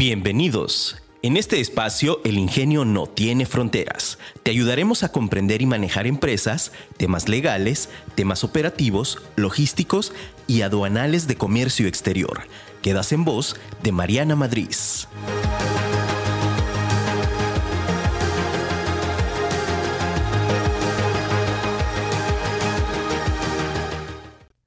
Bienvenidos. 0.00 0.96
En 1.20 1.36
este 1.36 1.60
espacio, 1.60 2.22
el 2.24 2.38
ingenio 2.38 2.86
no 2.86 3.06
tiene 3.06 3.44
fronteras. 3.44 4.18
Te 4.42 4.50
ayudaremos 4.50 5.02
a 5.02 5.12
comprender 5.12 5.60
y 5.60 5.66
manejar 5.66 6.06
empresas, 6.06 6.72
temas 6.96 7.28
legales, 7.28 7.90
temas 8.14 8.42
operativos, 8.42 9.18
logísticos 9.36 10.14
y 10.46 10.62
aduanales 10.62 11.26
de 11.26 11.36
comercio 11.36 11.86
exterior. 11.86 12.44
Quedas 12.80 13.12
en 13.12 13.26
voz 13.26 13.60
de 13.82 13.92
Mariana 13.92 14.36
Madrid. 14.36 14.70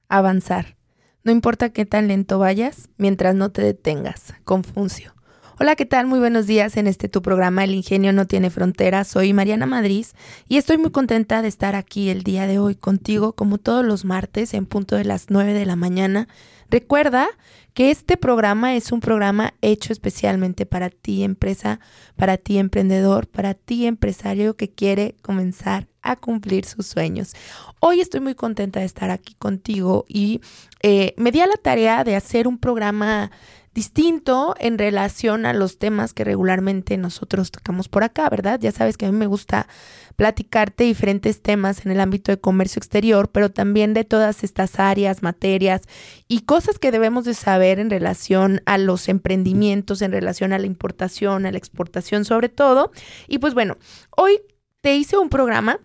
Avanzar. 0.08 0.76
No 1.24 1.32
importa 1.32 1.70
qué 1.70 1.84
tan 1.86 2.06
lento 2.06 2.38
vayas, 2.38 2.88
mientras 2.98 3.34
no 3.34 3.50
te 3.50 3.62
detengas. 3.62 4.34
Confuncio. 4.44 5.13
Hola, 5.56 5.76
¿qué 5.76 5.86
tal? 5.86 6.08
Muy 6.08 6.18
buenos 6.18 6.48
días 6.48 6.76
en 6.76 6.88
este 6.88 7.08
tu 7.08 7.22
programa 7.22 7.62
El 7.62 7.74
Ingenio 7.74 8.12
no 8.12 8.26
tiene 8.26 8.50
fronteras. 8.50 9.06
Soy 9.06 9.32
Mariana 9.32 9.66
Madrid 9.66 10.04
y 10.48 10.56
estoy 10.56 10.78
muy 10.78 10.90
contenta 10.90 11.42
de 11.42 11.48
estar 11.48 11.76
aquí 11.76 12.08
el 12.08 12.24
día 12.24 12.48
de 12.48 12.58
hoy 12.58 12.74
contigo 12.74 13.34
como 13.34 13.58
todos 13.58 13.84
los 13.84 14.04
martes 14.04 14.52
en 14.52 14.66
punto 14.66 14.96
de 14.96 15.04
las 15.04 15.26
9 15.28 15.52
de 15.52 15.64
la 15.64 15.76
mañana. 15.76 16.26
Recuerda 16.70 17.28
que 17.72 17.92
este 17.92 18.16
programa 18.16 18.74
es 18.74 18.90
un 18.90 18.98
programa 18.98 19.54
hecho 19.60 19.92
especialmente 19.92 20.66
para 20.66 20.90
ti 20.90 21.22
empresa, 21.22 21.78
para 22.16 22.36
ti 22.36 22.58
emprendedor, 22.58 23.28
para 23.28 23.54
ti 23.54 23.86
empresario 23.86 24.56
que 24.56 24.70
quiere 24.72 25.14
comenzar 25.22 25.86
a 26.02 26.16
cumplir 26.16 26.64
sus 26.64 26.88
sueños. 26.88 27.32
Hoy 27.78 28.00
estoy 28.00 28.18
muy 28.18 28.34
contenta 28.34 28.80
de 28.80 28.86
estar 28.86 29.10
aquí 29.10 29.34
contigo 29.34 30.04
y 30.08 30.40
eh, 30.82 31.14
me 31.16 31.30
di 31.30 31.40
a 31.40 31.46
la 31.46 31.56
tarea 31.56 32.02
de 32.02 32.16
hacer 32.16 32.48
un 32.48 32.58
programa 32.58 33.30
distinto 33.74 34.54
en 34.58 34.78
relación 34.78 35.46
a 35.46 35.52
los 35.52 35.78
temas 35.78 36.14
que 36.14 36.24
regularmente 36.24 36.96
nosotros 36.96 37.50
tocamos 37.50 37.88
por 37.88 38.04
acá, 38.04 38.28
¿verdad? 38.30 38.60
Ya 38.60 38.70
sabes 38.70 38.96
que 38.96 39.06
a 39.06 39.12
mí 39.12 39.18
me 39.18 39.26
gusta 39.26 39.66
platicarte 40.16 40.84
diferentes 40.84 41.42
temas 41.42 41.84
en 41.84 41.90
el 41.90 42.00
ámbito 42.00 42.30
de 42.30 42.40
comercio 42.40 42.78
exterior, 42.78 43.30
pero 43.32 43.50
también 43.50 43.92
de 43.92 44.04
todas 44.04 44.44
estas 44.44 44.78
áreas, 44.78 45.22
materias 45.22 45.82
y 46.28 46.40
cosas 46.42 46.78
que 46.78 46.92
debemos 46.92 47.24
de 47.24 47.34
saber 47.34 47.80
en 47.80 47.90
relación 47.90 48.62
a 48.64 48.78
los 48.78 49.08
emprendimientos, 49.08 50.02
en 50.02 50.12
relación 50.12 50.52
a 50.52 50.58
la 50.58 50.66
importación, 50.66 51.44
a 51.44 51.50
la 51.50 51.58
exportación 51.58 52.24
sobre 52.24 52.48
todo. 52.48 52.92
Y 53.26 53.38
pues 53.38 53.54
bueno, 53.54 53.76
hoy 54.16 54.40
te 54.82 54.94
hice 54.94 55.18
un 55.18 55.30
programa 55.30 55.80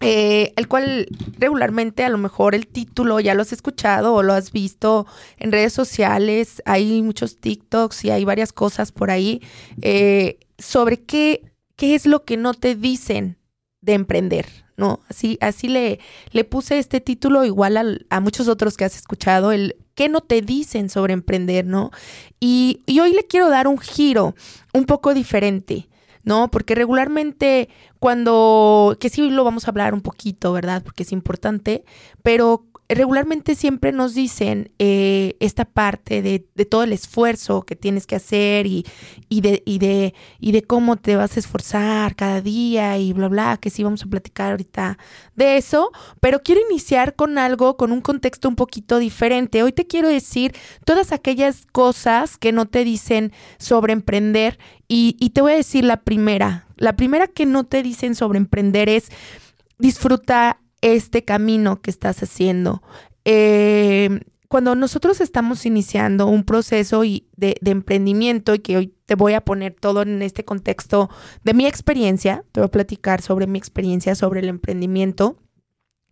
eh, 0.00 0.52
el 0.56 0.68
cual 0.68 1.08
regularmente 1.38 2.04
a 2.04 2.08
lo 2.08 2.18
mejor 2.18 2.54
el 2.54 2.66
título 2.68 3.18
ya 3.18 3.34
lo 3.34 3.42
has 3.42 3.52
escuchado 3.52 4.14
o 4.14 4.22
lo 4.22 4.32
has 4.32 4.52
visto 4.52 5.06
en 5.38 5.50
redes 5.50 5.72
sociales, 5.72 6.62
hay 6.64 7.02
muchos 7.02 7.38
TikToks 7.38 8.04
y 8.04 8.10
hay 8.10 8.24
varias 8.24 8.52
cosas 8.52 8.92
por 8.92 9.10
ahí 9.10 9.42
eh, 9.82 10.38
sobre 10.58 11.00
qué, 11.00 11.50
qué 11.76 11.94
es 11.94 12.06
lo 12.06 12.24
que 12.24 12.36
no 12.36 12.54
te 12.54 12.76
dicen 12.76 13.38
de 13.80 13.94
emprender, 13.94 14.46
¿no? 14.76 15.00
Así, 15.08 15.38
así 15.40 15.66
le, 15.66 15.98
le 16.30 16.44
puse 16.44 16.78
este 16.78 17.00
título 17.00 17.44
igual 17.44 18.06
a, 18.08 18.20
muchos 18.20 18.46
otros 18.48 18.76
que 18.76 18.84
has 18.84 18.96
escuchado, 18.96 19.50
el 19.50 19.76
qué 19.94 20.08
no 20.08 20.20
te 20.20 20.42
dicen 20.42 20.90
sobre 20.90 21.12
emprender, 21.12 21.64
¿no? 21.64 21.90
Y, 22.38 22.82
y 22.86 23.00
hoy 23.00 23.12
le 23.12 23.26
quiero 23.26 23.48
dar 23.48 23.66
un 23.66 23.78
giro 23.78 24.34
un 24.72 24.84
poco 24.84 25.12
diferente. 25.12 25.88
¿No? 26.24 26.50
Porque 26.50 26.74
regularmente 26.74 27.68
cuando, 27.98 28.96
que 29.00 29.08
sí 29.08 29.30
lo 29.30 29.44
vamos 29.44 29.66
a 29.66 29.70
hablar 29.70 29.94
un 29.94 30.00
poquito, 30.00 30.52
¿verdad? 30.52 30.82
Porque 30.82 31.02
es 31.02 31.12
importante, 31.12 31.84
pero 32.22 32.64
regularmente 32.94 33.54
siempre 33.54 33.92
nos 33.92 34.14
dicen 34.14 34.72
eh, 34.78 35.36
esta 35.40 35.66
parte 35.66 36.22
de, 36.22 36.40
todo 36.64 36.84
el 36.84 36.92
esfuerzo 36.92 37.62
que 37.62 37.76
tienes 37.76 38.06
que 38.06 38.16
hacer 38.16 38.66
y, 38.66 38.84
de, 39.28 39.62
y, 39.66 39.78
de, 39.78 40.14
y 40.40 40.52
de 40.52 40.62
cómo 40.62 40.96
te 40.96 41.16
vas 41.16 41.36
a 41.36 41.40
esforzar 41.40 42.16
cada 42.16 42.40
día 42.40 42.96
y 42.96 43.12
bla, 43.12 43.28
bla, 43.28 43.58
que 43.60 43.68
sí 43.68 43.82
vamos 43.82 44.02
a 44.02 44.06
platicar 44.06 44.52
ahorita 44.52 44.98
de 45.36 45.58
eso, 45.58 45.90
pero 46.20 46.42
quiero 46.42 46.62
iniciar 46.70 47.14
con 47.14 47.36
algo, 47.36 47.76
con 47.76 47.92
un 47.92 48.00
contexto 48.00 48.48
un 48.48 48.56
poquito 48.56 48.98
diferente. 48.98 49.62
Hoy 49.62 49.72
te 49.72 49.86
quiero 49.86 50.08
decir 50.08 50.54
todas 50.86 51.12
aquellas 51.12 51.66
cosas 51.70 52.38
que 52.38 52.52
no 52.52 52.66
te 52.66 52.84
dicen 52.84 53.32
sobre 53.58 53.92
emprender 53.92 54.58
y, 54.88 55.16
y 55.20 55.30
te 55.30 55.42
voy 55.42 55.52
a 55.52 55.56
decir 55.56 55.84
la 55.84 56.00
primera. 56.02 56.66
La 56.76 56.96
primera 56.96 57.26
que 57.26 57.44
no 57.44 57.64
te 57.64 57.82
dicen 57.82 58.14
sobre 58.14 58.38
emprender 58.38 58.88
es 58.88 59.10
disfruta 59.78 60.60
este 60.80 61.24
camino 61.24 61.80
que 61.80 61.90
estás 61.90 62.22
haciendo. 62.22 62.82
Eh, 63.24 64.20
cuando 64.48 64.74
nosotros 64.74 65.20
estamos 65.20 65.66
iniciando 65.66 66.26
un 66.26 66.44
proceso 66.44 67.02
de, 67.02 67.24
de, 67.36 67.70
emprendimiento 67.70 68.54
y 68.54 68.60
que 68.60 68.76
hoy 68.78 68.94
te 69.04 69.14
voy 69.14 69.34
a 69.34 69.42
poner 69.42 69.74
todo 69.74 70.02
en 70.02 70.22
este 70.22 70.44
contexto 70.44 71.10
de 71.44 71.52
mi 71.52 71.66
experiencia, 71.66 72.44
te 72.52 72.60
voy 72.60 72.68
a 72.68 72.70
platicar 72.70 73.20
sobre 73.20 73.46
mi 73.46 73.58
experiencia 73.58 74.14
sobre 74.14 74.40
el 74.40 74.48
emprendimiento 74.48 75.36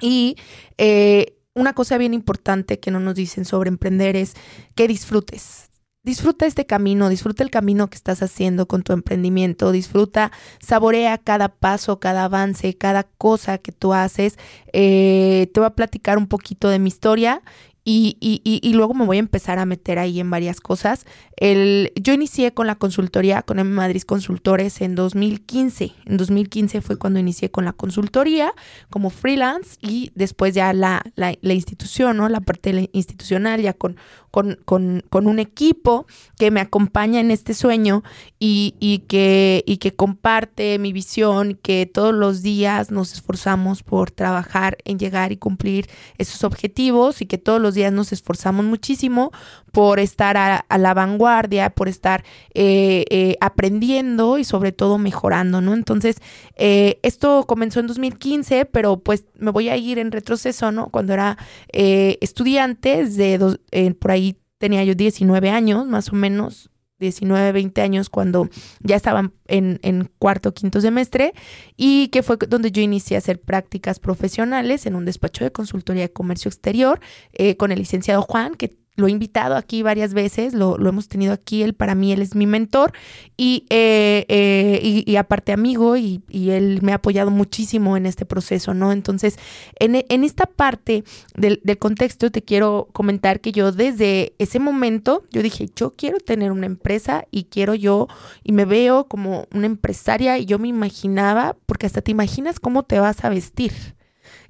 y 0.01 0.37
eh, 0.77 1.39
una 1.55 1.73
cosa 1.73 1.97
bien 1.97 2.13
importante 2.13 2.79
que 2.79 2.91
no 2.91 3.01
nos 3.01 3.15
dicen 3.15 3.47
sobre 3.47 3.69
emprender 3.69 4.17
es 4.17 4.35
que 4.75 4.87
disfrutes. 4.87 5.71
Disfruta 6.07 6.47
este 6.47 6.67
camino, 6.67 7.09
disfruta 7.09 7.43
el 7.43 7.51
camino 7.51 7.91
que 7.91 7.97
estás 7.97 8.23
haciendo 8.23 8.69
con 8.69 8.85
tu 8.85 8.93
emprendimiento, 8.93 9.73
disfruta, 9.73 10.31
saborea 10.61 11.19
cada 11.19 11.49
paso, 11.49 11.99
cada 11.99 12.27
avance, 12.27 12.77
cada 12.79 13.03
cosa 13.03 13.59
que 13.59 13.73
tú 13.73 13.93
haces. 13.93 14.39
Eh, 14.73 15.51
te 15.53 15.59
voy 15.59 15.67
a 15.67 15.71
platicar 15.71 16.17
un 16.17 16.29
poquito 16.29 16.69
de 16.69 16.79
mi 16.79 16.87
historia 16.87 17.43
y, 17.89 18.17
y, 18.21 18.41
y, 18.45 18.73
luego 18.73 18.95
me 18.95 19.05
voy 19.05 19.19
a 19.19 19.21
empezar 19.21 19.61
a 19.61 19.65
meter 19.65 20.01
ahí 20.01 20.19
en 20.19 20.29
varias 20.29 20.61
cosas. 20.61 21.07
El, 21.37 21.93
yo 21.95 22.13
inicié 22.13 22.53
con 22.53 22.67
la 22.67 22.75
consultoría, 22.75 23.43
con 23.43 23.61
M 23.61 23.71
Madrid 23.71 24.03
Consultores 24.03 24.81
en 24.81 24.97
2015. 24.97 25.93
En 26.05 26.17
2015 26.17 26.81
fue 26.81 26.99
cuando 26.99 27.21
inicié 27.21 27.53
con 27.53 27.65
la 27.65 27.73
consultoría 27.73 28.53
como 28.91 29.11
freelance 29.11 29.77
y 29.81 30.11
después 30.17 30.53
ya 30.53 30.73
la, 30.73 31.01
la, 31.15 31.37
la 31.41 31.55
institución, 31.55 32.17
¿no? 32.17 32.29
La 32.29 32.41
parte 32.41 32.91
institucional, 32.93 33.63
ya 33.63 33.73
con 33.73 33.97
con, 34.37 35.03
un 35.27 35.39
equipo 35.39 36.07
que 36.39 36.51
me 36.51 36.61
acompaña 36.61 37.21
en 37.21 37.31
este 37.31 37.55
sueño 37.55 38.03
y, 38.39 39.05
que, 39.09 39.65
y 39.67 39.79
que 39.79 39.95
comparte 39.95 40.79
mi 40.79 40.93
visión, 40.93 41.59
que 41.63 41.87
todos 41.87 42.15
los 42.15 42.43
días 42.43 42.91
nos 42.91 43.15
esforzamos 43.15 43.83
por 43.83 44.11
trabajar 44.11 44.77
en 44.85 44.99
llegar 44.99 45.33
y 45.33 45.39
cumplir 45.39 45.89
esos 46.19 46.45
objetivos 46.45 47.23
y 47.23 47.27
que 47.27 47.39
todos 47.39 47.63
los 47.63 47.75
días 47.75 47.95
nos 47.95 48.13
esforzamos 48.13 48.67
muchísimo 48.67 49.33
por 49.73 50.01
estar 50.01 50.37
a, 50.37 50.65
la 50.79 50.95
vanguardia, 50.95 51.71
por 51.71 51.89
estar 51.89 52.25
eh, 52.55 53.05
eh, 53.11 53.37
aprendiendo 53.41 54.39
y 54.39 54.45
sobre 54.45 54.73
todo 54.73 54.97
mejorando, 54.97 55.61
¿no? 55.61 55.75
Entonces, 55.75 56.17
eh, 56.57 56.99
esto 57.03 57.45
comenzó 57.47 57.81
en 57.81 57.87
2015, 57.87 58.65
pero 58.67 58.99
pues 58.99 59.25
me 59.39 59.51
voy 59.51 59.69
a 59.69 59.77
ir 59.77 59.99
en 59.99 60.13
retroceso, 60.13 60.73
¿no? 60.73 60.89
Cuando 60.89 61.13
era 61.13 61.37
estudiante, 61.73 63.05
de 63.05 63.95
por 63.99 64.11
ahí 64.11 64.26
tenía 64.59 64.85
yo 64.85 64.95
19 64.95 65.51
años, 65.51 65.87
más 65.87 66.13
o 66.13 66.17
menos, 66.17 66.71
19, 66.99 67.53
20 67.53 67.83
años 67.83 68.09
cuando 68.09 68.49
ya 68.81 68.97
estaban 68.97 69.35
en, 69.47 69.79
en 69.83 70.11
cuarto, 70.19 70.55
quinto 70.55 70.81
semestre 70.81 71.35
y 71.77 72.09
que 72.09 72.23
fue 72.23 72.39
donde 72.49 72.71
yo 72.71 72.81
inicié 72.83 73.17
a 73.17 73.19
hacer 73.19 73.41
prácticas 73.41 74.01
profesionales 74.01 74.87
en 74.87 74.97
un 74.97 75.05
despacho 75.05 75.45
de 75.45 75.53
consultoría 75.53 76.03
de 76.05 76.13
comercio 76.13 76.49
exterior 76.49 77.01
eh, 77.33 77.57
con 77.57 77.71
el 77.71 77.81
licenciado 77.81 78.23
Juan, 78.23 78.55
que 78.55 78.79
lo 78.97 79.07
he 79.07 79.11
invitado 79.11 79.57
aquí 79.57 79.83
varias 79.83 80.15
veces, 80.15 80.55
lo, 80.55 80.77
hemos 80.89 81.09
tenido 81.09 81.33
aquí, 81.33 81.63
él 81.63 81.75
para 81.75 81.95
mí, 81.95 82.13
él 82.13 82.23
es 82.23 82.35
mi 82.35 82.47
mentor 82.47 82.93
y, 83.37 83.67
eh, 83.71 84.25
eh, 84.29 85.05
y, 85.07 85.17
aparte 85.17 85.53
amigo 85.53 85.97
y, 85.97 86.23
él 86.33 86.81
me 86.83 86.93
ha 86.93 86.97
apoyado 86.97 87.31
muchísimo 87.31 87.97
en 87.97 88.07
este 88.07 88.25
proceso, 88.25 88.73
¿no? 88.73 88.93
Entonces, 88.93 89.39
en, 89.79 90.05
en 90.09 90.25
esta 90.25 90.47
parte 90.47 91.05
del, 91.35 91.61
del, 91.63 91.79
contexto 91.79 92.31
te 92.31 92.43
quiero 92.43 92.89
comentar 92.93 93.41
que 93.41 93.53
yo 93.53 93.73
desde 93.73 94.35
ese 94.39 94.59
momento, 94.59 95.25
yo 95.31 95.43
dije, 95.43 95.69
yo 95.77 95.93
quiero 95.93 96.19
tener 96.19 96.53
una 96.53 96.67
empresa 96.67 97.27
y 97.31 97.45
quiero 97.45 97.75
yo, 97.75 98.09
y 98.45 98.53
me 98.53 98.65
veo 98.65 99.05
como 99.05 99.47
una 99.53 99.67
empresaria 99.67 100.39
y 100.39 100.47
yo 100.47 100.59
me 100.59 100.69
imaginaba, 100.69 101.57
porque 101.67 101.87
hasta 101.87 102.01
te 102.01 102.11
imaginas 102.11 102.61
cómo 102.61 102.83
te 102.83 102.99
vas 102.99 103.25
a 103.25 103.29
vestir. 103.29 103.96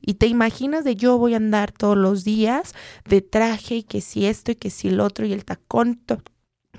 Y 0.00 0.14
te 0.14 0.26
imaginas 0.26 0.84
de 0.84 0.96
yo 0.96 1.18
voy 1.18 1.34
a 1.34 1.38
andar 1.38 1.72
todos 1.72 1.96
los 1.96 2.24
días 2.24 2.74
de 3.08 3.22
traje 3.22 3.76
y 3.76 3.82
que 3.82 4.00
si 4.00 4.26
esto 4.26 4.52
y 4.52 4.56
que 4.56 4.70
si 4.70 4.88
el 4.88 5.00
otro 5.00 5.26
y 5.26 5.32
el 5.32 5.44
tacón. 5.44 6.00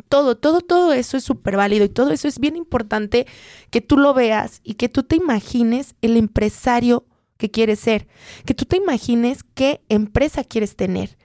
Todo, 0.10 0.38
todo, 0.38 0.62
todo 0.62 0.94
eso 0.94 1.18
es 1.18 1.24
súper 1.24 1.58
válido 1.58 1.86
y 1.86 1.90
todo 1.90 2.12
eso 2.12 2.28
es 2.28 2.40
bien 2.40 2.56
importante 2.56 3.26
que 3.70 3.82
tú 3.82 3.98
lo 3.98 4.14
veas 4.14 4.62
y 4.64 4.76
que 4.76 4.90
tú 4.90 5.04
te 5.04 5.16
imagines 5.16 5.96
el 6.02 6.18
empresario 6.18 7.06
que 7.38 7.52
quieres 7.52 7.80
ser, 7.80 8.08
que 8.46 8.54
tú 8.54 8.66
te 8.66 8.78
imagines 8.78 9.44
qué 9.54 9.82
empresa 9.90 10.44
quieres 10.44 10.76
tener. 10.76 11.18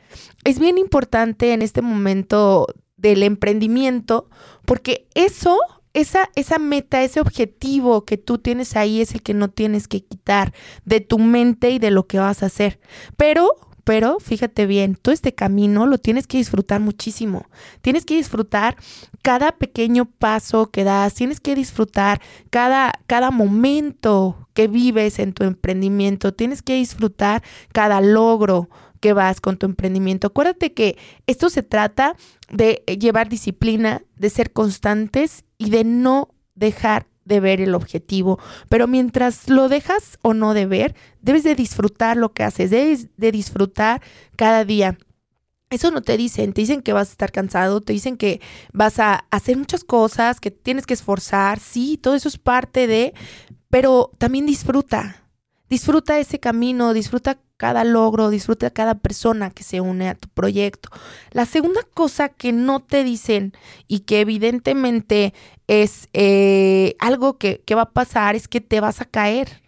Es 0.44 0.58
bien 0.58 0.78
importante 0.78 1.52
en 1.52 1.62
este 1.62 1.82
momento 1.82 2.66
del 2.96 3.22
emprendimiento 3.22 4.28
porque 4.64 5.08
eso 5.14 5.58
esa, 5.94 6.30
esa 6.34 6.58
meta, 6.58 7.02
ese 7.02 7.20
objetivo 7.20 8.04
que 8.04 8.16
tú 8.16 8.38
tienes 8.38 8.76
ahí 8.76 9.00
es 9.00 9.14
el 9.14 9.22
que 9.22 9.34
no 9.34 9.48
tienes 9.48 9.88
que 9.88 10.02
quitar 10.04 10.52
de 10.84 11.00
tu 11.00 11.18
mente 11.18 11.70
y 11.70 11.78
de 11.78 11.90
lo 11.90 12.06
que 12.06 12.18
vas 12.18 12.42
a 12.42 12.46
hacer. 12.46 12.80
Pero 13.16 13.56
pero 13.84 14.20
fíjate 14.20 14.66
bien, 14.66 14.94
todo 14.94 15.12
este 15.12 15.34
camino 15.34 15.86
lo 15.86 15.98
tienes 15.98 16.26
que 16.26 16.38
disfrutar 16.38 16.80
muchísimo. 16.80 17.46
Tienes 17.80 18.04
que 18.04 18.14
disfrutar 18.14 18.76
cada 19.22 19.52
pequeño 19.52 20.04
paso 20.04 20.70
que 20.70 20.84
das, 20.84 21.14
tienes 21.14 21.40
que 21.40 21.54
disfrutar 21.54 22.20
cada, 22.50 22.92
cada 23.06 23.30
momento 23.30 24.48
que 24.54 24.68
vives 24.68 25.18
en 25.18 25.32
tu 25.32 25.44
emprendimiento, 25.44 26.32
tienes 26.32 26.62
que 26.62 26.74
disfrutar 26.74 27.42
cada 27.72 28.00
logro 28.00 28.68
que 29.00 29.12
vas 29.12 29.40
con 29.40 29.56
tu 29.56 29.66
emprendimiento. 29.66 30.28
Acuérdate 30.28 30.74
que 30.74 30.96
esto 31.26 31.50
se 31.50 31.64
trata 31.64 32.14
de 32.50 32.84
llevar 33.00 33.28
disciplina, 33.28 34.02
de 34.14 34.30
ser 34.30 34.52
constantes 34.52 35.44
y 35.66 35.70
de 35.70 35.84
no 35.84 36.28
dejar 36.54 37.06
de 37.24 37.40
ver 37.40 37.60
el 37.60 37.74
objetivo, 37.74 38.38
pero 38.68 38.86
mientras 38.88 39.48
lo 39.48 39.68
dejas 39.68 40.18
o 40.22 40.34
no 40.34 40.54
de 40.54 40.66
ver, 40.66 40.94
debes 41.20 41.44
de 41.44 41.54
disfrutar 41.54 42.16
lo 42.16 42.32
que 42.32 42.42
haces, 42.42 42.70
debes 42.70 43.08
de 43.16 43.30
disfrutar 43.30 44.02
cada 44.36 44.64
día. 44.64 44.98
Eso 45.70 45.90
no 45.90 46.02
te 46.02 46.16
dicen, 46.16 46.52
te 46.52 46.62
dicen 46.62 46.82
que 46.82 46.92
vas 46.92 47.08
a 47.08 47.12
estar 47.12 47.32
cansado, 47.32 47.80
te 47.80 47.92
dicen 47.92 48.16
que 48.16 48.40
vas 48.72 48.98
a 48.98 49.24
hacer 49.30 49.56
muchas 49.56 49.84
cosas, 49.84 50.40
que 50.40 50.50
tienes 50.50 50.84
que 50.84 50.94
esforzar, 50.94 51.60
sí, 51.60 51.96
todo 51.96 52.14
eso 52.14 52.28
es 52.28 52.38
parte 52.38 52.86
de, 52.86 53.14
pero 53.70 54.10
también 54.18 54.44
disfruta, 54.44 55.24
disfruta 55.70 56.18
ese 56.18 56.40
camino, 56.40 56.92
disfruta 56.92 57.38
cada 57.62 57.84
logro, 57.84 58.28
disfruta 58.28 58.70
cada 58.70 58.96
persona 58.96 59.50
que 59.50 59.62
se 59.62 59.80
une 59.80 60.08
a 60.08 60.16
tu 60.16 60.28
proyecto. 60.28 60.88
La 61.30 61.46
segunda 61.46 61.82
cosa 61.94 62.28
que 62.28 62.50
no 62.50 62.80
te 62.80 63.04
dicen 63.04 63.52
y 63.86 64.00
que 64.00 64.20
evidentemente 64.20 65.32
es 65.68 66.08
eh, 66.12 66.96
algo 66.98 67.38
que, 67.38 67.62
que 67.64 67.76
va 67.76 67.82
a 67.82 67.92
pasar 67.92 68.34
es 68.34 68.48
que 68.48 68.60
te 68.60 68.80
vas 68.80 69.00
a 69.00 69.04
caer. 69.04 69.62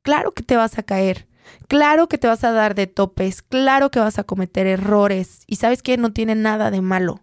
Claro 0.00 0.32
que 0.32 0.42
te 0.42 0.56
vas 0.56 0.78
a 0.78 0.82
caer. 0.82 1.28
Claro 1.68 2.08
que 2.08 2.16
te 2.16 2.26
vas 2.26 2.42
a 2.42 2.52
dar 2.52 2.74
de 2.74 2.86
topes, 2.86 3.42
claro 3.42 3.90
que 3.90 4.00
vas 4.00 4.18
a 4.18 4.24
cometer 4.24 4.66
errores 4.66 5.42
y 5.46 5.56
sabes 5.56 5.82
que 5.82 5.98
no 5.98 6.14
tiene 6.14 6.36
nada 6.36 6.70
de 6.70 6.80
malo. 6.80 7.20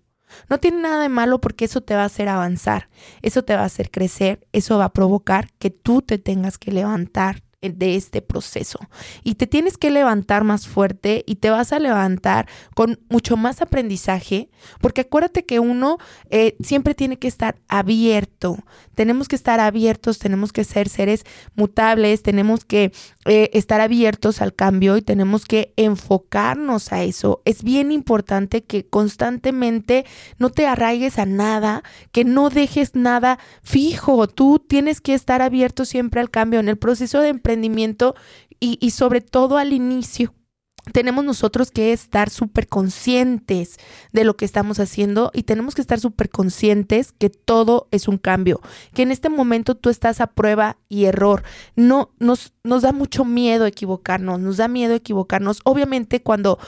No 0.48 0.60
tiene 0.60 0.78
nada 0.80 1.02
de 1.02 1.10
malo 1.10 1.42
porque 1.42 1.66
eso 1.66 1.82
te 1.82 1.96
va 1.96 2.04
a 2.04 2.06
hacer 2.06 2.30
avanzar, 2.30 2.88
eso 3.24 3.44
te 3.44 3.56
va 3.56 3.64
a 3.64 3.66
hacer 3.66 3.90
crecer, 3.90 4.46
eso 4.52 4.78
va 4.78 4.86
a 4.86 4.94
provocar 4.94 5.50
que 5.58 5.72
tú 5.72 6.04
te 6.04 6.20
tengas 6.20 6.60
que 6.60 6.72
levantar 6.72 7.42
de 7.70 7.96
este 7.96 8.22
proceso. 8.22 8.80
Y 9.24 9.36
te 9.36 9.48
tienes 9.48 9.78
que 9.78 9.92
levantar 9.92 10.44
más 10.44 10.68
fuerte 10.68 11.24
y 11.26 11.36
te 11.36 11.50
vas 11.50 11.72
a 11.74 11.80
levantar 11.80 12.48
con 12.76 13.00
mucho 13.10 13.38
más 13.38 13.62
aprendizaje, 13.62 14.50
porque 14.82 15.02
acuérdate 15.02 15.46
que 15.46 15.60
uno 15.60 15.98
eh, 16.30 16.56
siempre 16.62 16.96
tiene 16.96 17.18
que 17.18 17.28
estar 17.28 17.56
abierto. 17.68 18.58
Tenemos 18.96 19.28
que 19.28 19.36
estar 19.36 19.60
abiertos, 19.60 20.20
tenemos 20.20 20.52
que 20.52 20.64
ser 20.64 20.90
seres 20.90 21.24
mutables, 21.56 22.22
tenemos 22.22 22.66
que 22.66 22.92
eh, 23.26 23.50
estar 23.54 23.82
abiertos 23.82 24.42
al 24.42 24.54
cambio 24.54 24.98
y 24.98 25.02
tenemos 25.02 25.46
que 25.46 25.74
enfocarnos 25.78 26.92
a 26.92 27.04
eso. 27.04 27.42
Es 27.46 27.64
bien 27.64 27.92
importante 27.92 28.64
que 28.64 28.86
constantemente 28.86 30.06
no 30.38 30.50
te 30.50 30.68
arraigues 30.68 31.18
a 31.18 31.26
nada, 31.26 31.84
que 32.12 32.24
no 32.26 32.50
dejes 32.50 32.96
nada 32.96 33.40
fijo. 33.64 34.28
Tú 34.28 34.60
tienes 34.60 35.02
que 35.02 35.14
estar 35.14 35.42
abierto 35.42 35.86
siempre 35.86 36.22
al 36.22 36.30
cambio 36.30 36.60
en 36.60 36.70
el 36.70 36.78
proceso 36.78 37.22
de 37.22 37.30
emprendimiento 37.30 37.53
y, 38.60 38.92
sobre 38.92 39.20
todo 39.22 39.58
al 39.58 39.74
inicio 39.74 40.34
tenemos 40.92 41.24
nosotros 41.24 41.72
que 41.72 41.94
estar 41.94 42.30
súper 42.30 42.68
conscientes 42.68 43.78
de 44.12 44.26
lo 44.26 44.36
que 44.36 44.44
estamos 44.44 44.82
haciendo 44.82 45.32
y 45.34 45.44
tenemos 45.44 45.76
que 45.76 45.82
estar 45.82 45.98
súper 45.98 46.30
conscientes 46.30 47.14
que 47.14 47.30
todo 47.30 47.88
es 47.92 48.10
un 48.10 48.18
cambio, 48.18 48.60
que 48.94 49.04
en 49.04 49.12
este 49.12 49.30
momento 49.30 49.76
tú 49.76 49.90
estás 49.90 50.20
a 50.20 50.28
prueba 50.28 50.76
y 50.90 51.06
error. 51.06 51.44
No, 51.78 52.12
nos, 52.20 52.54
nos 52.66 52.82
da 52.82 52.92
mucho 52.92 53.24
miedo 53.24 53.66
equivocarnos, 53.66 54.42
nos 54.42 54.58
da 54.58 54.68
miedo 54.68 54.94
equivocarnos. 54.94 55.62
Obviamente 55.64 56.22
cuando 56.22 56.60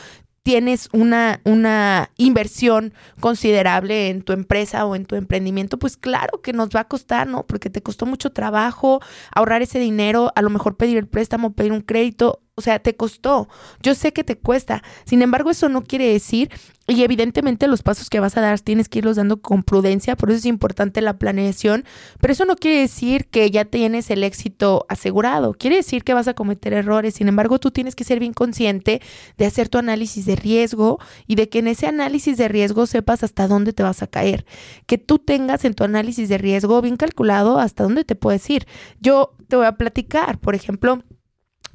tienes 0.45 0.89
una, 0.94 1.42
una 1.44 2.12
inversión 2.18 2.94
considerable 3.19 4.09
en 4.09 4.21
tu 4.21 4.31
empresa 4.31 4.86
o 4.86 4.95
en 4.95 5.07
tu 5.07 5.15
emprendimiento, 5.15 5.80
pues 5.80 5.97
claro 5.97 6.39
que 6.44 6.53
nos 6.53 6.69
va 6.69 6.81
a 6.81 6.88
costar, 6.88 7.25
¿no? 7.25 7.47
Porque 7.47 7.71
te 7.71 7.81
costó 7.81 8.06
mucho 8.06 8.30
trabajo 8.30 9.01
ahorrar 9.33 9.63
ese 9.63 9.80
dinero, 9.80 10.31
a 10.36 10.44
lo 10.44 10.51
mejor 10.51 10.77
pedir 10.77 11.00
el 11.00 11.07
préstamo, 11.07 11.53
pedir 11.53 11.71
un 11.71 11.81
crédito, 11.81 12.44
o 12.57 12.62
sea, 12.62 12.80
te 12.80 12.96
costó. 12.96 13.50
Yo 13.84 13.96
sé 13.96 14.13
que 14.13 14.24
te 14.24 14.38
cuesta. 14.38 14.81
Sin 15.06 15.22
embargo, 15.22 15.50
eso 15.50 15.68
no 15.68 15.84
quiere 15.84 16.07
decir, 16.07 16.50
y 16.88 17.04
evidentemente 17.04 17.68
los 17.68 17.84
pasos 17.84 18.10
que 18.10 18.22
vas 18.22 18.38
a 18.38 18.42
dar 18.42 18.60
tienes 18.62 18.88
que 18.88 19.00
irlos 19.00 19.18
dando 19.18 19.42
con 19.42 19.63
prudencia, 19.63 20.16
por 20.16 20.30
eso 20.30 20.38
es 20.38 20.46
importante 20.46 21.02
la 21.02 21.18
planeación, 21.18 21.84
pero 22.22 22.31
eso 22.31 22.46
no 22.46 22.56
quiere 22.56 22.80
decir 22.80 23.25
que 23.28 23.52
ya 23.52 23.66
tienes 23.66 24.10
el 24.10 24.24
éxito 24.24 24.86
asegurado. 24.88 25.54
Quiere 25.54 25.78
decir 25.78 26.06
que 26.06 26.13
vas 26.13 26.30
a 26.30 26.34
cometer 26.34 26.72
errores. 26.72 27.16
Sin 27.16 27.28
embargo, 27.28 27.60
tú 27.60 27.72
tienes 27.72 27.94
que 27.94 28.06
ser 28.06 28.19
bien 28.19 28.34
consciente 28.34 29.02
de 29.38 29.46
hacer 29.46 29.68
tu 29.68 29.78
análisis 29.78 30.25
de 30.25 30.38
riesgo 30.38 31.00
y 31.28 31.36
de 31.36 31.50
que 31.50 31.60
en 31.60 31.68
ese 31.68 31.88
análisis 31.88 32.38
de 32.38 32.48
riesgo 32.48 32.86
sepas 32.86 33.24
hasta 33.24 33.50
dónde 33.50 33.74
te 33.74 33.84
vas 33.84 34.02
a 34.02 34.07
caer. 34.07 34.46
Que 34.86 34.98
tú 34.98 35.19
tengas 35.19 35.66
en 35.66 35.74
tu 35.74 35.84
análisis 35.84 36.30
de 36.30 36.38
riesgo 36.38 36.81
bien 36.81 36.96
calculado 36.96 37.60
hasta 37.60 37.84
dónde 37.84 38.06
te 38.06 38.16
puedes 38.16 38.50
ir. 38.50 38.66
Yo 39.02 39.36
te 39.50 39.57
voy 39.57 39.66
a 39.66 39.74
platicar, 39.74 40.40
por 40.40 40.56
ejemplo, 40.56 41.04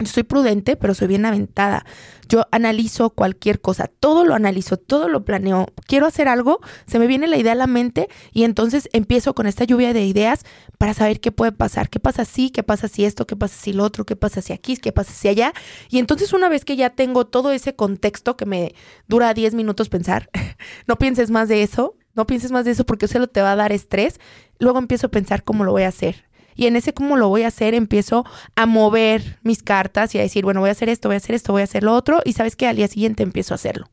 soy 0.07 0.23
prudente, 0.23 0.77
pero 0.77 0.95
soy 0.95 1.09
bien 1.09 1.25
aventada. 1.27 1.85
Yo 2.29 2.47
analizo 2.53 3.11
cualquier 3.11 3.61
cosa, 3.61 3.89
todo 3.89 4.25
lo 4.25 4.35
analizo, 4.35 4.77
todo 4.77 5.09
lo 5.09 5.25
planeo. 5.25 5.67
Quiero 5.87 6.07
hacer 6.07 6.29
algo, 6.29 6.61
se 6.87 6.99
me 6.99 7.07
viene 7.07 7.27
la 7.27 7.37
idea 7.37 7.53
a 7.53 7.57
la 7.57 7.67
mente 7.67 8.09
y 8.33 8.45
entonces 8.45 8.89
empiezo 8.93 9.35
con 9.35 9.47
esta 9.47 9.65
lluvia 9.65 9.93
de 9.93 10.05
ideas 10.05 10.45
para 10.79 10.95
saber 10.95 11.21
qué 11.21 11.33
puede 11.33 11.53
pasar, 11.53 11.91
qué 11.91 11.99
pasa 11.99 12.25
si, 12.25 12.51
qué 12.51 12.63
pasa 12.63 12.89
si 12.89 13.05
esto, 13.05 13.27
qué 13.27 13.37
pasa 13.37 13.57
si 13.61 13.73
lo 13.73 13.85
otro, 13.85 14.07
qué 14.07 14.17
pasa 14.17 14.43
si 14.43 14.53
aquí, 14.53 14.77
qué 14.77 14.93
pasa 14.93 15.13
si 15.13 15.29
allá. 15.29 15.53
Y 15.89 15.99
entonces 15.99 16.33
una 16.33 16.49
vez 16.49 16.65
que 16.65 16.77
ya 16.77 16.91
tengo 16.91 17.27
todo 17.27 17.51
ese 17.51 17.75
contexto 17.75 18.37
que 18.37 18.47
me 18.47 18.75
dura 19.09 19.35
10 19.35 19.55
minutos 19.55 19.89
pensar, 19.89 20.31
no 20.87 20.97
pienses 20.97 21.31
más 21.31 21.49
de 21.49 21.63
eso, 21.63 21.97
no 22.15 22.27
pienses 22.27 22.53
más 22.53 22.65
de 22.65 22.73
eso 22.73 22.87
porque 22.87 23.07
eso 23.07 23.27
te 23.27 23.43
va 23.43 23.53
a 23.53 23.57
dar 23.57 23.73
estrés. 23.73 24.21
Luego 24.59 24.79
empiezo 24.79 25.09
a 25.09 25.11
pensar 25.11 25.43
cómo 25.43 25.65
lo 25.65 25.73
voy 25.73 25.83
a 25.83 25.89
hacer 25.89 26.30
y 26.61 26.67
en 26.67 26.77
ese 26.77 26.93
cómo 26.93 27.17
lo 27.17 27.31
voy 27.31 27.45
a 27.45 27.47
hacer 27.47 27.73
empiezo 27.73 28.27
a 28.55 28.67
mover 28.67 29.39
mis 29.43 29.63
cartas 29.63 30.15
y 30.15 30.19
a 30.19 30.21
decir, 30.21 30.45
bueno, 30.45 30.61
voy 30.61 30.69
a 30.69 30.73
hacer 30.73 30.91
esto, 30.91 31.09
voy 31.09 31.15
a 31.15 31.17
hacer 31.17 31.35
esto, 31.35 31.53
voy 31.55 31.63
a 31.63 31.65
hacer 31.65 31.83
lo 31.83 31.95
otro 31.95 32.21
y 32.23 32.35
sabes 32.35 32.55
que 32.55 32.67
al 32.67 32.77
día 32.77 32.87
siguiente 32.87 33.23
empiezo 33.23 33.55
a 33.55 33.57
hacerlo. 33.57 33.89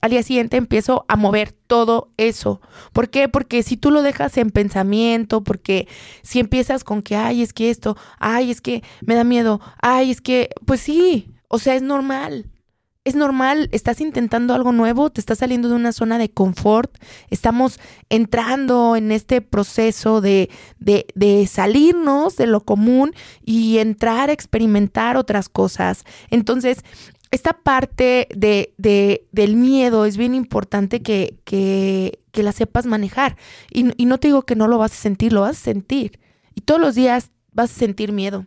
Al 0.00 0.12
día 0.12 0.22
siguiente 0.22 0.56
empiezo 0.56 1.04
a 1.08 1.16
mover 1.16 1.52
todo 1.52 2.08
eso. 2.16 2.62
¿Por 2.94 3.10
qué? 3.10 3.28
Porque 3.28 3.62
si 3.62 3.76
tú 3.76 3.90
lo 3.90 4.00
dejas 4.00 4.38
en 4.38 4.50
pensamiento, 4.50 5.44
porque 5.44 5.88
si 6.22 6.40
empiezas 6.40 6.84
con 6.84 7.02
que, 7.02 7.16
ay, 7.16 7.42
es 7.42 7.52
que 7.52 7.68
esto, 7.68 7.98
ay, 8.18 8.50
es 8.50 8.62
que 8.62 8.82
me 9.02 9.14
da 9.14 9.22
miedo, 9.22 9.60
ay, 9.82 10.10
es 10.10 10.22
que, 10.22 10.48
pues 10.64 10.80
sí, 10.80 11.34
o 11.48 11.58
sea, 11.58 11.74
es 11.74 11.82
normal 11.82 12.46
es 13.06 13.14
normal, 13.14 13.68
estás 13.70 14.00
intentando 14.00 14.52
algo 14.52 14.72
nuevo, 14.72 15.10
te 15.10 15.20
estás 15.20 15.38
saliendo 15.38 15.68
de 15.68 15.76
una 15.76 15.92
zona 15.92 16.18
de 16.18 16.28
confort, 16.28 16.92
estamos 17.30 17.78
entrando 18.08 18.96
en 18.96 19.12
este 19.12 19.40
proceso 19.40 20.20
de, 20.20 20.50
de, 20.80 21.46
salirnos 21.46 22.36
de 22.36 22.48
lo 22.48 22.62
común 22.62 23.12
y 23.44 23.78
entrar 23.78 24.28
a 24.28 24.32
experimentar 24.32 25.16
otras 25.16 25.48
cosas. 25.48 26.02
Entonces, 26.30 26.78
esta 27.30 27.52
parte 27.52 28.26
de, 28.34 28.74
de, 28.76 29.28
del 29.30 29.54
miedo 29.54 30.04
es 30.04 30.16
bien 30.16 30.34
importante 30.34 31.00
que, 31.00 31.38
que, 31.44 32.18
que 32.32 32.42
la 32.42 32.50
sepas 32.50 32.86
manejar. 32.86 33.36
Y, 33.70 33.92
y 34.02 34.06
no 34.06 34.18
te 34.18 34.28
digo 34.28 34.42
que 34.42 34.56
no 34.56 34.66
lo 34.66 34.78
vas 34.78 34.90
a 34.90 34.96
sentir, 34.96 35.32
lo 35.32 35.42
vas 35.42 35.58
a 35.58 35.62
sentir. 35.62 36.18
Y 36.56 36.62
todos 36.62 36.80
los 36.80 36.96
días 36.96 37.30
vas 37.52 37.70
a 37.70 37.74
sentir 37.74 38.10
miedo. 38.10 38.46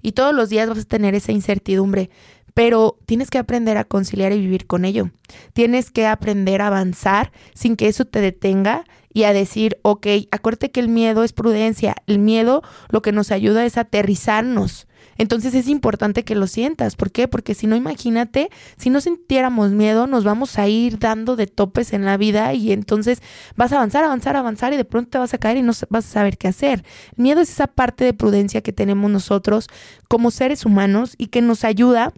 Y 0.00 0.12
todos 0.12 0.34
los 0.34 0.48
días 0.48 0.68
vas 0.68 0.78
a 0.78 0.84
tener 0.84 1.14
esa 1.14 1.30
incertidumbre 1.32 2.10
pero 2.58 2.98
tienes 3.06 3.30
que 3.30 3.38
aprender 3.38 3.78
a 3.78 3.84
conciliar 3.84 4.32
y 4.32 4.40
vivir 4.40 4.66
con 4.66 4.84
ello. 4.84 5.12
Tienes 5.52 5.92
que 5.92 6.08
aprender 6.08 6.60
a 6.60 6.66
avanzar 6.66 7.30
sin 7.54 7.76
que 7.76 7.86
eso 7.86 8.04
te 8.04 8.20
detenga 8.20 8.84
y 9.14 9.22
a 9.22 9.32
decir, 9.32 9.78
ok, 9.82 10.08
acuérdate 10.32 10.72
que 10.72 10.80
el 10.80 10.88
miedo 10.88 11.22
es 11.22 11.32
prudencia, 11.32 11.94
el 12.08 12.18
miedo 12.18 12.64
lo 12.88 13.00
que 13.00 13.12
nos 13.12 13.30
ayuda 13.30 13.64
es 13.64 13.78
aterrizarnos. 13.78 14.88
Entonces 15.18 15.54
es 15.54 15.68
importante 15.68 16.24
que 16.24 16.34
lo 16.34 16.48
sientas. 16.48 16.96
¿Por 16.96 17.12
qué? 17.12 17.28
Porque 17.28 17.54
si 17.54 17.68
no, 17.68 17.76
imagínate, 17.76 18.50
si 18.76 18.90
no 18.90 19.00
sintiéramos 19.00 19.70
miedo, 19.70 20.08
nos 20.08 20.24
vamos 20.24 20.58
a 20.58 20.66
ir 20.66 20.98
dando 20.98 21.36
de 21.36 21.46
topes 21.46 21.92
en 21.92 22.04
la 22.04 22.16
vida 22.16 22.54
y 22.54 22.72
entonces 22.72 23.22
vas 23.54 23.70
a 23.70 23.76
avanzar, 23.76 24.02
avanzar, 24.02 24.34
avanzar 24.34 24.72
y 24.72 24.76
de 24.76 24.84
pronto 24.84 25.10
te 25.10 25.18
vas 25.18 25.32
a 25.32 25.38
caer 25.38 25.58
y 25.58 25.62
no 25.62 25.74
vas 25.90 26.06
a 26.06 26.10
saber 26.10 26.36
qué 26.36 26.48
hacer. 26.48 26.84
Miedo 27.14 27.40
es 27.40 27.50
esa 27.50 27.68
parte 27.68 28.02
de 28.02 28.14
prudencia 28.14 28.62
que 28.62 28.72
tenemos 28.72 29.08
nosotros 29.12 29.68
como 30.08 30.32
seres 30.32 30.66
humanos 30.66 31.14
y 31.18 31.28
que 31.28 31.40
nos 31.40 31.62
ayuda 31.62 32.12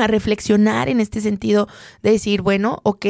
a 0.00 0.06
reflexionar 0.06 0.88
en 0.88 1.00
este 1.00 1.20
sentido 1.20 1.68
de 2.02 2.12
decir, 2.12 2.42
bueno, 2.42 2.80
ok, 2.82 3.06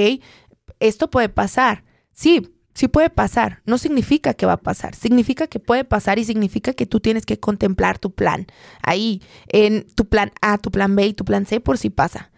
esto 0.80 1.10
puede 1.10 1.28
pasar. 1.28 1.84
Sí, 2.12 2.54
sí 2.74 2.88
puede 2.88 3.10
pasar. 3.10 3.62
No 3.66 3.78
significa 3.78 4.34
que 4.34 4.46
va 4.46 4.54
a 4.54 4.60
pasar. 4.60 4.94
Significa 4.94 5.46
que 5.46 5.60
puede 5.60 5.84
pasar 5.84 6.18
y 6.18 6.24
significa 6.24 6.72
que 6.72 6.86
tú 6.86 7.00
tienes 7.00 7.26
que 7.26 7.40
contemplar 7.40 7.98
tu 7.98 8.12
plan. 8.12 8.46
Ahí, 8.82 9.22
en 9.48 9.86
tu 9.94 10.08
plan 10.08 10.32
A, 10.40 10.58
tu 10.58 10.70
plan 10.70 10.94
B 10.94 11.06
y 11.06 11.14
tu 11.14 11.24
plan 11.24 11.46
C 11.46 11.60
por 11.60 11.78
si 11.78 11.90
pasa. 11.90 12.30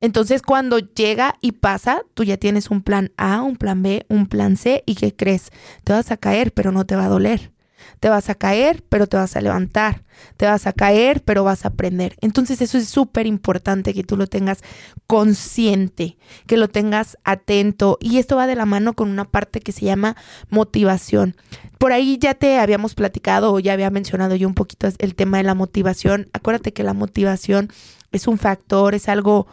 Entonces, 0.00 0.42
cuando 0.42 0.78
llega 0.78 1.36
y 1.42 1.52
pasa, 1.52 2.02
tú 2.14 2.24
ya 2.24 2.38
tienes 2.38 2.70
un 2.70 2.82
plan 2.82 3.12
A, 3.18 3.42
un 3.42 3.56
plan 3.56 3.82
B, 3.82 4.06
un 4.08 4.26
plan 4.26 4.56
C 4.56 4.82
y 4.86 4.94
¿qué 4.94 5.14
crees? 5.14 5.50
Te 5.84 5.92
vas 5.92 6.10
a 6.10 6.16
caer, 6.16 6.52
pero 6.52 6.72
no 6.72 6.86
te 6.86 6.96
va 6.96 7.04
a 7.04 7.08
doler. 7.08 7.52
Te 8.00 8.08
vas 8.08 8.30
a 8.30 8.34
caer, 8.34 8.82
pero 8.88 9.06
te 9.06 9.16
vas 9.16 9.36
a 9.36 9.40
levantar. 9.40 10.04
Te 10.36 10.46
vas 10.46 10.66
a 10.66 10.72
caer, 10.72 11.22
pero 11.22 11.44
vas 11.44 11.64
a 11.64 11.68
aprender. 11.68 12.16
Entonces 12.20 12.60
eso 12.60 12.78
es 12.78 12.88
súper 12.88 13.26
importante 13.26 13.94
que 13.94 14.04
tú 14.04 14.16
lo 14.16 14.26
tengas 14.26 14.62
consciente, 15.06 16.16
que 16.46 16.56
lo 16.56 16.68
tengas 16.68 17.18
atento. 17.24 17.98
Y 18.00 18.18
esto 18.18 18.36
va 18.36 18.46
de 18.46 18.56
la 18.56 18.66
mano 18.66 18.94
con 18.94 19.10
una 19.10 19.24
parte 19.24 19.60
que 19.60 19.72
se 19.72 19.84
llama 19.84 20.16
motivación. 20.48 21.36
Por 21.78 21.92
ahí 21.92 22.18
ya 22.18 22.34
te 22.34 22.58
habíamos 22.58 22.94
platicado 22.94 23.52
o 23.52 23.58
ya 23.58 23.72
había 23.72 23.90
mencionado 23.90 24.36
yo 24.36 24.46
un 24.46 24.54
poquito 24.54 24.88
el 24.98 25.14
tema 25.14 25.38
de 25.38 25.44
la 25.44 25.54
motivación. 25.54 26.28
Acuérdate 26.32 26.72
que 26.72 26.84
la 26.84 26.94
motivación 26.94 27.70
es 28.12 28.26
un 28.26 28.38
factor, 28.38 28.94
es 28.94 29.08
algo 29.08 29.46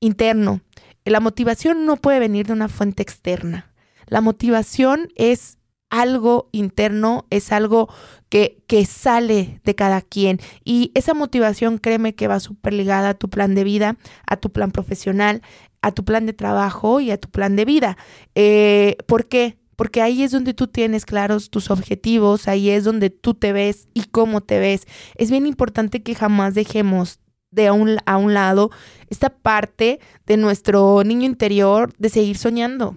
interno. 0.00 0.60
La 1.04 1.20
motivación 1.20 1.86
no 1.86 1.96
puede 1.96 2.18
venir 2.18 2.46
de 2.46 2.52
una 2.52 2.68
fuente 2.68 3.02
externa. 3.02 3.72
La 4.06 4.20
motivación 4.20 5.08
es 5.14 5.58
algo 5.90 6.48
interno, 6.52 7.26
es 7.30 7.52
algo 7.52 7.92
que, 8.28 8.62
que, 8.66 8.86
sale 8.86 9.60
de 9.64 9.74
cada 9.74 10.00
quien. 10.00 10.40
Y 10.64 10.92
esa 10.94 11.14
motivación, 11.14 11.78
créeme 11.78 12.14
que 12.14 12.28
va 12.28 12.40
súper 12.40 12.72
ligada 12.72 13.10
a 13.10 13.14
tu 13.14 13.28
plan 13.28 13.54
de 13.54 13.64
vida, 13.64 13.96
a 14.26 14.36
tu 14.36 14.50
plan 14.50 14.70
profesional, 14.70 15.42
a 15.82 15.92
tu 15.92 16.04
plan 16.04 16.26
de 16.26 16.32
trabajo 16.32 17.00
y 17.00 17.10
a 17.10 17.18
tu 17.18 17.28
plan 17.28 17.56
de 17.56 17.64
vida. 17.64 17.96
Eh, 18.34 18.96
¿Por 19.06 19.26
qué? 19.28 19.58
Porque 19.76 20.02
ahí 20.02 20.22
es 20.22 20.30
donde 20.30 20.54
tú 20.54 20.66
tienes 20.66 21.06
claros 21.06 21.50
tus 21.50 21.70
objetivos, 21.70 22.48
ahí 22.48 22.70
es 22.70 22.84
donde 22.84 23.10
tú 23.10 23.34
te 23.34 23.52
ves 23.52 23.88
y 23.94 24.04
cómo 24.04 24.42
te 24.42 24.58
ves. 24.58 24.86
Es 25.16 25.30
bien 25.30 25.46
importante 25.46 26.02
que 26.02 26.14
jamás 26.14 26.54
dejemos 26.54 27.18
de 27.50 27.66
a 27.66 27.72
un, 27.72 27.98
a 28.06 28.16
un 28.16 28.34
lado 28.34 28.70
esta 29.08 29.30
parte 29.30 29.98
de 30.26 30.36
nuestro 30.36 31.02
niño 31.02 31.26
interior 31.26 31.92
de 31.98 32.10
seguir 32.10 32.36
soñando 32.36 32.96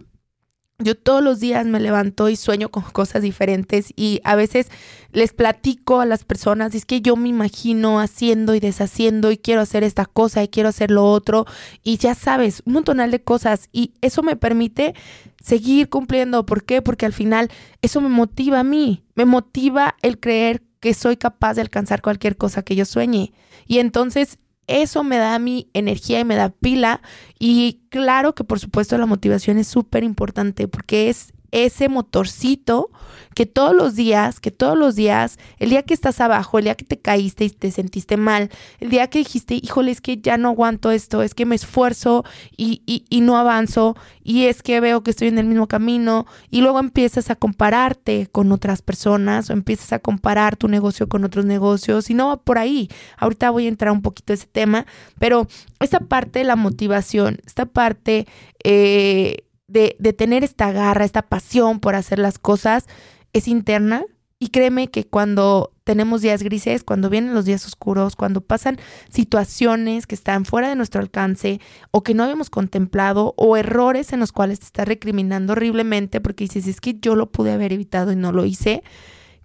yo 0.79 0.95
todos 0.95 1.23
los 1.23 1.39
días 1.39 1.65
me 1.65 1.79
levanto 1.79 2.29
y 2.29 2.35
sueño 2.35 2.69
con 2.69 2.83
cosas 2.83 3.21
diferentes 3.21 3.93
y 3.95 4.21
a 4.23 4.35
veces 4.35 4.69
les 5.11 5.31
platico 5.31 5.99
a 5.99 6.05
las 6.05 6.23
personas, 6.23 6.73
es 6.73 6.85
que 6.85 7.01
yo 7.01 7.15
me 7.15 7.29
imagino 7.29 7.99
haciendo 7.99 8.55
y 8.55 8.59
deshaciendo 8.59 9.31
y 9.31 9.37
quiero 9.37 9.61
hacer 9.61 9.83
esta 9.83 10.05
cosa 10.05 10.43
y 10.43 10.47
quiero 10.47 10.69
hacer 10.69 10.91
lo 10.91 11.05
otro 11.05 11.45
y 11.83 11.97
ya 11.97 12.15
sabes, 12.15 12.63
un 12.65 12.73
montón 12.73 12.97
de 12.97 13.21
cosas 13.23 13.69
y 13.71 13.93
eso 14.01 14.23
me 14.23 14.35
permite 14.35 14.93
seguir 15.41 15.89
cumpliendo. 15.89 16.45
¿Por 16.45 16.63
qué? 16.63 16.81
Porque 16.81 17.05
al 17.05 17.13
final 17.13 17.49
eso 17.81 18.01
me 18.01 18.09
motiva 18.09 18.59
a 18.61 18.63
mí, 18.63 19.03
me 19.15 19.25
motiva 19.25 19.95
el 20.01 20.19
creer 20.19 20.63
que 20.79 20.93
soy 20.93 21.17
capaz 21.17 21.53
de 21.53 21.61
alcanzar 21.61 22.01
cualquier 22.01 22.35
cosa 22.35 22.63
que 22.63 22.75
yo 22.75 22.85
sueñe. 22.85 23.31
Y 23.67 23.79
entonces 23.79 24.39
eso 24.67 25.03
me 25.03 25.17
da 25.17 25.37
mi 25.39 25.69
energía 25.73 26.19
y 26.19 26.25
me 26.25 26.35
da 26.35 26.49
pila. 26.49 27.01
Y 27.39 27.81
claro 27.89 28.35
que 28.35 28.43
por 28.43 28.59
supuesto 28.59 28.97
la 28.97 29.05
motivación 29.05 29.57
es 29.57 29.67
súper 29.67 30.03
importante 30.03 30.67
porque 30.67 31.09
es 31.09 31.33
ese 31.53 31.87
motorcito 31.87 32.89
que 33.35 33.45
todos 33.45 33.75
los 33.75 33.95
días, 33.95 34.39
que 34.39 34.51
todos 34.51 34.77
los 34.77 34.95
días, 34.95 35.37
el 35.57 35.69
día 35.69 35.83
que 35.83 35.93
estás 35.93 36.19
abajo, 36.19 36.57
el 36.57 36.65
día 36.65 36.75
que 36.75 36.85
te 36.85 36.99
caíste 36.99 37.45
y 37.45 37.49
te 37.49 37.71
sentiste 37.71 38.17
mal, 38.17 38.49
el 38.79 38.89
día 38.89 39.07
que 39.07 39.19
dijiste, 39.19 39.59
híjole, 39.61 39.91
es 39.91 40.01
que 40.01 40.17
ya 40.17 40.37
no 40.37 40.49
aguanto 40.49 40.91
esto, 40.91 41.21
es 41.21 41.33
que 41.33 41.45
me 41.45 41.55
esfuerzo 41.55 42.25
y, 42.57 42.81
y, 42.85 43.21
no 43.21 43.37
avanzo, 43.37 43.95
y 44.23 44.45
es 44.45 44.61
que 44.61 44.79
veo 44.79 45.03
que 45.03 45.11
estoy 45.11 45.27
en 45.27 45.37
el 45.37 45.45
mismo 45.45 45.67
camino, 45.67 46.25
y 46.49 46.61
luego 46.61 46.79
empiezas 46.79 47.29
a 47.29 47.35
compararte 47.35 48.27
con 48.31 48.51
otras 48.51 48.81
personas 48.81 49.49
o 49.49 49.53
empiezas 49.53 49.93
a 49.93 49.99
comparar 49.99 50.55
tu 50.55 50.67
negocio 50.67 51.07
con 51.07 51.23
otros 51.23 51.45
negocios, 51.45 52.09
y 52.09 52.13
no 52.13 52.27
va 52.27 52.37
por 52.37 52.57
ahí. 52.57 52.89
Ahorita 53.17 53.51
voy 53.51 53.65
a 53.65 53.69
entrar 53.69 53.91
un 53.91 54.01
poquito 54.01 54.33
a 54.33 54.35
ese 54.35 54.47
tema, 54.47 54.85
pero 55.19 55.47
esta 55.79 55.99
parte 55.99 56.39
de 56.39 56.45
la 56.45 56.55
motivación, 56.55 57.39
esta 57.45 57.65
parte... 57.65 58.27
Eh, 58.63 59.43
de, 59.73 60.13
tener 60.13 60.43
esta 60.43 60.71
garra, 60.71 61.03
esta 61.03 61.23
pasión 61.23 61.79
por 61.79 61.95
hacer 61.95 62.19
las 62.19 62.39
cosas, 62.39 62.85
es 63.33 63.47
interna. 63.47 64.05
Y 64.39 64.49
créeme 64.49 64.89
que 64.89 65.05
cuando 65.05 65.71
tenemos 65.85 66.21
días 66.21 66.43
grises, 66.43 66.83
cuando 66.83 67.09
vienen 67.09 67.33
los 67.33 67.45
días 67.45 67.65
oscuros, 67.65 68.17
cuando 68.17 68.41
pasan 68.41 68.77
situaciones 69.09 70.05
que 70.05 70.15
están 70.15 70.43
fuera 70.43 70.67
de 70.67 70.75
nuestro 70.75 70.99
alcance 71.01 71.61
o 71.91 72.03
que 72.03 72.13
no 72.13 72.23
habíamos 72.23 72.49
contemplado 72.49 73.33
o 73.37 73.55
errores 73.55 74.11
en 74.11 74.19
los 74.19 74.33
cuales 74.33 74.59
te 74.59 74.65
estás 74.65 74.87
recriminando 74.87 75.53
horriblemente 75.53 76.19
porque 76.19 76.43
dices, 76.43 76.67
es 76.67 76.81
que 76.81 76.95
yo 76.99 77.15
lo 77.15 77.31
pude 77.31 77.53
haber 77.53 77.71
evitado 77.71 78.11
y 78.11 78.17
no 78.17 78.33
lo 78.33 78.43
hice, 78.43 78.83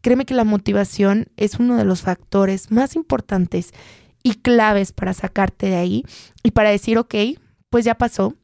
créeme 0.00 0.26
que 0.26 0.34
la 0.34 0.44
motivación 0.44 1.28
es 1.36 1.60
uno 1.60 1.76
de 1.76 1.84
los 1.84 2.02
factores 2.02 2.72
más 2.72 2.96
importantes 2.96 3.72
y 4.24 4.34
claves 4.34 4.90
para 4.90 5.14
sacarte 5.14 5.66
de 5.66 5.76
ahí 5.76 6.04
y 6.42 6.50
para 6.50 6.70
decir, 6.70 6.98
ok, 6.98 7.14
pues 7.70 7.84
ya 7.84 7.94
pasó. 7.94 8.34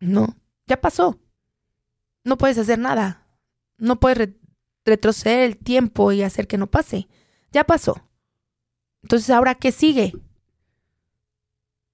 No, 0.00 0.36
ya 0.72 0.80
pasó. 0.80 1.20
No 2.24 2.38
puedes 2.38 2.56
hacer 2.56 2.78
nada. 2.78 3.26
No 3.76 4.00
puedes 4.00 4.30
retroceder 4.86 5.40
el 5.40 5.58
tiempo 5.58 6.12
y 6.12 6.22
hacer 6.22 6.48
que 6.48 6.56
no 6.56 6.66
pase. 6.66 7.08
Ya 7.50 7.64
pasó. 7.64 8.08
Entonces, 9.02 9.28
¿ahora 9.28 9.54
qué 9.54 9.70
sigue? 9.70 10.14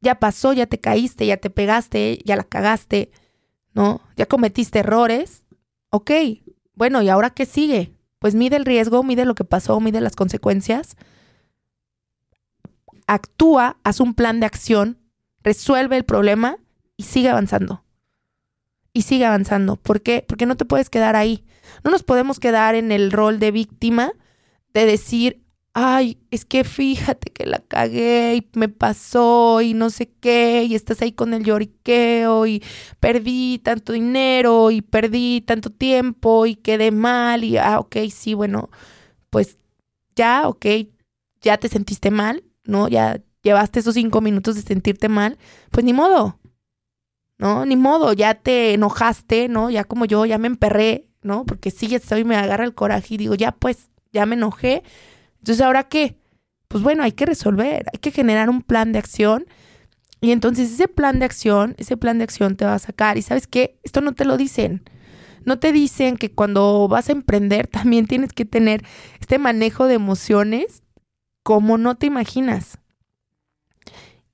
Ya 0.01 0.21
pasó, 0.21 0.53
ya 0.53 0.67
te 0.67 0.79
caíste, 0.79 1.27
ya 1.27 1.39
te 1.39 1.51
pegaste, 1.51 2.21
ya 2.25 2.37
la 2.37 2.45
cagaste, 2.45 3.11
¿no? 3.75 4.01
Ya 4.17 4.27
cometiste 4.27 4.79
errores. 4.79 5.45
Ok, 5.91 6.13
bueno, 6.75 7.03
¿y 7.03 7.09
ahora 7.09 7.31
qué 7.31 7.47
sigue? 7.47 7.93
Pues 8.21 8.37
mide 8.37 8.55
el 8.55 8.65
riesgo, 8.65 9.03
mide 9.03 9.25
lo 9.25 9.35
que 9.35 9.45
pasó, 9.45 9.81
mide 9.81 10.01
las 10.01 10.15
consecuencias. 10.15 10.97
Actúa, 13.09 13.79
haz 13.83 13.99
un 13.99 14.15
plan 14.15 14.39
de 14.39 14.47
acción, 14.47 14.99
resuelve 15.43 15.97
el 15.97 16.05
problema 16.05 16.59
y 16.97 17.03
sigue 17.05 17.31
avanzando 17.31 17.83
y 18.99 19.03
sigue 19.03 19.27
avanzando. 19.27 19.77
¿Por 19.77 20.03
qué? 20.03 20.25
Porque 20.27 20.45
no 20.45 20.57
te 20.57 20.65
puedes 20.65 20.91
quedar 20.91 21.15
ahí. 21.15 21.45
No 21.85 21.93
nos 21.93 22.03
podemos 22.03 22.41
quedar 22.41 22.75
en 22.75 22.91
el 22.91 23.13
rol 23.13 23.39
de 23.39 23.53
víctima 23.53 24.11
de 24.75 24.87
decir, 24.87 25.45
ay, 25.73 26.19
es 26.33 26.45
que 26.45 26.65
fíjate 26.65 27.31
que 27.31 27.47
la 27.47 27.61
cagué 27.61 28.35
y 28.35 28.59
me 28.59 28.69
pasó 28.69 29.61
y 29.61 29.73
no 29.73 29.91
sé 29.91 30.11
qué, 30.19 30.65
y 30.69 30.75
estás 30.75 31.01
ahí 31.01 31.13
con 31.13 31.33
el 31.33 31.45
lloriqueo 31.45 32.45
y 32.47 32.61
perdí 32.99 33.61
tanto 33.61 33.93
dinero 33.93 34.73
y 34.73 34.83
perdí 34.83 35.43
tanto 35.43 35.71
tiempo 35.71 36.47
y 36.47 36.57
quedé 36.57 36.91
mal 36.91 37.45
y, 37.45 37.57
ah, 37.57 37.79
ok, 37.79 37.99
sí, 38.11 38.35
bueno, 38.35 38.69
pues 39.31 39.59
ya, 40.17 40.49
ok, 40.49 40.67
ya 41.41 41.57
te 41.57 41.69
sentiste 41.69 42.11
mal, 42.11 42.43
¿no? 42.65 42.89
Ya 42.89 43.23
llevaste 43.43 43.79
esos 43.79 43.95
cinco 43.95 44.21
minutos 44.21 44.57
de 44.57 44.63
sentirte 44.63 45.09
mal, 45.09 45.39
pues 45.71 45.85
ni 45.85 45.93
modo, 45.93 46.38
¿no? 47.39 47.65
Ni 47.65 47.77
modo, 47.77 48.13
ya 48.13 48.35
te 48.35 48.75
enojaste, 48.75 49.49
¿no? 49.49 49.71
Ya 49.71 49.85
como 49.85 50.05
yo, 50.05 50.27
ya 50.27 50.39
me 50.39 50.49
emperré, 50.49 51.07
¿no? 51.23 51.47
Porque 51.47 51.71
sí, 51.71 51.95
estoy, 51.95 52.25
me 52.25 52.37
agarra 52.37 52.65
el 52.65 52.75
coraje 52.75 53.15
y 53.15 53.17
digo, 53.17 53.35
ya 53.35 53.53
pues, 53.53 53.89
ya 54.13 54.27
me 54.27 54.35
enojé. 54.35 54.83
Entonces, 55.39 55.65
¿ahora 55.65 55.85
qué? 55.85 56.19
Pues 56.67 56.83
bueno, 56.83 57.03
hay 57.03 57.13
que 57.13 57.27
resolver, 57.27 57.87
hay 57.93 57.99
que 58.01 58.11
generar 58.11 58.51
un 58.51 58.63
plan 58.63 58.93
de 58.93 58.99
acción. 58.99 59.47
Y 60.21 60.33
entonces 60.33 60.73
ese 60.73 60.89
plan 60.89 61.21
de 61.21 61.25
acción, 61.27 61.75
ese 61.79 61.97
plan 61.97 62.19
de 62.19 62.25
acción 62.25 62.57
te 62.57 62.65
va 62.65 62.75
a 62.75 62.79
sacar. 62.81 63.17
Y 63.17 63.23
sabes 63.23 63.47
qué, 63.47 63.79
esto 63.85 64.01
no 64.01 64.15
te 64.15 64.25
lo 64.25 64.37
dicen. 64.37 64.83
No 65.45 65.59
te 65.59 65.73
dicen 65.73 66.17
que 66.17 66.33
cuando 66.33 66.89
vas 66.89 67.09
a 67.09 67.13
emprender 67.13 67.67
también 67.69 68.07
tienes 68.07 68.33
que 68.33 68.45
tener 68.45 68.85
este 69.21 69.39
manejo 69.39 69.87
de 69.87 69.95
emociones 69.95 70.83
como 71.45 71.79
no 71.79 71.95
te 71.95 72.07
imaginas. 72.07 72.79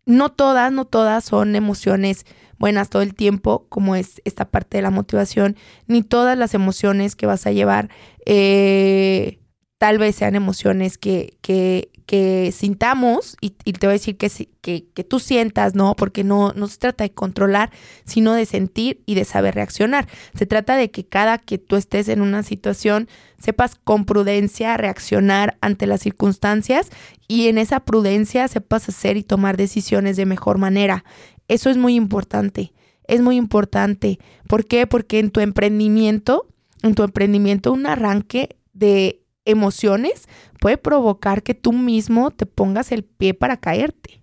No 0.07 0.31
todas, 0.31 0.73
no 0.73 0.87
todas 0.87 1.25
son 1.25 1.55
emociones 1.55 2.27
buenas 2.59 2.91
todo 2.91 3.03
el 3.03 3.15
tiempo, 3.15 3.67
como 3.69 3.97
es 3.97 4.21
esta 4.25 4.47
parte 4.51 4.79
de 4.79 4.83
la 4.83 4.91
motivación, 4.91 5.57
ni 5.87 6.03
todas 6.03 6.37
las 6.39 6.55
emociones 6.55 7.17
que 7.17 7.27
vas 7.27 7.47
a 7.47 7.53
llevar 7.53 7.91
eh, 8.27 9.39
tal 9.85 9.99
vez 9.99 10.17
sean 10.17 10.35
emociones 10.35 10.97
que, 10.97 11.37
que, 11.43 11.91
que 12.07 12.53
sintamos, 12.53 13.37
y, 13.43 13.51
te 13.51 13.87
voy 13.87 13.93
a 13.93 13.99
decir 13.99 14.17
que, 14.17 14.31
que, 14.63 14.87
que 14.95 15.05
tú 15.05 15.21
sientas, 15.21 15.75
¿no? 15.75 15.95
Porque 15.95 16.25
no, 16.25 16.55
no 16.55 16.69
se 16.69 16.79
trata 16.79 17.05
de 17.05 17.13
controlar, 17.13 17.71
sino 18.07 18.33
de 18.33 18.47
sentir 18.47 19.03
y 19.05 19.15
de 19.15 19.27
saber 19.27 19.55
reaccionar. 19.55 20.09
Se 20.35 20.47
trata 20.47 20.77
de 20.77 20.91
que 20.91 21.05
cada 21.07 21.37
que 21.37 21.59
tú 21.59 21.77
estés 21.77 22.09
en 22.09 22.23
una 22.23 22.43
situación, 22.43 23.09
sepas 23.39 23.75
con 23.75 24.07
prudencia 24.07 24.75
reaccionar 24.79 25.59
ante 25.61 25.87
las 25.87 26.01
circunstancias 26.01 26.89
y 27.29 27.49
en 27.49 27.59
esa 27.59 27.81
prudencia 27.81 28.49
sepas 28.49 28.89
hacer 28.89 29.19
y 29.19 29.23
tomar 29.23 29.59
decisiones 29.59 30.17
de 30.17 30.25
mejor 30.25 30.57
manera. 30.57 31.05
Eso 31.49 31.71
es 31.71 31.77
muy 31.77 31.95
importante, 31.95 32.73
es 33.07 33.21
muy 33.21 33.37
importante. 33.37 34.19
¿Por 34.49 34.67
qué? 34.67 34.87
Porque 34.87 35.19
en 35.19 35.31
tu 35.31 35.41
emprendimiento, 35.41 36.47
en 36.83 36.95
tu 36.95 37.03
emprendimiento, 37.03 37.73
un 37.73 37.87
arranque 37.87 38.57
de 38.73 39.23
emociones 39.45 40.29
puede 40.61 40.79
provocar 40.79 41.43
que 41.43 41.55
tú 41.55 41.73
mismo 41.73 42.31
te 42.31 42.47
pongas 42.47 42.93
el 42.93 43.05
pie 43.05 43.35
para 43.35 43.59
caerte. 43.59 44.23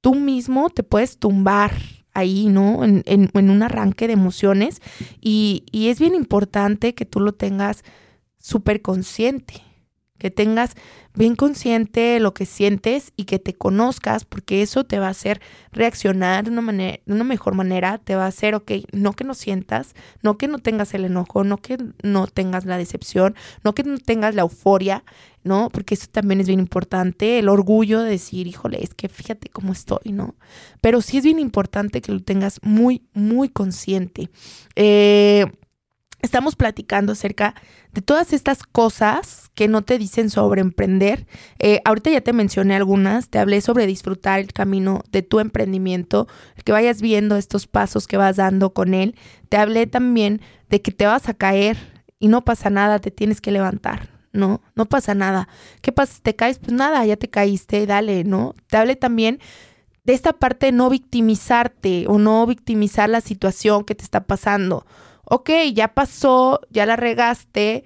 Tú 0.00 0.14
mismo 0.14 0.70
te 0.70 0.82
puedes 0.82 1.18
tumbar 1.18 1.72
ahí, 2.14 2.46
¿no? 2.46 2.84
En, 2.84 3.30
un 3.32 3.62
arranque 3.62 4.06
de 4.06 4.12
emociones 4.14 4.80
y, 5.20 5.64
y 5.70 5.88
es 5.88 6.00
bien 6.00 6.14
importante 6.14 6.94
que 6.94 7.04
tú 7.04 7.20
lo 7.20 7.32
tengas 7.32 7.84
súper 8.38 8.82
consciente 8.82 9.67
que 10.18 10.30
tengas 10.30 10.74
bien 11.14 11.34
consciente 11.34 12.20
lo 12.20 12.34
que 12.34 12.46
sientes 12.46 13.12
y 13.16 13.24
que 13.24 13.38
te 13.38 13.54
conozcas, 13.54 14.24
porque 14.24 14.62
eso 14.62 14.84
te 14.84 14.98
va 14.98 15.06
a 15.06 15.10
hacer 15.10 15.40
reaccionar 15.72 16.44
de 16.44 16.50
una, 16.50 16.60
manera, 16.60 17.00
de 17.04 17.12
una 17.12 17.24
mejor 17.24 17.54
manera, 17.54 17.98
te 17.98 18.14
va 18.14 18.24
a 18.24 18.28
hacer, 18.28 18.54
ok, 18.54 18.72
no 18.92 19.12
que 19.12 19.24
no 19.24 19.34
sientas, 19.34 19.94
no 20.22 20.38
que 20.38 20.48
no 20.48 20.58
tengas 20.58 20.94
el 20.94 21.04
enojo, 21.04 21.44
no 21.44 21.58
que 21.58 21.78
no 22.02 22.26
tengas 22.26 22.64
la 22.66 22.78
decepción, 22.78 23.34
no 23.64 23.74
que 23.74 23.82
no 23.82 23.98
tengas 23.98 24.34
la 24.34 24.42
euforia, 24.42 25.04
¿no? 25.42 25.70
Porque 25.70 25.94
eso 25.94 26.06
también 26.10 26.40
es 26.40 26.46
bien 26.46 26.60
importante, 26.60 27.38
el 27.38 27.48
orgullo 27.48 28.02
de 28.02 28.10
decir, 28.10 28.46
híjole, 28.46 28.82
es 28.82 28.94
que 28.94 29.08
fíjate 29.08 29.48
cómo 29.48 29.72
estoy, 29.72 30.12
¿no? 30.12 30.36
Pero 30.80 31.00
sí 31.00 31.18
es 31.18 31.24
bien 31.24 31.38
importante 31.38 32.00
que 32.00 32.12
lo 32.12 32.20
tengas 32.20 32.60
muy, 32.62 33.02
muy 33.12 33.48
consciente. 33.48 34.30
Eh, 34.76 35.46
estamos 36.20 36.56
platicando 36.56 37.12
acerca 37.12 37.54
de 37.92 38.02
todas 38.02 38.32
estas 38.32 38.62
cosas 38.64 39.50
que 39.54 39.68
no 39.68 39.82
te 39.82 39.98
dicen 39.98 40.30
sobre 40.30 40.60
emprender. 40.60 41.26
Eh, 41.58 41.80
ahorita 41.84 42.10
ya 42.10 42.20
te 42.20 42.32
mencioné 42.32 42.76
algunas, 42.76 43.28
te 43.28 43.38
hablé 43.38 43.60
sobre 43.60 43.86
disfrutar 43.86 44.40
el 44.40 44.52
camino 44.52 45.02
de 45.10 45.22
tu 45.22 45.40
emprendimiento, 45.40 46.28
que 46.64 46.72
vayas 46.72 47.00
viendo 47.00 47.36
estos 47.36 47.66
pasos 47.66 48.06
que 48.06 48.16
vas 48.16 48.36
dando 48.36 48.72
con 48.72 48.94
él. 48.94 49.16
Te 49.48 49.56
hablé 49.56 49.86
también 49.86 50.40
de 50.68 50.82
que 50.82 50.92
te 50.92 51.06
vas 51.06 51.28
a 51.28 51.34
caer 51.34 51.76
y 52.18 52.28
no 52.28 52.44
pasa 52.44 52.70
nada, 52.70 52.98
te 52.98 53.10
tienes 53.10 53.40
que 53.40 53.52
levantar. 53.52 54.10
No, 54.32 54.60
no 54.74 54.86
pasa 54.86 55.14
nada. 55.14 55.48
¿Qué 55.80 55.90
pasa? 55.90 56.20
¿Te 56.22 56.36
caes? 56.36 56.58
Pues 56.58 56.72
nada, 56.72 57.04
ya 57.06 57.16
te 57.16 57.28
caíste, 57.28 57.86
dale, 57.86 58.24
¿no? 58.24 58.54
Te 58.68 58.76
hablé 58.76 58.94
también 58.94 59.40
de 60.04 60.12
esta 60.12 60.32
parte 60.34 60.66
de 60.66 60.72
no 60.72 60.90
victimizarte 60.90 62.04
o 62.08 62.18
no 62.18 62.46
victimizar 62.46 63.08
la 63.08 63.20
situación 63.20 63.84
que 63.84 63.94
te 63.94 64.04
está 64.04 64.24
pasando 64.24 64.86
ok, 65.28 65.50
ya 65.74 65.88
pasó, 65.94 66.60
ya 66.70 66.86
la 66.86 66.96
regaste, 66.96 67.84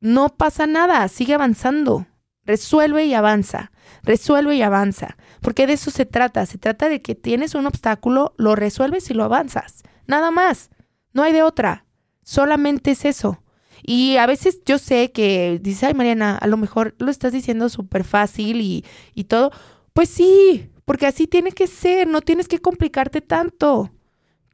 no 0.00 0.28
pasa 0.28 0.66
nada, 0.66 1.06
sigue 1.08 1.34
avanzando. 1.34 2.06
Resuelve 2.46 3.06
y 3.06 3.14
avanza, 3.14 3.72
resuelve 4.02 4.54
y 4.54 4.60
avanza, 4.60 5.16
porque 5.40 5.66
de 5.66 5.72
eso 5.72 5.90
se 5.90 6.04
trata, 6.04 6.44
se 6.44 6.58
trata 6.58 6.90
de 6.90 7.00
que 7.00 7.14
tienes 7.14 7.54
un 7.54 7.66
obstáculo, 7.66 8.34
lo 8.36 8.54
resuelves 8.54 9.08
y 9.08 9.14
lo 9.14 9.24
avanzas, 9.24 9.82
nada 10.06 10.30
más, 10.30 10.68
no 11.14 11.22
hay 11.22 11.32
de 11.32 11.42
otra, 11.42 11.86
solamente 12.22 12.90
es 12.90 13.06
eso. 13.06 13.42
Y 13.82 14.18
a 14.18 14.26
veces 14.26 14.60
yo 14.66 14.76
sé 14.76 15.10
que 15.10 15.58
dice, 15.62 15.86
ay 15.86 15.94
Mariana, 15.94 16.36
a 16.36 16.46
lo 16.46 16.58
mejor 16.58 16.94
lo 16.98 17.10
estás 17.10 17.32
diciendo 17.32 17.70
súper 17.70 18.04
fácil 18.04 18.60
y, 18.60 18.84
y 19.14 19.24
todo, 19.24 19.50
pues 19.94 20.10
sí, 20.10 20.70
porque 20.84 21.06
así 21.06 21.26
tiene 21.26 21.52
que 21.52 21.66
ser, 21.66 22.06
no 22.08 22.20
tienes 22.20 22.46
que 22.46 22.58
complicarte 22.58 23.22
tanto, 23.22 23.90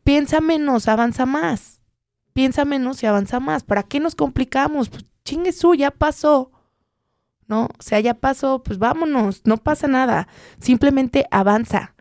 piensa 0.05 0.41
menos, 0.41 0.87
avanza 0.87 1.27
más 1.27 1.80
piensa 2.33 2.65
menos 2.65 3.03
y 3.03 3.07
avanza 3.07 3.41
más. 3.41 3.65
¿Para 3.65 3.83
qué 3.83 4.01
nos 4.01 4.15
complicamos? 4.15 4.89
Pues 4.89 5.05
chingue 5.25 5.53
su, 5.53 5.75
ya 5.75 5.91
pasó. 5.91 6.53
¿No? 7.47 7.65
O 7.65 7.83
sea, 7.83 7.99
ya 8.01 8.15
pasó, 8.15 8.63
pues 8.63 8.79
vámonos, 8.79 9.43
no 9.45 9.57
pasa 9.57 9.89
nada. 9.89 10.29
Simplemente 10.61 11.27
avanza. 11.31 11.95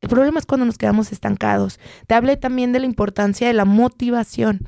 El 0.00 0.08
problema 0.08 0.38
es 0.38 0.46
cuando 0.46 0.66
nos 0.66 0.78
quedamos 0.78 1.12
estancados. 1.12 1.80
Te 2.06 2.14
hablé 2.14 2.36
también 2.36 2.72
de 2.72 2.80
la 2.80 2.86
importancia 2.86 3.46
de 3.46 3.52
la 3.52 3.64
motivación. 3.64 4.66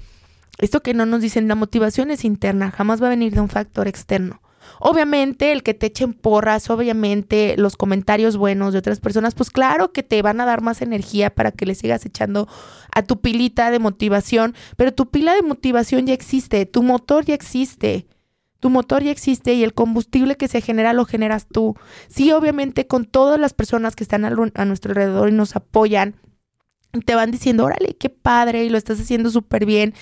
Esto 0.59 0.83
que 0.83 0.95
no 0.95 1.07
nos 1.07 1.21
dicen, 1.21 1.49
la 1.49 1.57
motivación 1.57 2.11
es 2.11 2.25
interna, 2.25 2.71
jamás 2.71 3.03
va 3.03 3.07
a 3.09 3.11
venir 3.11 3.35
de 3.35 3.41
un 3.41 3.49
factor 3.49 3.89
externo. 3.89 4.41
Obviamente 4.81 5.53
el 5.53 5.63
que 5.63 5.75
te 5.75 5.87
echen 5.87 6.13
porras, 6.13 6.71
obviamente 6.71 7.55
los 7.57 7.77
comentarios 7.77 8.37
buenos 8.37 8.73
de 8.73 8.79
otras 8.79 9.01
personas, 9.01 9.35
pues 9.35 9.51
claro 9.51 9.93
que 9.93 10.03
te 10.03 10.21
van 10.23 10.41
a 10.41 10.45
dar 10.45 10.61
más 10.61 10.83
energía 10.83 11.31
para 11.31 11.53
que 11.53 11.67
le 11.67 11.75
sigas 11.75 12.05
echando 12.07 12.49
a 12.93 13.03
tu 13.03 13.21
pilita 13.21 13.71
de 13.71 13.79
motivación, 13.79 14.55
pero 14.77 14.93
tu 14.93 15.11
pila 15.11 15.35
de 15.35 15.43
motivación 15.43 16.07
ya 16.07 16.15
existe, 16.15 16.67
tu 16.67 16.83
motor 16.83 17.25
ya 17.25 17.35
existe. 17.35 18.07
Tu 18.61 18.71
motor 18.71 19.03
ya 19.03 19.11
existe 19.11 19.53
y 19.53 19.63
el 19.63 19.75
combustible 19.75 20.37
que 20.37 20.49
se 20.49 20.63
genera 20.63 20.95
lo 20.95 21.05
generas 21.05 21.47
tú. 21.47 21.77
Sí, 22.09 22.33
obviamente 22.33 22.87
con 22.87 23.05
todas 23.05 23.39
las 23.39 23.53
personas 23.53 23.95
que 23.95 24.05
están 24.05 24.25
a, 24.25 24.65
nuestro 24.65 24.93
alrededor 24.93 25.29
y 25.29 25.33
nos 25.33 25.55
apoyan, 25.55 26.15
te 27.05 27.15
van 27.15 27.31
diciendo, 27.31 27.67
órale, 27.67 27.95
qué 27.99 28.09
padre 28.09 28.65
y 28.65 28.71
lo 28.71 28.79
estás 28.79 28.99
haciendo 28.99 29.29
súper 29.29 29.67
bien 29.67 29.93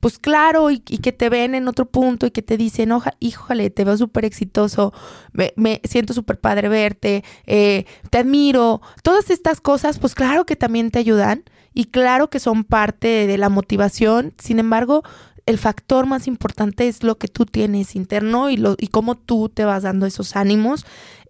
pues 0.00 0.18
claro, 0.18 0.70
y, 0.70 0.80
que 0.80 1.12
te 1.12 1.28
ven 1.28 1.54
en 1.54 1.68
otro 1.68 1.86
punto 1.86 2.26
y 2.26 2.30
que 2.30 2.42
te 2.42 2.56
dicen, 2.56 2.90
Oja, 2.92 3.14
híjole, 3.20 3.70
te 3.70 3.84
veo 3.84 3.96
súper 3.96 4.24
exitoso, 4.24 4.92
me, 5.32 5.80
siento 5.84 6.14
súper 6.14 6.40
padre 6.40 6.68
verte, 6.68 7.22
eh, 7.46 7.84
te 8.10 8.18
admiro. 8.18 8.80
Todas 9.02 9.30
estas 9.30 9.60
cosas, 9.60 9.98
pues 9.98 10.14
claro 10.14 10.46
que 10.46 10.56
también 10.56 10.90
te 10.90 10.98
ayudan 10.98 11.44
y 11.74 11.86
claro 11.86 12.30
que 12.30 12.40
son 12.40 12.64
parte 12.64 13.26
de 13.26 13.38
la 13.38 13.50
motivación. 13.50 14.32
Sin 14.38 14.58
embargo, 14.58 15.02
el 15.46 15.58
factor 15.58 16.06
más 16.06 16.26
importante 16.26 16.88
es 16.88 17.02
lo 17.02 17.18
que 17.18 17.28
tú 17.28 17.44
tienes 17.46 17.94
interno 17.94 18.50
y, 18.50 18.56
lo, 18.56 18.76
y 18.78 18.88
cómo 18.88 19.16
tú 19.16 19.48
te 19.48 19.64
vas 19.64 19.82
dando 19.82 20.06
esos 20.06 20.36
ánimos 20.36 20.86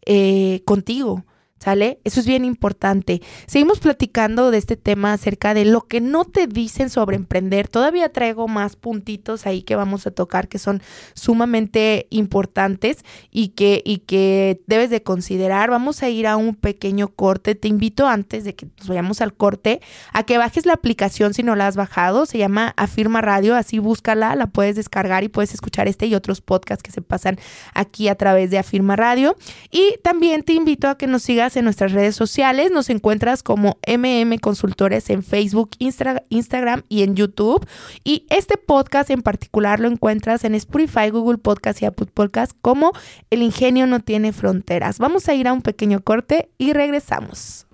eh, 0.07 0.63
contigo. 0.65 1.25
¿Sale? 1.63 2.01
Eso 2.05 2.21
es 2.21 2.27
bien 2.27 2.47
importante. 2.47 3.21
Seguimos 3.47 3.81
platicando 3.81 4.51
de 4.51 4.57
este 4.57 4.79
tema 4.79 5.13
acerca 5.13 5.53
de 5.53 5.67
lo 5.67 5.83
que 5.83 6.01
no 6.01 6.25
te 6.25 6.47
dicen 6.47 6.89
sobre 6.89 7.17
emprender. 7.17 7.69
Todavía 7.69 8.11
traigo 8.11 8.49
más 8.49 8.77
puntitos 8.77 9.45
ahí 9.45 9.61
que 9.61 9.77
vamos 9.77 10.07
a 10.07 10.11
tocar 10.11 10.49
que 10.49 10.59
son 10.59 10.83
sumamente 11.13 12.07
importantes 12.09 13.05
y 13.31 13.49
que, 13.49 13.83
y 13.85 13.99
que 13.99 14.63
debes 14.67 14.89
de 14.89 15.03
considerar. 15.03 15.69
Vamos 15.69 16.03
a 16.03 16.09
ir 16.09 16.27
a 16.27 16.39
un 16.39 16.55
pequeño 16.55 17.09
corte. 17.09 17.55
Te 17.55 17.69
invito 17.69 18.07
antes 18.07 18.45
de 18.45 18.55
que 18.55 18.67
nos 18.79 18.89
vayamos 18.89 19.21
al 19.21 19.35
corte 19.35 19.83
a 20.15 20.23
que 20.23 20.39
bajes 20.39 20.65
la 20.65 20.73
aplicación 20.73 21.35
si 21.35 21.43
no 21.43 21.57
la 21.57 21.67
has 21.67 21.77
bajado. 21.77 22.25
Se 22.25 22.39
llama 22.39 22.73
Afirma 22.79 23.21
Radio. 23.21 23.55
Así 23.55 23.79
búscala, 23.79 24.35
la 24.35 24.47
puedes 24.47 24.77
descargar 24.77 25.25
y 25.25 25.29
puedes 25.29 25.53
escuchar 25.53 25.89
este 25.89 26.07
y 26.07 26.15
otros 26.15 26.41
podcasts 26.41 26.83
que 26.83 26.91
se 26.91 27.03
pasan 27.03 27.39
aquí 27.75 28.09
a 28.09 28.15
través 28.15 28.51
de 28.51 28.57
Afirma 28.57 28.97
Radio. 28.97 29.37
Y 29.71 29.97
también 30.03 30.43
te 30.43 30.55
invito 30.55 30.89
a 30.89 30.97
que 30.97 31.07
nos 31.07 31.23
sigas 31.23 31.50
en 31.57 31.65
nuestras 31.65 31.93
redes 31.93 32.17
sociales. 32.17 32.71
Nos 32.71 32.91
encuentras 32.91 33.43
como 33.43 33.79
MM 33.87 34.39
Consultores 34.39 35.11
en 35.11 35.23
Facebook, 35.23 35.71
Instagram 35.79 36.83
y 36.89 37.03
en 37.03 37.17
YouTube. 37.17 37.67
Y 38.05 38.27
este 38.31 38.57
podcast 38.57 39.11
en 39.11 39.23
particular 39.23 39.81
lo 39.81 39.89
encuentras 39.89 40.45
en 40.45 40.55
Spotify, 40.55 41.11
Google 41.11 41.39
Podcast 41.39 41.83
y 41.83 41.87
Apple 41.87 42.09
Podcast 42.13 42.53
como 42.61 42.93
El 43.31 43.43
Ingenio 43.43 43.87
no 43.87 44.01
tiene 44.01 44.33
fronteras. 44.33 44.99
Vamos 44.99 45.29
a 45.29 45.35
ir 45.35 45.49
a 45.49 45.53
un 45.53 45.63
pequeño 45.63 46.01
corte 46.03 46.51
y 46.59 46.73
regresamos. 46.73 47.67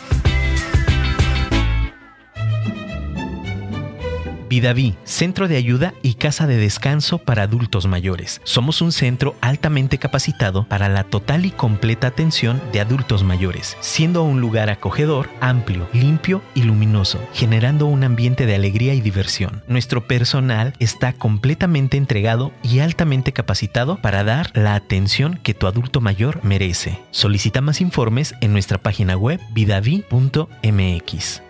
Vidaví, 4.48 4.94
centro 5.04 5.48
de 5.48 5.56
ayuda 5.56 5.94
y 6.02 6.14
casa 6.14 6.46
de 6.46 6.56
descanso 6.56 7.18
para 7.18 7.42
adultos 7.42 7.86
mayores. 7.86 8.40
Somos 8.44 8.80
un 8.80 8.92
centro 8.92 9.34
altamente 9.40 9.98
capacitado 9.98 10.66
para 10.68 10.88
la 10.88 11.04
total 11.04 11.46
y 11.46 11.50
completa 11.50 12.06
atención 12.06 12.60
de 12.72 12.80
adultos 12.80 13.24
mayores, 13.24 13.76
siendo 13.80 14.22
un 14.22 14.40
lugar 14.40 14.70
acogedor, 14.70 15.28
amplio, 15.40 15.88
limpio 15.92 16.42
y 16.54 16.62
luminoso, 16.62 17.20
generando 17.32 17.86
un 17.86 18.04
ambiente 18.04 18.46
de 18.46 18.54
alegría 18.54 18.94
y 18.94 19.00
diversión. 19.00 19.62
Nuestro 19.68 20.06
personal 20.06 20.74
está 20.78 21.12
completamente 21.12 21.96
entregado 21.96 22.52
y 22.62 22.80
altamente 22.80 23.32
capacitado 23.32 23.96
para 23.96 24.24
dar 24.24 24.50
la 24.54 24.74
atención 24.74 25.40
que 25.42 25.54
tu 25.54 25.66
adulto 25.66 26.00
mayor 26.00 26.42
merece. 26.44 27.00
Solicita 27.10 27.60
más 27.60 27.80
informes 27.80 28.34
en 28.40 28.52
nuestra 28.52 28.78
página 28.78 29.16
web 29.16 29.40
vidavi.mx. 29.52 31.42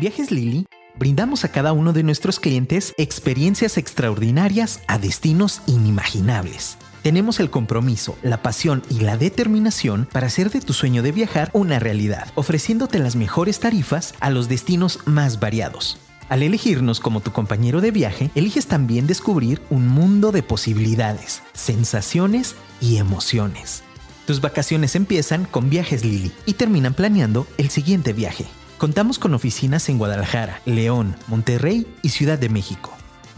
Viajes 0.00 0.30
Lili, 0.30 0.66
brindamos 0.98 1.44
a 1.44 1.52
cada 1.52 1.74
uno 1.74 1.92
de 1.92 2.02
nuestros 2.02 2.40
clientes 2.40 2.94
experiencias 2.96 3.76
extraordinarias 3.76 4.80
a 4.86 4.98
destinos 4.98 5.60
inimaginables. 5.66 6.78
Tenemos 7.02 7.38
el 7.38 7.50
compromiso, 7.50 8.16
la 8.22 8.42
pasión 8.42 8.82
y 8.88 9.00
la 9.00 9.18
determinación 9.18 10.08
para 10.10 10.28
hacer 10.28 10.50
de 10.50 10.62
tu 10.62 10.72
sueño 10.72 11.02
de 11.02 11.12
viajar 11.12 11.50
una 11.52 11.78
realidad, 11.78 12.28
ofreciéndote 12.34 12.98
las 12.98 13.14
mejores 13.14 13.60
tarifas 13.60 14.14
a 14.20 14.30
los 14.30 14.48
destinos 14.48 15.00
más 15.04 15.38
variados. 15.38 15.98
Al 16.30 16.42
elegirnos 16.42 16.98
como 16.98 17.20
tu 17.20 17.32
compañero 17.32 17.82
de 17.82 17.90
viaje, 17.90 18.30
eliges 18.34 18.68
también 18.68 19.06
descubrir 19.06 19.60
un 19.68 19.86
mundo 19.86 20.32
de 20.32 20.42
posibilidades, 20.42 21.42
sensaciones 21.52 22.54
y 22.80 22.96
emociones. 22.96 23.82
Tus 24.26 24.40
vacaciones 24.40 24.96
empiezan 24.96 25.44
con 25.44 25.68
Viajes 25.68 26.06
Lili 26.06 26.32
y 26.46 26.54
terminan 26.54 26.94
planeando 26.94 27.46
el 27.58 27.68
siguiente 27.68 28.14
viaje. 28.14 28.46
Contamos 28.80 29.18
con 29.18 29.34
oficinas 29.34 29.90
en 29.90 29.98
Guadalajara, 29.98 30.62
León, 30.64 31.14
Monterrey 31.26 31.86
y 32.00 32.08
Ciudad 32.08 32.38
de 32.38 32.48
México. 32.48 32.90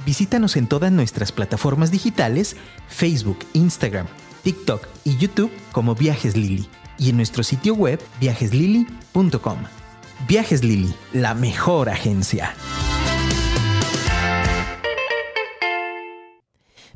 Visítanos 0.06 0.54
en 0.56 0.68
todas 0.68 0.92
nuestras 0.92 1.32
plataformas 1.32 1.90
digitales, 1.90 2.56
Facebook, 2.86 3.40
Instagram, 3.52 4.06
TikTok 4.44 4.86
y 5.02 5.16
YouTube 5.16 5.50
como 5.72 5.96
Viajes 5.96 6.36
Lili 6.36 6.68
y 6.96 7.10
en 7.10 7.16
nuestro 7.16 7.42
sitio 7.42 7.74
web 7.74 8.00
viajeslili.com. 8.20 9.58
Viajes 10.28 10.62
Lili, 10.62 10.94
la 11.12 11.34
mejor 11.34 11.88
agencia. 11.88 12.54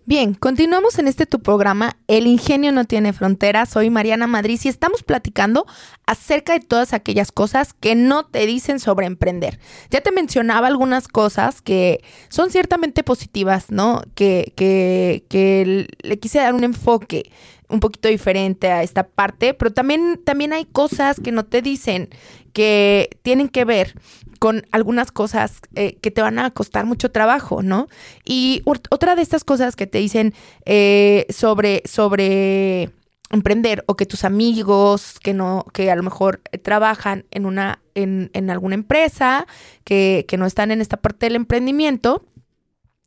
Bien, 0.09 0.35
continuamos 0.35 1.01
en 1.01 1.09
este 1.09 1.27
tu 1.27 1.40
programa, 1.40 1.97
El 2.07 2.29
ingenio 2.29 2.71
no 2.71 2.85
tiene 2.85 3.12
fronteras. 3.12 3.71
Soy 3.71 3.90
Mariana 3.90 4.29
Madrid 4.29 4.61
y 4.62 4.69
estamos 4.69 5.03
platicando 5.03 5.66
acerca 6.07 6.53
de 6.53 6.61
todas 6.61 6.92
aquellas 6.92 7.33
cosas 7.33 7.73
que 7.73 7.97
no 7.97 8.25
te 8.25 8.47
dicen 8.47 8.79
sobre 8.79 9.07
emprender. 9.07 9.59
Ya 9.90 10.03
te 10.03 10.12
mencionaba 10.12 10.69
algunas 10.69 11.09
cosas 11.09 11.61
que 11.61 12.05
son 12.29 12.53
ciertamente 12.53 13.03
positivas, 13.03 13.73
¿no? 13.73 14.03
Que, 14.14 14.53
que, 14.55 15.25
que 15.29 15.88
le 16.03 16.19
quise 16.21 16.38
dar 16.38 16.55
un 16.55 16.62
enfoque 16.62 17.33
un 17.68 17.81
poquito 17.81 18.09
diferente 18.09 18.70
a 18.70 18.83
esta 18.83 19.09
parte, 19.09 19.55
pero 19.55 19.72
también, 19.72 20.20
también 20.24 20.52
hay 20.52 20.64
cosas 20.64 21.20
que 21.20 21.33
no 21.33 21.44
te 21.44 21.62
dicen 21.62 22.09
que 22.52 23.18
tienen 23.22 23.48
que 23.48 23.64
ver 23.64 23.94
con 24.38 24.66
algunas 24.70 25.12
cosas 25.12 25.61
eh, 25.74 25.96
que 26.00 26.11
te 26.11 26.22
van 26.22 26.38
a 26.38 26.50
costar 26.50 26.87
mucho 26.87 27.11
trabajo, 27.11 27.62
¿no? 27.62 27.88
Y 28.24 28.62
otra 28.64 29.14
de 29.14 29.22
estas 29.22 29.44
cosas 29.44 29.76
que 29.76 29.87
te 29.87 29.98
dicen 29.98 30.35
eh, 30.64 31.26
sobre, 31.31 31.83
sobre 31.85 32.90
emprender 33.31 33.83
o 33.87 33.96
que 33.96 34.07
tus 34.07 34.24
amigos 34.24 35.18
que 35.20 35.35
no, 35.35 35.64
que 35.72 35.90
a 35.90 35.96
lo 35.96 36.02
mejor 36.02 36.40
trabajan 36.62 37.26
en 37.31 37.46
una, 37.46 37.81
en, 37.94 38.31
en 38.35 38.50
alguna 38.50 38.74
empresa, 38.74 39.46
que, 39.85 40.24
que 40.29 40.37
no 40.37 40.46
están 40.46 40.70
en 40.70 40.81
esta 40.81 40.96
parte 40.96 41.26
del 41.26 41.37
emprendimiento, 41.37 42.24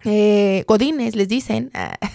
eh, 0.06 0.64
godines 0.68 1.16
les 1.16 1.28
dicen, 1.28 1.72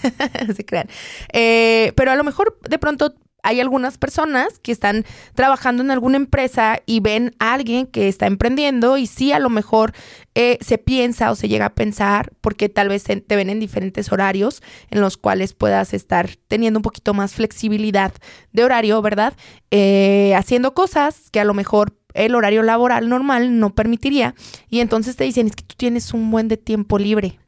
se 0.56 0.64
crean. 0.64 0.88
Eh, 1.32 1.92
pero 1.96 2.10
a 2.10 2.16
lo 2.16 2.24
mejor 2.24 2.58
de 2.68 2.78
pronto 2.78 3.14
hay 3.44 3.60
algunas 3.60 3.98
personas 3.98 4.58
que 4.58 4.72
están 4.72 5.04
trabajando 5.34 5.82
en 5.82 5.90
alguna 5.90 6.16
empresa 6.16 6.80
y 6.86 7.00
ven 7.00 7.36
a 7.38 7.52
alguien 7.52 7.86
que 7.86 8.08
está 8.08 8.26
emprendiendo 8.26 8.96
y 8.96 9.06
sí 9.06 9.32
a 9.32 9.38
lo 9.38 9.50
mejor 9.50 9.92
eh, 10.34 10.58
se 10.62 10.78
piensa 10.78 11.30
o 11.30 11.36
se 11.36 11.48
llega 11.48 11.66
a 11.66 11.74
pensar 11.74 12.32
porque 12.40 12.70
tal 12.70 12.88
vez 12.88 13.04
te 13.04 13.36
ven 13.36 13.50
en 13.50 13.60
diferentes 13.60 14.10
horarios 14.10 14.62
en 14.90 15.02
los 15.02 15.18
cuales 15.18 15.52
puedas 15.52 15.92
estar 15.92 16.30
teniendo 16.48 16.78
un 16.78 16.82
poquito 16.82 17.12
más 17.12 17.34
flexibilidad 17.34 18.14
de 18.52 18.64
horario, 18.64 19.02
¿verdad? 19.02 19.34
Eh, 19.70 20.34
haciendo 20.34 20.72
cosas 20.72 21.30
que 21.30 21.38
a 21.38 21.44
lo 21.44 21.52
mejor 21.52 21.94
el 22.14 22.34
horario 22.34 22.62
laboral 22.62 23.10
normal 23.10 23.58
no 23.58 23.74
permitiría 23.74 24.34
y 24.70 24.80
entonces 24.80 25.16
te 25.16 25.24
dicen 25.24 25.48
es 25.48 25.56
que 25.56 25.64
tú 25.64 25.74
tienes 25.76 26.14
un 26.14 26.30
buen 26.30 26.48
de 26.48 26.56
tiempo 26.56 26.98
libre 26.98 27.38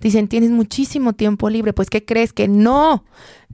dicen, 0.00 0.28
tienes 0.28 0.50
muchísimo 0.50 1.12
tiempo 1.12 1.50
libre, 1.50 1.72
pues 1.72 1.90
¿qué 1.90 2.04
crees? 2.04 2.32
Que 2.32 2.48
no, 2.48 3.04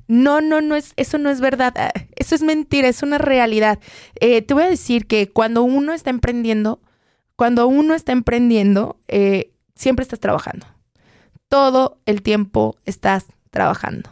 no, 0.08 0.40
no, 0.40 0.60
no 0.60 0.76
es, 0.76 0.92
eso 0.96 1.18
no 1.18 1.30
es 1.30 1.40
verdad, 1.40 1.74
ah, 1.76 1.92
eso 2.16 2.34
es 2.34 2.42
mentira, 2.42 2.88
es 2.88 3.02
una 3.02 3.18
realidad. 3.18 3.78
Eh, 4.20 4.42
te 4.42 4.54
voy 4.54 4.64
a 4.64 4.70
decir 4.70 5.06
que 5.06 5.30
cuando 5.30 5.62
uno 5.62 5.92
está 5.92 6.10
emprendiendo, 6.10 6.80
cuando 7.36 7.66
uno 7.66 7.94
está 7.94 8.12
emprendiendo, 8.12 8.98
eh, 9.08 9.52
siempre 9.74 10.02
estás 10.02 10.20
trabajando. 10.20 10.66
Todo 11.48 11.98
el 12.06 12.22
tiempo 12.22 12.76
estás 12.84 13.26
trabajando. 13.50 14.10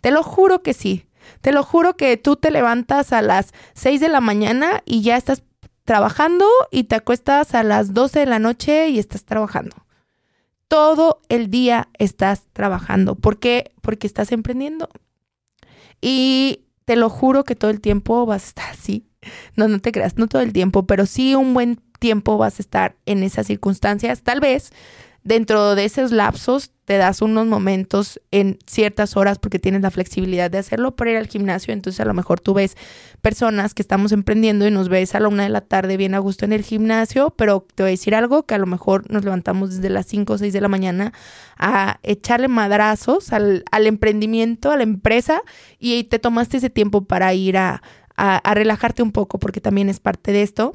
Te 0.00 0.10
lo 0.10 0.22
juro 0.22 0.62
que 0.62 0.74
sí. 0.74 1.06
Te 1.40 1.52
lo 1.52 1.62
juro 1.62 1.96
que 1.96 2.16
tú 2.16 2.36
te 2.36 2.50
levantas 2.50 3.12
a 3.12 3.22
las 3.22 3.52
6 3.74 4.00
de 4.00 4.08
la 4.08 4.20
mañana 4.20 4.82
y 4.84 5.02
ya 5.02 5.16
estás 5.16 5.44
trabajando 5.84 6.46
y 6.70 6.84
te 6.84 6.96
acuestas 6.96 7.54
a 7.54 7.62
las 7.62 7.94
12 7.94 8.20
de 8.20 8.26
la 8.26 8.38
noche 8.38 8.88
y 8.88 8.98
estás 8.98 9.24
trabajando 9.24 9.76
todo 10.72 11.20
el 11.28 11.50
día 11.50 11.90
estás 11.98 12.46
trabajando. 12.54 13.14
¿Por 13.14 13.38
qué? 13.38 13.72
Porque 13.82 14.06
estás 14.06 14.32
emprendiendo. 14.32 14.88
Y 16.00 16.62
te 16.86 16.96
lo 16.96 17.10
juro 17.10 17.44
que 17.44 17.54
todo 17.54 17.70
el 17.70 17.82
tiempo 17.82 18.24
vas 18.24 18.44
a 18.44 18.46
estar 18.46 18.70
así. 18.70 19.06
No, 19.54 19.68
no 19.68 19.80
te 19.80 19.92
creas, 19.92 20.16
no 20.16 20.28
todo 20.28 20.40
el 20.40 20.54
tiempo, 20.54 20.86
pero 20.86 21.04
sí 21.04 21.34
un 21.34 21.52
buen 21.52 21.78
tiempo 21.98 22.38
vas 22.38 22.58
a 22.58 22.62
estar 22.62 22.96
en 23.04 23.22
esas 23.22 23.48
circunstancias. 23.48 24.22
Tal 24.22 24.40
vez 24.40 24.72
dentro 25.24 25.74
de 25.74 25.84
esos 25.84 26.12
lapsos 26.12 26.72
te 26.84 26.96
das 26.96 27.22
unos 27.22 27.46
momentos 27.46 28.20
en 28.32 28.58
ciertas 28.66 29.16
horas 29.16 29.38
porque 29.38 29.60
tienes 29.60 29.82
la 29.82 29.90
flexibilidad 29.90 30.50
de 30.50 30.58
hacerlo 30.58 30.96
para 30.96 31.12
ir 31.12 31.16
al 31.16 31.28
gimnasio. 31.28 31.72
Entonces 31.72 32.00
a 32.00 32.04
lo 32.04 32.12
mejor 32.12 32.40
tú 32.40 32.54
ves 32.54 32.76
personas 33.20 33.72
que 33.72 33.82
estamos 33.82 34.10
emprendiendo 34.10 34.66
y 34.66 34.70
nos 34.70 34.88
ves 34.88 35.14
a 35.14 35.20
la 35.20 35.28
una 35.28 35.44
de 35.44 35.48
la 35.48 35.60
tarde 35.60 35.96
bien 35.96 36.14
a 36.14 36.18
gusto 36.18 36.44
en 36.44 36.52
el 36.52 36.62
gimnasio, 36.62 37.30
pero 37.36 37.64
te 37.74 37.84
voy 37.84 37.90
a 37.90 37.92
decir 37.92 38.14
algo 38.14 38.44
que 38.44 38.54
a 38.54 38.58
lo 38.58 38.66
mejor 38.66 39.08
nos 39.10 39.24
levantamos 39.24 39.76
desde 39.76 39.90
las 39.90 40.06
5 40.06 40.32
o 40.32 40.38
6 40.38 40.52
de 40.52 40.60
la 40.60 40.68
mañana 40.68 41.12
a 41.56 42.00
echarle 42.02 42.48
madrazos 42.48 43.32
al, 43.32 43.64
al 43.70 43.86
emprendimiento, 43.86 44.72
a 44.72 44.76
la 44.76 44.82
empresa 44.82 45.42
y 45.78 46.04
te 46.04 46.18
tomaste 46.18 46.56
ese 46.56 46.70
tiempo 46.70 47.04
para 47.04 47.32
ir 47.32 47.56
a, 47.58 47.80
a 48.16 48.54
relajarte 48.54 49.02
un 49.02 49.12
poco 49.12 49.38
porque 49.38 49.60
también 49.60 49.88
es 49.88 50.00
parte 50.00 50.32
de 50.32 50.42
esto. 50.42 50.74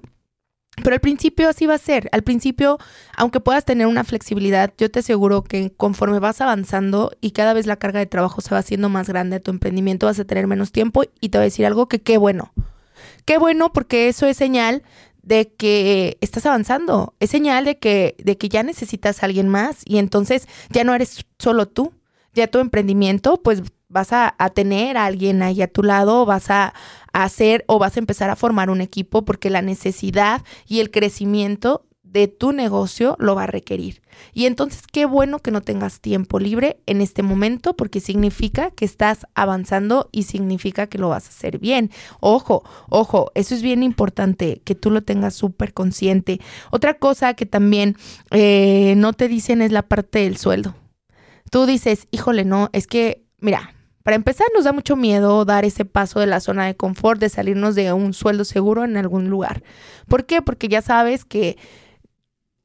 Pero 0.83 0.93
al 0.93 0.99
principio 0.99 1.49
así 1.49 1.65
va 1.65 1.75
a 1.75 1.79
ser. 1.79 2.07
Al 2.11 2.23
principio, 2.23 2.77
aunque 3.15 3.39
puedas 3.39 3.65
tener 3.65 3.87
una 3.87 4.03
flexibilidad, 4.03 4.73
yo 4.77 4.91
te 4.91 4.99
aseguro 4.99 5.43
que 5.43 5.71
conforme 5.75 6.19
vas 6.19 6.39
avanzando 6.39 7.11
y 7.19 7.31
cada 7.31 7.53
vez 7.53 7.65
la 7.65 7.77
carga 7.77 7.99
de 7.99 8.05
trabajo 8.05 8.41
se 8.41 8.51
va 8.51 8.59
haciendo 8.59 8.87
más 8.87 9.07
grande 9.07 9.37
a 9.37 9.39
tu 9.39 9.51
emprendimiento, 9.51 10.05
vas 10.05 10.19
a 10.19 10.25
tener 10.25 10.47
menos 10.47 10.71
tiempo 10.71 11.03
y 11.19 11.29
te 11.29 11.37
voy 11.37 11.43
a 11.43 11.45
decir 11.45 11.65
algo 11.65 11.87
que 11.87 12.01
qué 12.01 12.17
bueno. 12.17 12.53
Qué 13.25 13.37
bueno 13.37 13.73
porque 13.73 14.07
eso 14.07 14.27
es 14.27 14.37
señal 14.37 14.83
de 15.23 15.51
que 15.51 16.17
estás 16.21 16.45
avanzando. 16.45 17.13
Es 17.19 17.31
señal 17.31 17.65
de 17.65 17.79
que, 17.79 18.15
de 18.19 18.37
que 18.37 18.47
ya 18.47 18.63
necesitas 18.63 19.21
a 19.21 19.25
alguien 19.25 19.49
más 19.49 19.81
y 19.83 19.97
entonces 19.97 20.47
ya 20.69 20.83
no 20.83 20.93
eres 20.93 21.25
solo 21.37 21.67
tú. 21.67 21.91
Ya 22.33 22.47
tu 22.47 22.59
emprendimiento, 22.59 23.41
pues 23.41 23.63
vas 23.89 24.09
a, 24.11 24.35
tener 24.53 24.97
a 24.97 25.05
alguien 25.05 25.41
ahí 25.41 25.61
a 25.61 25.67
tu 25.67 25.83
lado, 25.83 26.25
vas 26.25 26.49
a, 26.49 26.73
hacer 27.23 27.63
o 27.67 27.80
vas 27.80 27.95
a 27.95 27.99
empezar 27.99 28.30
a 28.30 28.36
formar 28.36 28.69
un 28.69 28.82
equipo 28.82 29.25
porque 29.25 29.49
la 29.49 29.62
necesidad 29.62 30.43
y 30.67 30.80
el 30.80 30.91
crecimiento 30.91 31.88
de 32.03 32.27
tu 32.27 32.51
negocio 32.51 33.15
lo 33.19 33.36
va 33.36 33.43
a 33.43 33.47
requerir. 33.47 34.01
Y 34.34 34.45
entonces 34.45 34.84
qué 34.91 35.06
bueno 35.06 35.39
que 35.39 35.51
no 35.51 35.62
tengas 35.62 35.99
tiempo 35.99 36.39
libre 36.39 36.80
en 36.86 37.01
este 37.01 37.21
momento 37.21 37.75
porque 37.75 37.99
significa 37.99 38.71
que 38.71 38.86
estás 38.86 39.27
avanzando 39.36 40.10
y 40.12 40.23
significa 40.23 40.88
que 40.88 40.97
lo 40.97 41.10
vas 41.10 41.25
a 41.25 41.30
hacer 41.30 41.60
bien. 41.60 41.91
Ojo, 42.19 42.63
ojo, 42.89 43.32
eso 43.36 43.53
es 43.53 43.62
bien 43.62 43.84
importante, 43.84 44.62
que 44.63 44.73
tú 44.75 44.89
lo 44.89 45.03
tengas 45.03 45.36
súper 45.36 45.73
consciente. 45.73 46.39
Otra 46.71 46.95
cosa 46.95 47.34
que 47.34 47.45
también 47.45 47.97
eh, 48.32 48.95
no 48.97 49.13
te 49.13 49.27
dicen 49.27 49.62
es 49.62 49.71
la 49.71 49.84
parte 49.84 50.19
del 50.19 50.38
sueldo. 50.38 50.75
Tú 51.51 51.65
dices, 51.65 52.08
híjole, 52.12 52.45
no, 52.45 52.69
es 52.73 52.88
que, 52.88 53.23
mira, 53.39 53.73
para 54.07 54.15
empezar, 54.15 54.47
nos 54.55 54.63
da 54.63 54.71
mucho 54.71 54.95
miedo 54.95 55.43
dar 55.43 55.65
ese 55.65 55.83
paso 55.83 56.21
de 56.21 56.27
la 56.27 56.39
zona 56.39 56.65
de 56.65 56.77
confort, 56.77 57.19
de 57.19 57.27
salirnos 57.27 57.75
de 57.75 57.91
un 57.91 58.13
sueldo 58.13 58.45
seguro 58.45 58.85
en 58.85 58.95
algún 58.95 59.29
lugar. 59.29 59.63
¿Por 60.07 60.25
qué? 60.25 60.41
Porque 60.41 60.69
ya 60.69 60.81
sabes 60.81 61.25
que 61.25 61.57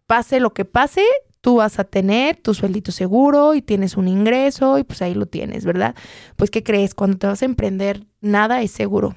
pase 0.07 0.39
lo 0.39 0.55
que 0.55 0.65
pase, 0.65 1.03
tú 1.41 1.57
vas 1.57 1.81
a 1.81 1.83
tener 1.83 2.37
tu 2.37 2.55
sueldito 2.55 2.93
seguro 2.93 3.55
y 3.55 3.61
tienes 3.61 3.97
un 3.97 4.07
ingreso 4.07 4.79
y 4.79 4.85
pues 4.85 5.03
ahí 5.03 5.15
lo 5.15 5.27
tienes, 5.27 5.65
¿verdad? 5.65 5.97
Pues 6.37 6.49
¿qué 6.49 6.63
crees? 6.63 6.95
Cuando 6.95 7.19
te 7.19 7.27
vas 7.27 7.43
a 7.43 7.47
emprender, 7.47 8.07
nada 8.21 8.63
es 8.63 8.71
seguro. 8.71 9.17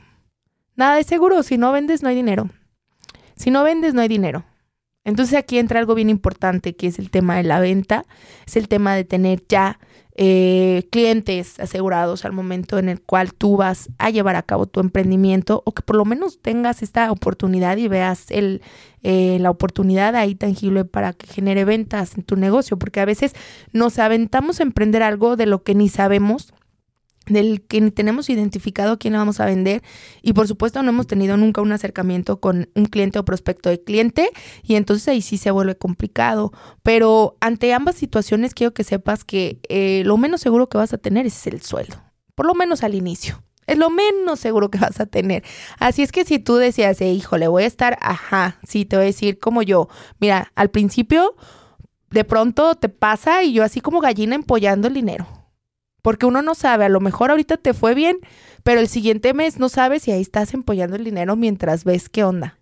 Nada 0.75 0.97
es 0.97 1.05
seguro. 1.05 1.43
Si 1.43 1.59
no 1.59 1.71
vendes, 1.71 2.01
no 2.01 2.09
hay 2.09 2.15
dinero. 2.15 2.49
Si 3.35 3.51
no 3.51 3.63
vendes, 3.63 3.93
no 3.93 4.01
hay 4.01 4.07
dinero. 4.07 4.45
Entonces 5.03 5.37
aquí 5.37 5.59
entra 5.59 5.79
algo 5.79 5.93
bien 5.93 6.09
importante 6.09 6.75
que 6.75 6.87
es 6.87 6.97
el 6.97 7.11
tema 7.11 7.37
de 7.37 7.43
la 7.43 7.59
venta, 7.59 8.03
es 8.47 8.55
el 8.55 8.67
tema 8.67 8.95
de 8.95 9.03
tener 9.03 9.43
ya 9.47 9.79
eh, 10.17 10.87
clientes 10.91 11.59
asegurados 11.59 12.23
al 12.23 12.31
momento 12.31 12.79
en 12.79 12.87
el 12.87 13.01
cual 13.01 13.33
tú 13.33 13.57
vas 13.57 13.89
a 13.97 14.09
llevar 14.09 14.37
a 14.37 14.43
cabo 14.43 14.65
tu 14.65 14.79
emprendimiento 14.79 15.61
o 15.65 15.73
que 15.73 15.81
por 15.81 15.97
lo 15.97 16.05
menos 16.05 16.39
tengas 16.41 16.81
esta 16.81 17.11
oportunidad 17.11 17.75
y 17.75 17.89
veas 17.89 18.31
el, 18.31 18.61
eh, 19.03 19.37
la 19.41 19.49
oportunidad 19.49 20.15
ahí 20.15 20.33
tangible 20.33 20.85
para 20.85 21.11
que 21.11 21.27
genere 21.27 21.65
ventas 21.65 22.17
en 22.17 22.23
tu 22.23 22.37
negocio, 22.37 22.79
porque 22.79 23.01
a 23.01 23.05
veces 23.05 23.33
nos 23.73 23.99
aventamos 23.99 24.61
a 24.61 24.63
emprender 24.63 25.03
algo 25.03 25.35
de 25.35 25.47
lo 25.47 25.63
que 25.63 25.75
ni 25.75 25.89
sabemos 25.89 26.53
del 27.27 27.61
que 27.61 27.91
tenemos 27.91 28.29
identificado 28.29 28.99
quién 28.99 29.13
vamos 29.13 29.39
a 29.39 29.45
vender 29.45 29.81
y 30.21 30.33
por 30.33 30.47
supuesto 30.47 30.81
no 30.83 30.89
hemos 30.89 31.07
tenido 31.07 31.37
nunca 31.37 31.61
un 31.61 31.71
acercamiento 31.71 32.39
con 32.39 32.69
un 32.75 32.85
cliente 32.85 33.19
o 33.19 33.25
prospecto 33.25 33.69
de 33.69 33.81
cliente 33.81 34.29
y 34.63 34.75
entonces 34.75 35.07
ahí 35.07 35.21
sí 35.21 35.37
se 35.37 35.51
vuelve 35.51 35.75
complicado. 35.75 36.51
Pero 36.83 37.37
ante 37.39 37.73
ambas 37.73 37.95
situaciones 37.95 38.53
quiero 38.53 38.73
que 38.73 38.83
sepas 38.83 39.23
que 39.23 39.59
eh, 39.69 40.03
lo 40.05 40.17
menos 40.17 40.41
seguro 40.41 40.69
que 40.69 40.77
vas 40.77 40.93
a 40.93 40.97
tener 40.97 41.25
es 41.25 41.47
el 41.47 41.61
sueldo, 41.61 41.97
por 42.35 42.45
lo 42.45 42.53
menos 42.53 42.83
al 42.83 42.95
inicio. 42.95 43.41
Es 43.67 43.79
lo 43.79 43.89
menos 43.89 44.39
seguro 44.39 44.69
que 44.69 44.77
vas 44.77 44.99
a 44.99 45.07
tener. 45.07 45.43
Así 45.79 46.03
es 46.03 46.11
que 46.11 46.23
si 46.23 46.37
tú 46.37 46.55
decías, 46.57 47.01
eh, 47.01 47.11
híjole, 47.11 47.47
voy 47.47 47.63
a 47.63 47.67
estar, 47.67 47.97
ajá, 47.99 48.59
sí, 48.63 48.85
te 48.85 48.95
voy 48.95 49.03
a 49.03 49.07
decir 49.07 49.39
como 49.39 49.63
yo. 49.63 49.89
Mira, 50.19 50.51
al 50.53 50.69
principio 50.69 51.35
de 52.11 52.23
pronto 52.23 52.75
te 52.75 52.89
pasa 52.89 53.41
y 53.41 53.53
yo 53.53 53.63
así 53.63 53.81
como 53.81 54.01
gallina 54.01 54.35
empollando 54.35 54.87
el 54.87 54.93
dinero 54.93 55.44
porque 56.05 56.27
uno 56.27 56.43
no 56.43 56.53
sabe, 56.53 56.85
a 56.85 56.89
lo 56.89 56.99
mejor 56.99 57.31
ahorita 57.31 57.57
te 57.57 57.73
fue 57.73 57.95
bien, 57.95 58.19
pero 58.61 58.79
el 58.79 58.87
siguiente 58.87 59.33
mes 59.33 59.57
no 59.57 59.69
sabes 59.69 60.03
si 60.03 60.11
ahí 60.11 60.21
estás 60.21 60.53
empollando 60.53 60.95
el 60.95 61.03
dinero 61.03 61.35
mientras 61.35 61.83
ves 61.83 62.09
qué 62.09 62.23
onda. 62.23 62.59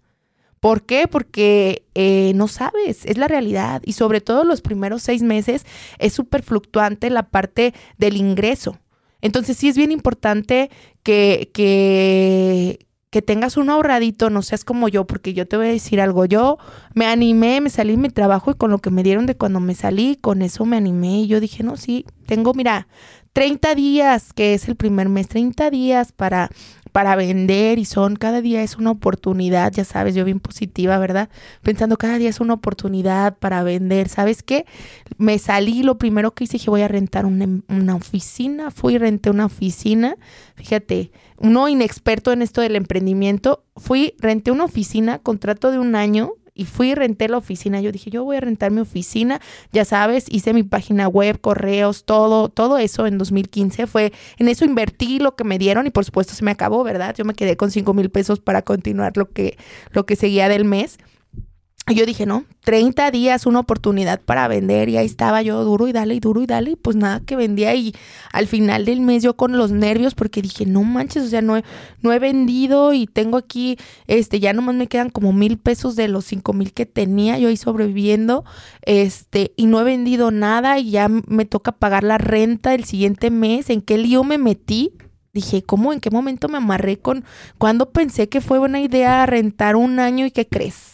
¿Por 0.62 0.84
qué? 0.84 1.10
Porque 1.10 1.84
eh, 1.94 2.32
no 2.36 2.48
sabes, 2.48 3.06
es 3.06 3.18
la 3.18 3.28
realidad. 3.28 3.82
Y 3.84 3.94
sobre 3.94 4.22
todo 4.22 4.46
los 4.46 4.62
primeros 4.62 5.04
seis 5.04 5.24
meses 5.24 5.66
es 6.00 6.14
súper 6.14 6.42
fluctuante 6.42 7.10
la 7.10 7.24
parte 7.24 7.74
del 7.98 8.16
ingreso. 8.16 8.80
Entonces 9.20 9.58
sí 9.58 9.68
es 9.68 9.76
bien 9.76 9.92
importante 9.92 10.70
que, 11.04 11.52
que, 11.54 12.88
que 13.10 13.22
tengas 13.22 13.58
un 13.58 13.70
ahorradito, 13.70 14.30
no 14.30 14.42
seas 14.42 14.64
como 14.64 14.88
yo, 14.88 15.06
porque 15.06 15.34
yo 15.34 15.50
te 15.50 15.58
voy 15.58 15.66
a 15.68 15.72
decir 15.72 16.00
algo. 16.00 16.24
Yo 16.24 16.60
me 16.94 17.08
animé, 17.08 17.60
me 17.60 17.70
salí 17.70 17.92
de 17.92 17.98
mi 17.98 18.10
trabajo 18.10 18.52
y 18.52 18.56
con 18.56 18.72
lo 18.72 18.80
que 18.80 18.90
me 18.90 19.04
dieron 19.04 19.26
de 19.26 19.36
cuando 19.36 19.60
me 19.60 19.76
salí, 19.76 20.16
con 20.16 20.42
eso 20.42 20.64
me 20.64 20.78
animé 20.78 21.24
y 21.24 21.28
yo 21.28 21.42
dije, 21.42 21.62
no, 21.62 21.76
sí, 21.76 22.06
tengo, 22.26 22.54
mira, 22.54 22.88
30 23.34 23.76
días, 23.76 24.32
que 24.32 24.54
es 24.54 24.68
el 24.68 24.76
primer 24.76 25.10
mes, 25.10 25.28
30 25.28 25.72
días 25.72 26.12
para, 26.12 26.50
para 26.92 27.16
vender 27.16 27.80
y 27.80 27.86
son, 27.86 28.16
cada 28.16 28.42
día 28.42 28.62
es 28.62 28.78
una 28.78 28.92
oportunidad, 28.92 29.72
ya 29.72 29.84
sabes, 29.84 30.14
yo 30.14 30.24
bien 30.24 30.40
positiva, 30.40 31.00
¿verdad? 31.00 31.30
Pensando 31.64 31.98
cada 31.98 32.20
día 32.20 32.30
es 32.30 32.40
una 32.40 32.54
oportunidad 32.54 33.36
para 33.40 33.64
vender, 33.64 34.08
¿sabes 34.08 34.44
qué? 34.44 34.66
Me 35.18 35.40
salí, 35.40 35.82
lo 35.82 35.98
primero 35.98 36.32
que 36.32 36.44
hice, 36.44 36.54
dije, 36.54 36.70
voy 36.70 36.84
a 36.84 36.88
rentar 36.88 37.26
una, 37.26 37.48
una 37.68 37.96
oficina, 37.96 38.70
fui 38.70 38.94
y 38.94 38.98
renté 39.00 39.32
una 39.32 39.48
oficina, 39.48 40.16
fíjate, 40.56 41.12
uno 41.38 41.68
inexperto 41.68 42.32
en 42.32 42.44
esto 42.44 42.62
del 42.62 42.76
emprendimiento, 42.76 43.66
fui, 43.76 44.14
renté 44.20 44.52
una 44.52 44.66
oficina, 44.66 45.18
contrato 45.18 45.72
de 45.72 45.80
un 45.80 45.96
año, 45.96 46.34
y 46.56 46.66
fui 46.66 46.92
y 46.92 46.96
renté 46.96 47.28
la 47.28 47.38
oficina. 47.38 47.82
Yo 47.82 47.92
dije, 47.92 48.10
yo 48.10 48.24
voy 48.24 48.38
a 48.38 48.42
rentar 48.42 48.72
mi 48.72 48.82
oficina, 48.82 49.42
ya 49.72 49.86
sabes, 49.86 50.26
hice 50.30 50.54
mi 50.54 50.64
página 50.64 51.08
web, 51.08 51.40
correos, 51.42 52.04
todo, 52.06 52.50
todo 52.50 52.78
eso 52.78 53.08
en 53.08 53.18
2015 53.18 53.88
fue, 53.88 54.14
en 54.38 54.48
eso 54.48 54.66
invertí 54.66 55.20
lo 55.20 55.36
que 55.36 55.44
me 55.44 55.58
dieron 55.58 55.88
y 55.88 55.90
por 55.90 56.06
supuesto 56.06 56.34
se 56.34 56.44
me 56.44 56.52
acabó, 56.52 56.84
¿verdad? 56.84 57.16
Yo 57.18 57.26
me 57.26 57.34
quedé 57.34 57.58
con 57.58 57.72
5 57.72 57.94
mil 57.94 58.10
pesos 58.10 58.40
para 58.40 58.62
continuar 58.62 59.18
lo 59.18 59.30
que, 59.30 59.58
lo 59.92 60.06
que 60.06 60.16
seguía 60.16 60.50
del 60.50 60.66
mes. 60.66 60.98
Y 61.86 61.96
yo 61.96 62.06
dije, 62.06 62.26
no, 62.26 62.46
30 62.64 63.12
días, 63.12 63.46
una 63.46 63.60
oportunidad 63.60 64.22
para 64.22 64.48
vender. 64.48 64.88
Y 64.88 64.96
ahí 64.96 65.06
estaba 65.06 65.42
yo 65.42 65.62
duro 65.66 65.90
y 65.90 65.92
dale 65.92 66.16
y 66.16 66.22
duro 66.22 66.42
y 66.42 66.46
dale. 66.46 66.72
Y 66.72 66.76
pues 66.78 66.96
nada 66.96 67.20
que 67.20 67.36
vendía. 67.36 67.76
Y 67.76 67.94
al 68.32 68.48
final 68.48 68.86
del 68.86 69.02
mes 69.02 69.22
yo 69.22 69.36
con 69.36 69.58
los 69.58 69.72
nervios 69.72 70.16
porque 70.16 70.42
dije, 70.42 70.66
no 70.66 70.84
manches, 70.84 71.24
o 71.24 71.28
sea, 71.28 71.42
no 71.42 71.58
he, 71.58 71.64
no 72.02 72.14
he 72.14 72.20
vendido 72.20 72.94
y 72.94 73.06
tengo 73.06 73.36
aquí, 73.36 73.78
este, 74.08 74.40
ya 74.40 74.54
nomás 74.54 74.76
me 74.76 74.88
quedan 74.88 75.10
como 75.10 75.34
mil 75.34 75.58
pesos 75.58 75.98
de 75.98 76.08
los 76.08 76.24
cinco 76.24 76.54
mil 76.54 76.72
que 76.72 76.86
tenía 76.86 77.38
yo 77.38 77.50
ahí 77.50 77.58
sobreviviendo. 77.58 78.46
Este, 78.84 79.52
y 79.58 79.66
no 79.66 79.82
he 79.82 79.84
vendido 79.84 80.32
nada 80.32 80.80
y 80.80 80.92
ya 80.92 81.10
me 81.10 81.44
toca 81.44 81.74
pagar 81.74 82.06
la 82.06 82.18
renta 82.18 82.74
el 82.74 82.86
siguiente 82.86 83.30
mes. 83.30 83.70
¿En 83.70 83.82
qué 83.82 83.98
lío 83.98 84.24
me 84.24 84.38
metí? 84.38 84.94
Dije, 85.34 85.64
¿cómo? 85.64 85.92
¿En 85.92 86.00
qué 86.00 86.12
momento 86.12 86.48
me 86.48 86.60
amarré 86.60 86.98
con? 87.00 87.26
cuando 87.58 87.90
pensé 87.92 88.30
que 88.30 88.40
fue 88.40 88.60
buena 88.60 88.80
idea 88.80 89.26
rentar 89.26 89.76
un 89.76 90.00
año 90.00 90.26
y 90.26 90.32
qué 90.32 90.48
crees? 90.48 90.93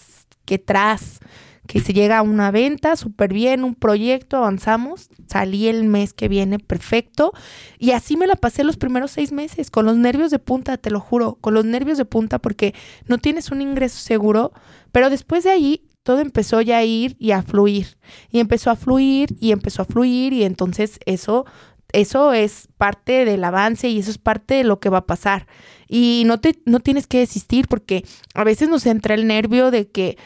Que 0.50 0.58
tras 0.58 1.20
que 1.68 1.80
se 1.80 1.94
llega 1.94 2.18
a 2.18 2.22
una 2.24 2.50
venta, 2.50 2.96
súper 2.96 3.32
bien, 3.32 3.64
un 3.64 3.76
proyecto, 3.76 4.38
avanzamos, 4.38 5.12
salí 5.28 5.68
el 5.68 5.84
mes 5.84 6.14
que 6.14 6.28
viene 6.28 6.58
perfecto 6.58 7.32
y 7.78 7.92
así 7.92 8.18
me 8.18 8.26
la 8.26 8.36
pasé 8.36 8.64
los 8.64 8.76
primeros 8.76 9.12
seis 9.12 9.32
meses, 9.32 9.70
con 9.70 9.86
los 9.86 9.96
nervios 9.96 10.32
de 10.32 10.40
punta, 10.40 10.78
te 10.78 10.90
lo 10.90 11.00
juro, 11.00 11.38
con 11.40 11.54
los 11.54 11.66
nervios 11.66 12.00
de 12.00 12.06
punta 12.06 12.40
porque 12.40 12.74
no 13.06 13.20
tienes 13.20 13.52
un 13.52 13.62
ingreso 13.62 14.00
seguro, 14.00 14.52
pero 14.92 15.12
después 15.12 15.44
de 15.44 15.52
ahí 15.52 15.86
todo 16.02 16.22
empezó 16.22 16.62
ya 16.62 16.80
a 16.80 16.84
ir 16.84 17.16
y 17.20 17.30
a 17.30 17.44
fluir 17.44 18.00
y 18.32 18.40
empezó 18.40 18.72
a 18.72 18.76
fluir 18.76 19.38
y 19.40 19.52
empezó 19.52 19.84
a 19.84 19.86
fluir 19.86 20.34
y 20.34 20.46
entonces 20.46 20.98
eso 21.06 21.46
eso 21.92 22.34
es 22.34 22.68
parte 22.78 23.26
del 23.26 23.44
avance 23.44 23.90
y 23.90 24.00
eso 24.00 24.12
es 24.12 24.18
parte 24.18 24.56
de 24.56 24.64
lo 24.64 24.80
que 24.80 24.90
va 24.90 25.00
a 25.00 25.06
pasar. 25.06 25.48
Y 25.90 26.24
no, 26.28 26.40
te, 26.40 26.62
no 26.66 26.80
tienes 26.80 27.08
que 27.08 27.18
desistir 27.18 27.68
porque 27.68 28.06
a 28.36 28.44
veces 28.44 28.70
nos 28.70 28.86
entra 28.86 29.16
el 29.16 29.28
nervio 29.28 29.72
de 29.72 29.90
que 29.90 30.18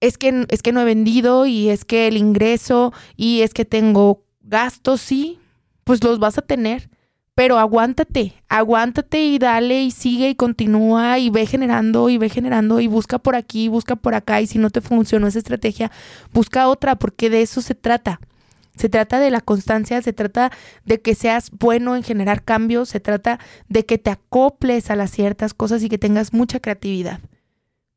es, 0.00 0.18
que 0.18 0.46
es 0.50 0.62
que 0.62 0.72
no 0.72 0.82
he 0.82 0.84
vendido 0.84 1.46
y 1.46 1.70
es 1.70 1.86
que 1.86 2.06
el 2.06 2.18
ingreso 2.18 2.92
y 3.16 3.40
es 3.40 3.54
que 3.54 3.64
tengo 3.64 4.24
gastos, 4.42 5.00
sí, 5.00 5.38
pues 5.84 6.04
los 6.04 6.18
vas 6.18 6.36
a 6.36 6.42
tener. 6.42 6.90
Pero 7.34 7.58
aguántate, 7.58 8.32
aguántate 8.48 9.24
y 9.24 9.38
dale 9.38 9.82
y 9.82 9.90
sigue 9.90 10.30
y 10.30 10.34
continúa 10.34 11.18
y 11.18 11.28
ve 11.28 11.44
generando 11.44 12.08
y 12.08 12.16
ve 12.16 12.30
generando 12.30 12.80
y 12.80 12.86
busca 12.86 13.18
por 13.18 13.36
aquí, 13.36 13.68
busca 13.68 13.96
por 13.96 14.14
acá 14.14 14.40
y 14.40 14.46
si 14.46 14.58
no 14.58 14.70
te 14.70 14.80
funcionó 14.80 15.26
esa 15.26 15.38
estrategia, 15.38 15.90
busca 16.32 16.68
otra 16.68 16.96
porque 16.96 17.28
de 17.28 17.42
eso 17.42 17.60
se 17.60 17.74
trata. 17.74 18.20
Se 18.76 18.88
trata 18.88 19.18
de 19.18 19.30
la 19.30 19.40
constancia, 19.40 20.00
se 20.02 20.12
trata 20.12 20.52
de 20.84 21.00
que 21.00 21.14
seas 21.14 21.50
bueno 21.50 21.96
en 21.96 22.02
generar 22.02 22.44
cambios, 22.44 22.90
se 22.90 23.00
trata 23.00 23.40
de 23.68 23.86
que 23.86 23.98
te 23.98 24.10
acoples 24.10 24.90
a 24.90 24.96
las 24.96 25.10
ciertas 25.10 25.54
cosas 25.54 25.82
y 25.82 25.88
que 25.88 25.98
tengas 25.98 26.32
mucha 26.32 26.60
creatividad. 26.60 27.20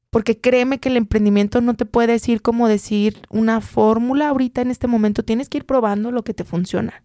Porque 0.09 0.39
créeme 0.39 0.79
que 0.79 0.89
el 0.89 0.97
emprendimiento 0.97 1.61
no 1.61 1.75
te 1.75 1.85
puede 1.85 2.13
decir 2.13 2.41
como 2.41 2.67
decir 2.67 3.21
una 3.29 3.61
fórmula 3.61 4.29
ahorita 4.29 4.61
en 4.61 4.71
este 4.71 4.87
momento. 4.87 5.23
Tienes 5.23 5.49
que 5.49 5.59
ir 5.59 5.65
probando 5.65 6.11
lo 6.11 6.23
que 6.23 6.33
te 6.33 6.43
funciona. 6.43 7.03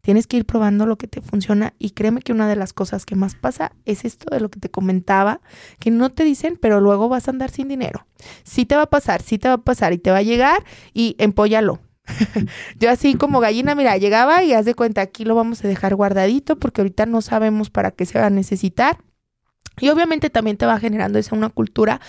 Tienes 0.00 0.26
que 0.26 0.38
ir 0.38 0.46
probando 0.46 0.86
lo 0.86 0.96
que 0.96 1.08
te 1.08 1.20
funciona 1.20 1.74
y 1.78 1.90
créeme 1.90 2.22
que 2.22 2.32
una 2.32 2.48
de 2.48 2.56
las 2.56 2.72
cosas 2.72 3.04
que 3.04 3.16
más 3.16 3.34
pasa 3.34 3.72
es 3.84 4.04
esto 4.04 4.32
de 4.32 4.40
lo 4.40 4.48
que 4.48 4.60
te 4.60 4.70
comentaba, 4.70 5.40
que 5.80 5.90
no 5.90 6.08
te 6.10 6.24
dicen, 6.24 6.56
pero 6.58 6.80
luego 6.80 7.08
vas 7.10 7.28
a 7.28 7.32
andar 7.32 7.50
sin 7.50 7.68
dinero. 7.68 8.06
Sí 8.44 8.64
te 8.64 8.76
va 8.76 8.82
a 8.82 8.90
pasar, 8.90 9.20
sí 9.20 9.38
te 9.38 9.48
va 9.48 9.54
a 9.54 9.58
pasar 9.58 9.92
y 9.92 9.98
te 9.98 10.10
va 10.10 10.18
a 10.18 10.22
llegar 10.22 10.64
y 10.94 11.16
empóllalo 11.18 11.80
yo 12.78 12.90
así 12.90 13.14
como 13.14 13.40
gallina, 13.40 13.74
mira, 13.74 13.96
llegaba 13.96 14.42
y 14.42 14.52
haz 14.52 14.64
de 14.64 14.74
cuenta, 14.74 15.00
aquí 15.00 15.24
lo 15.24 15.34
vamos 15.34 15.64
a 15.64 15.68
dejar 15.68 15.94
guardadito 15.94 16.58
porque 16.58 16.80
ahorita 16.80 17.06
no 17.06 17.22
sabemos 17.22 17.70
para 17.70 17.90
qué 17.90 18.06
se 18.06 18.18
va 18.18 18.26
a 18.26 18.30
necesitar. 18.30 18.98
Y 19.80 19.88
obviamente 19.90 20.30
también 20.30 20.56
te 20.56 20.66
va 20.66 20.78
generando 20.78 21.18
esa 21.18 21.34
una 21.34 21.50
cultura 21.50 22.00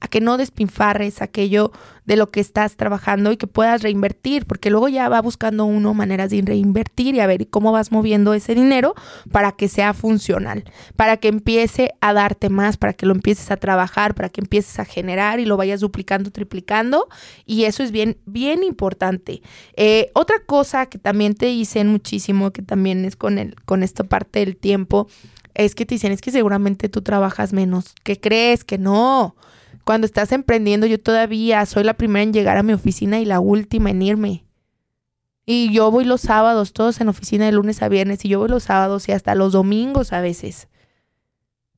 a 0.00 0.08
que 0.08 0.20
no 0.20 0.36
despinfarres 0.36 1.22
aquello 1.22 1.72
de 2.04 2.16
lo 2.16 2.30
que 2.30 2.40
estás 2.40 2.76
trabajando 2.76 3.32
y 3.32 3.36
que 3.36 3.46
puedas 3.46 3.82
reinvertir, 3.82 4.46
porque 4.46 4.70
luego 4.70 4.88
ya 4.88 5.08
va 5.08 5.20
buscando 5.20 5.64
uno 5.64 5.92
maneras 5.92 6.30
de 6.30 6.40
reinvertir 6.40 7.14
y 7.14 7.20
a 7.20 7.26
ver 7.26 7.48
cómo 7.48 7.72
vas 7.72 7.92
moviendo 7.92 8.32
ese 8.32 8.54
dinero 8.54 8.94
para 9.30 9.52
que 9.52 9.68
sea 9.68 9.92
funcional, 9.92 10.64
para 10.96 11.18
que 11.18 11.28
empiece 11.28 11.92
a 12.00 12.12
darte 12.12 12.48
más, 12.48 12.76
para 12.76 12.94
que 12.94 13.06
lo 13.06 13.12
empieces 13.12 13.50
a 13.50 13.56
trabajar, 13.56 14.14
para 14.14 14.30
que 14.30 14.40
empieces 14.40 14.78
a 14.78 14.84
generar 14.84 15.40
y 15.40 15.44
lo 15.44 15.56
vayas 15.56 15.80
duplicando, 15.80 16.30
triplicando. 16.30 17.08
Y 17.44 17.64
eso 17.64 17.82
es 17.82 17.90
bien, 17.90 18.16
bien 18.24 18.62
importante. 18.62 19.42
Eh, 19.76 20.10
otra 20.14 20.36
cosa 20.46 20.86
que 20.86 20.98
también 20.98 21.34
te 21.34 21.46
dicen 21.46 21.88
muchísimo, 21.88 22.52
que 22.52 22.62
también 22.62 23.04
es 23.04 23.16
con, 23.16 23.38
el, 23.38 23.54
con 23.64 23.82
esta 23.82 24.04
parte 24.04 24.38
del 24.38 24.56
tiempo, 24.56 25.08
es 25.58 25.74
que 25.74 25.84
te 25.84 25.96
dicen, 25.96 26.12
es 26.12 26.20
que 26.20 26.30
seguramente 26.30 26.88
tú 26.88 27.02
trabajas 27.02 27.52
menos. 27.52 27.94
¿Qué 28.04 28.18
crees? 28.18 28.64
Que 28.64 28.78
no. 28.78 29.34
Cuando 29.84 30.06
estás 30.06 30.30
emprendiendo, 30.30 30.86
yo 30.86 31.00
todavía 31.00 31.66
soy 31.66 31.82
la 31.82 31.94
primera 31.94 32.22
en 32.22 32.32
llegar 32.32 32.56
a 32.58 32.62
mi 32.62 32.72
oficina 32.72 33.18
y 33.18 33.24
la 33.24 33.40
última 33.40 33.90
en 33.90 34.02
irme. 34.02 34.44
Y 35.44 35.72
yo 35.72 35.90
voy 35.90 36.04
los 36.04 36.20
sábados, 36.20 36.72
todos 36.72 37.00
en 37.00 37.08
oficina 37.08 37.46
de 37.46 37.52
lunes 37.52 37.82
a 37.82 37.88
viernes, 37.88 38.24
y 38.24 38.28
yo 38.28 38.38
voy 38.38 38.48
los 38.48 38.64
sábados 38.64 39.08
y 39.08 39.12
hasta 39.12 39.34
los 39.34 39.52
domingos 39.52 40.12
a 40.12 40.20
veces. 40.20 40.68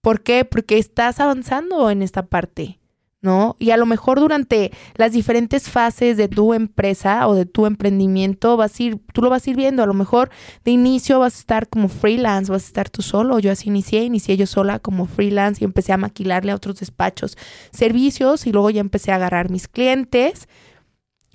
¿Por 0.03 0.23
qué? 0.23 0.45
Porque 0.45 0.77
estás 0.77 1.19
avanzando 1.19 1.89
en 1.91 2.03
esta 2.03 2.27
parte. 2.27 2.80
¿No? 3.23 3.57
Y 3.59 3.71
a 3.71 3.77
lo 3.77 3.87
mejor 3.87 4.19
durante 4.19 4.73
las 4.95 5.13
diferentes 5.13 5.69
fases 5.69 6.17
de 6.17 6.29
tu 6.29 6.55
empresa 6.55 7.29
o 7.29 7.35
de 7.35 7.45
tu 7.45 7.67
emprendimiento 7.67 8.57
vas 8.57 8.79
a 8.79 8.83
ir, 8.83 8.99
tú 9.13 9.21
lo 9.21 9.29
vas 9.29 9.47
a 9.47 9.51
ir 9.51 9.57
viendo, 9.57 9.83
a 9.83 9.87
lo 9.87 9.95
mejor 9.95 10.31
de 10.65 10.71
inicio 10.71 11.19
vas 11.19 11.37
a 11.37 11.39
estar 11.39 11.69
como 11.69 11.89
freelance, 11.89 12.51
vas 12.51 12.65
a 12.65 12.67
estar 12.67 12.89
tú 12.89 13.03
solo, 13.03 13.39
yo 13.39 13.53
así 13.53 13.69
inicié, 13.69 14.05
inicié 14.05 14.37
yo 14.37 14.47
sola 14.47 14.79
como 14.79 15.07
freelance 15.07 15.63
y 15.63 15.65
empecé 15.65 15.93
a 15.93 15.99
maquilarle 15.99 16.53
a 16.53 16.55
otros 16.55 16.81
despachos 16.81 17.37
servicios 17.73 18.47
y 18.47 18.53
luego 18.53 18.71
ya 18.71 18.81
empecé 18.81 19.13
a 19.13 19.17
agarrar 19.17 19.51
mis 19.51 19.69
clientes. 19.69 20.49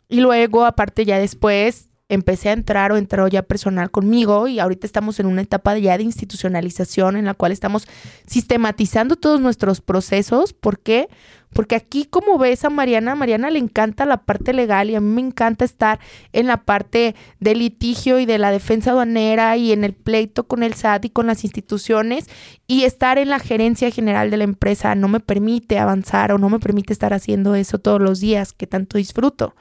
Y 0.07 0.21
luego 0.21 0.65
aparte 0.65 1.03
ya 1.05 1.19
después 1.19 1.89
empecé 2.07 2.49
a 2.49 2.53
entrar 2.53 2.91
o 2.91 2.97
entró 2.97 3.27
ya 3.27 3.41
personal 3.41 3.89
conmigo 3.89 4.47
y 4.47 4.59
ahorita 4.59 4.85
estamos 4.85 5.19
en 5.19 5.25
una 5.25 5.41
etapa 5.41 5.77
ya 5.77 5.97
de 5.97 6.03
institucionalización 6.03 7.17
en 7.17 7.25
la 7.25 7.33
cual 7.33 7.51
estamos 7.51 7.87
sistematizando 8.27 9.15
todos 9.15 9.41
nuestros 9.41 9.81
procesos. 9.81 10.53
¿Por 10.53 10.79
qué? 10.79 11.07
Porque 11.51 11.75
aquí, 11.75 12.05
como 12.05 12.37
ves 12.37 12.65
a 12.65 12.69
Mariana, 12.69 13.13
a 13.13 13.15
Mariana 13.15 13.49
le 13.49 13.59
encanta 13.59 14.05
la 14.05 14.17
parte 14.17 14.53
legal 14.53 14.89
y 14.89 14.95
a 14.95 14.99
mí 14.99 15.09
me 15.09 15.21
encanta 15.21 15.63
estar 15.63 15.99
en 16.33 16.47
la 16.47 16.57
parte 16.57 17.15
del 17.39 17.59
litigio 17.59 18.19
y 18.19 18.25
de 18.25 18.37
la 18.37 18.51
defensa 18.51 18.91
aduanera 18.91 19.55
y 19.55 19.71
en 19.71 19.83
el 19.83 19.93
pleito 19.93 20.47
con 20.47 20.63
el 20.63 20.73
SAT 20.73 21.05
y 21.05 21.09
con 21.09 21.27
las 21.27 21.43
instituciones 21.43 22.27
y 22.67 22.83
estar 22.83 23.17
en 23.17 23.29
la 23.29 23.39
gerencia 23.39 23.89
general 23.89 24.29
de 24.31 24.37
la 24.37 24.43
empresa 24.43 24.93
no 24.95 25.07
me 25.07 25.21
permite 25.21 25.79
avanzar 25.79 26.33
o 26.33 26.37
no 26.37 26.49
me 26.49 26.59
permite 26.59 26.91
estar 26.93 27.13
haciendo 27.13 27.55
eso 27.55 27.79
todos 27.79 28.01
los 28.01 28.19
días 28.19 28.51
que 28.51 28.67
tanto 28.67 28.97
disfruto. 28.97 29.55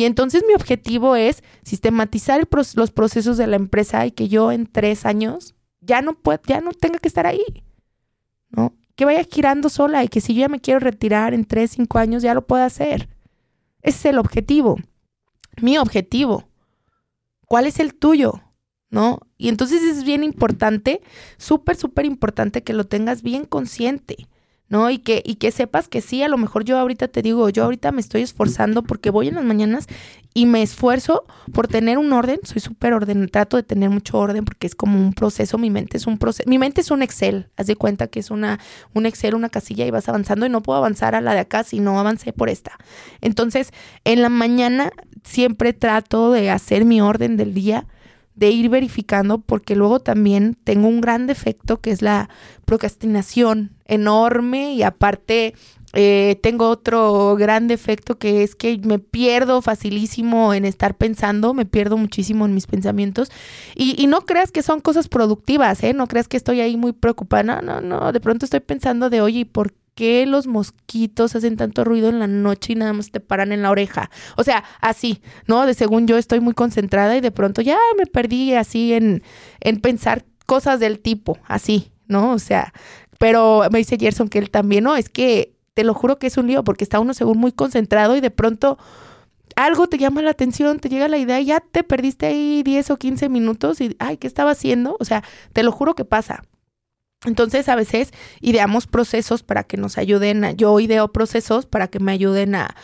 Y 0.00 0.06
entonces 0.06 0.42
mi 0.48 0.54
objetivo 0.54 1.14
es 1.14 1.44
sistematizar 1.62 2.48
los 2.74 2.90
procesos 2.90 3.36
de 3.36 3.46
la 3.46 3.56
empresa 3.56 4.06
y 4.06 4.12
que 4.12 4.28
yo 4.28 4.50
en 4.50 4.64
tres 4.64 5.04
años 5.04 5.54
ya 5.82 6.00
no, 6.00 6.16
ya 6.46 6.62
no 6.62 6.72
tenga 6.72 6.98
que 6.98 7.08
estar 7.08 7.26
ahí, 7.26 7.44
¿no? 8.48 8.74
que 8.96 9.04
vaya 9.04 9.22
girando 9.30 9.68
sola 9.68 10.02
y 10.02 10.08
que 10.08 10.22
si 10.22 10.32
yo 10.32 10.40
ya 10.40 10.48
me 10.48 10.58
quiero 10.58 10.80
retirar 10.80 11.34
en 11.34 11.44
3, 11.44 11.70
5 11.70 11.98
años, 11.98 12.22
ya 12.22 12.32
lo 12.32 12.46
pueda 12.46 12.64
hacer. 12.64 13.10
Ese 13.82 13.98
es 13.98 14.04
el 14.06 14.18
objetivo. 14.18 14.78
Mi 15.60 15.76
objetivo. 15.76 16.48
¿Cuál 17.44 17.66
es 17.66 17.78
el 17.78 17.94
tuyo? 17.94 18.40
¿No? 18.88 19.20
Y 19.36 19.50
entonces 19.50 19.82
es 19.82 20.02
bien 20.02 20.24
importante, 20.24 21.02
súper, 21.36 21.76
súper 21.76 22.06
importante 22.06 22.62
que 22.62 22.72
lo 22.72 22.84
tengas 22.84 23.20
bien 23.20 23.44
consciente. 23.44 24.28
¿No? 24.70 24.88
Y 24.88 24.98
que, 24.98 25.22
y 25.26 25.34
que 25.34 25.50
sepas 25.50 25.88
que 25.88 26.00
sí, 26.00 26.22
a 26.22 26.28
lo 26.28 26.38
mejor 26.38 26.64
yo 26.64 26.78
ahorita 26.78 27.08
te 27.08 27.20
digo, 27.20 27.50
yo 27.50 27.64
ahorita 27.64 27.92
me 27.92 28.00
estoy 28.00 28.22
esforzando 28.22 28.82
porque 28.82 29.10
voy 29.10 29.28
en 29.28 29.34
las 29.34 29.44
mañanas 29.44 29.86
y 30.32 30.46
me 30.46 30.62
esfuerzo 30.62 31.24
por 31.52 31.66
tener 31.66 31.98
un 31.98 32.12
orden, 32.12 32.38
soy 32.44 32.60
súper 32.60 32.92
orden, 32.92 33.28
trato 33.28 33.56
de 33.56 33.64
tener 33.64 33.90
mucho 33.90 34.16
orden 34.16 34.44
porque 34.44 34.68
es 34.68 34.76
como 34.76 34.96
un 34.98 35.12
proceso, 35.12 35.58
mi 35.58 35.70
mente 35.70 35.96
es 35.96 36.06
un 36.06 36.18
proceso, 36.18 36.48
mi 36.48 36.58
mente 36.58 36.82
es 36.82 36.92
un 36.92 37.02
Excel, 37.02 37.48
haz 37.56 37.66
de 37.66 37.74
cuenta 37.74 38.06
que 38.06 38.20
es 38.20 38.30
una, 38.30 38.60
un 38.94 39.06
Excel, 39.06 39.34
una 39.34 39.48
casilla 39.48 39.84
y 39.84 39.90
vas 39.90 40.08
avanzando 40.08 40.46
y 40.46 40.48
no 40.48 40.62
puedo 40.62 40.78
avanzar 40.78 41.16
a 41.16 41.20
la 41.20 41.34
de 41.34 41.40
acá 41.40 41.64
si 41.64 41.80
no 41.80 41.98
avancé 41.98 42.32
por 42.32 42.48
esta. 42.48 42.78
Entonces, 43.20 43.72
en 44.04 44.22
la 44.22 44.28
mañana 44.28 44.92
siempre 45.24 45.72
trato 45.72 46.30
de 46.30 46.48
hacer 46.48 46.84
mi 46.84 47.00
orden 47.00 47.36
del 47.36 47.54
día 47.54 47.86
de 48.36 48.50
ir 48.50 48.68
verificando 48.68 49.38
porque 49.38 49.74
luego 49.74 50.00
también 50.00 50.56
tengo 50.62 50.86
un 50.86 51.00
gran 51.00 51.26
defecto 51.26 51.80
que 51.80 51.90
es 51.90 52.02
la 52.02 52.30
procrastinación 52.64 53.72
enorme 53.90 54.72
y 54.72 54.82
aparte 54.82 55.54
eh, 55.92 56.38
tengo 56.42 56.68
otro 56.68 57.34
gran 57.36 57.66
defecto 57.66 58.16
que 58.16 58.44
es 58.44 58.54
que 58.54 58.78
me 58.78 59.00
pierdo 59.00 59.60
facilísimo 59.60 60.54
en 60.54 60.64
estar 60.64 60.96
pensando, 60.96 61.52
me 61.52 61.66
pierdo 61.66 61.96
muchísimo 61.96 62.46
en 62.46 62.54
mis 62.54 62.68
pensamientos 62.68 63.30
y, 63.74 64.00
y, 64.00 64.06
no 64.06 64.20
creas 64.20 64.52
que 64.52 64.62
son 64.62 64.80
cosas 64.80 65.08
productivas, 65.08 65.82
¿eh? 65.82 65.92
No 65.92 66.06
creas 66.06 66.28
que 66.28 66.36
estoy 66.36 66.60
ahí 66.60 66.76
muy 66.76 66.92
preocupada, 66.92 67.42
no, 67.42 67.60
no, 67.60 67.80
no, 67.80 68.12
de 68.12 68.20
pronto 68.20 68.44
estoy 68.44 68.60
pensando 68.60 69.10
de, 69.10 69.20
oye, 69.20 69.46
¿por 69.46 69.74
qué 69.96 70.26
los 70.26 70.46
mosquitos 70.46 71.34
hacen 71.34 71.56
tanto 71.56 71.82
ruido 71.82 72.08
en 72.08 72.20
la 72.20 72.28
noche 72.28 72.74
y 72.74 72.76
nada 72.76 72.92
más 72.92 73.10
te 73.10 73.18
paran 73.18 73.50
en 73.50 73.62
la 73.62 73.72
oreja? 73.72 74.10
O 74.36 74.44
sea, 74.44 74.62
así, 74.80 75.20
¿no? 75.48 75.66
De 75.66 75.74
según 75.74 76.06
yo 76.06 76.18
estoy 76.18 76.38
muy 76.38 76.54
concentrada 76.54 77.16
y 77.16 77.20
de 77.20 77.32
pronto 77.32 77.62
ya 77.62 77.78
me 77.98 78.06
perdí 78.06 78.54
así 78.54 78.92
en, 78.92 79.24
en 79.58 79.80
pensar 79.80 80.24
cosas 80.46 80.78
del 80.78 81.00
tipo, 81.00 81.38
así, 81.48 81.90
¿no? 82.06 82.32
O 82.32 82.38
sea, 82.38 82.72
pero 83.20 83.64
me 83.70 83.80
dice 83.80 83.98
Gerson 83.98 84.30
que 84.30 84.38
él 84.38 84.48
también, 84.50 84.84
no, 84.84 84.96
es 84.96 85.10
que 85.10 85.52
te 85.74 85.84
lo 85.84 85.92
juro 85.92 86.18
que 86.18 86.26
es 86.26 86.38
un 86.38 86.46
lío 86.46 86.64
porque 86.64 86.84
está 86.84 87.00
uno 87.00 87.12
según 87.12 87.36
muy 87.36 87.52
concentrado 87.52 88.16
y 88.16 88.22
de 88.22 88.30
pronto 88.30 88.78
algo 89.56 89.88
te 89.88 89.98
llama 89.98 90.22
la 90.22 90.30
atención, 90.30 90.78
te 90.78 90.88
llega 90.88 91.06
la 91.06 91.18
idea, 91.18 91.38
y 91.38 91.44
ya 91.44 91.60
te 91.60 91.84
perdiste 91.84 92.24
ahí 92.24 92.62
10 92.62 92.92
o 92.92 92.96
15 92.96 93.28
minutos 93.28 93.82
y, 93.82 93.94
ay, 93.98 94.16
¿qué 94.16 94.26
estaba 94.26 94.52
haciendo? 94.52 94.96
O 95.00 95.04
sea, 95.04 95.22
te 95.52 95.62
lo 95.62 95.70
juro 95.70 95.94
que 95.94 96.06
pasa. 96.06 96.44
Entonces, 97.26 97.68
a 97.68 97.76
veces 97.76 98.14
ideamos 98.40 98.86
procesos 98.86 99.42
para 99.42 99.64
que 99.64 99.76
nos 99.76 99.98
ayuden, 99.98 100.42
a, 100.44 100.52
yo 100.52 100.80
ideo 100.80 101.12
procesos 101.12 101.66
para 101.66 101.88
que 101.88 102.00
me 102.00 102.12
ayuden 102.12 102.54
a, 102.54 102.74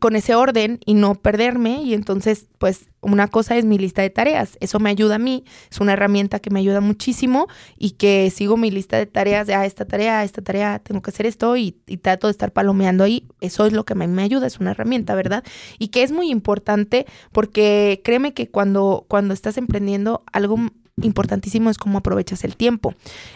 con 0.00 0.16
ese 0.16 0.34
orden 0.34 0.78
y 0.84 0.94
no 0.94 1.14
perderme. 1.14 1.82
Y 1.82 1.94
entonces, 1.94 2.46
pues, 2.58 2.86
una 3.00 3.28
cosa 3.28 3.56
es 3.56 3.64
mi 3.64 3.78
lista 3.78 4.02
de 4.02 4.10
tareas. 4.10 4.56
Eso 4.60 4.80
me 4.80 4.90
ayuda 4.90 5.16
a 5.16 5.18
mí, 5.18 5.44
es 5.70 5.80
una 5.80 5.92
herramienta 5.92 6.40
que 6.40 6.50
me 6.50 6.60
ayuda 6.60 6.80
muchísimo 6.80 7.46
y 7.78 7.92
que 7.92 8.30
sigo 8.30 8.56
mi 8.56 8.70
lista 8.70 8.96
de 8.98 9.06
tareas 9.06 9.46
de, 9.46 9.54
ah, 9.54 9.64
esta 9.64 9.84
tarea, 9.84 10.24
esta 10.24 10.42
tarea, 10.42 10.78
tengo 10.80 11.02
que 11.02 11.10
hacer 11.10 11.26
esto 11.26 11.56
y, 11.56 11.72
trato 12.02 12.26
de 12.26 12.32
estar 12.32 12.52
palomeando 12.52 13.04
ahí. 13.04 13.26
Eso 13.40 13.66
es 13.66 13.72
lo 13.72 13.84
que 13.84 13.94
me, 13.94 14.06
me, 14.08 14.22
ayuda, 14.22 14.46
es 14.46 14.58
una 14.58 14.72
herramienta, 14.72 15.14
¿verdad? 15.14 15.44
Y 15.78 15.88
que 15.88 16.02
es 16.02 16.12
muy 16.12 16.30
importante 16.30 17.06
porque 17.32 18.00
créeme 18.04 18.34
que 18.34 18.48
cuando, 18.48 19.04
cuando 19.08 19.34
estás 19.34 19.56
emprendiendo 19.56 20.24
algo 20.32 20.56
importantísimo 21.02 21.70
es 21.70 21.78
cómo 21.78 21.98
aprovechas 21.98 22.44
el 22.44 22.56
tiempo. 22.56 22.94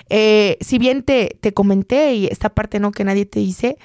Eh, 0.08 0.56
si 0.60 0.78
bien 0.78 1.02
te, 1.02 1.36
te 1.40 1.52
comenté 1.52 2.14
y 2.14 2.26
esta 2.26 2.48
parte 2.48 2.80
no 2.80 2.90
que 2.90 3.04
nadie 3.04 3.26
te 3.26 3.40
dice, 3.40 3.76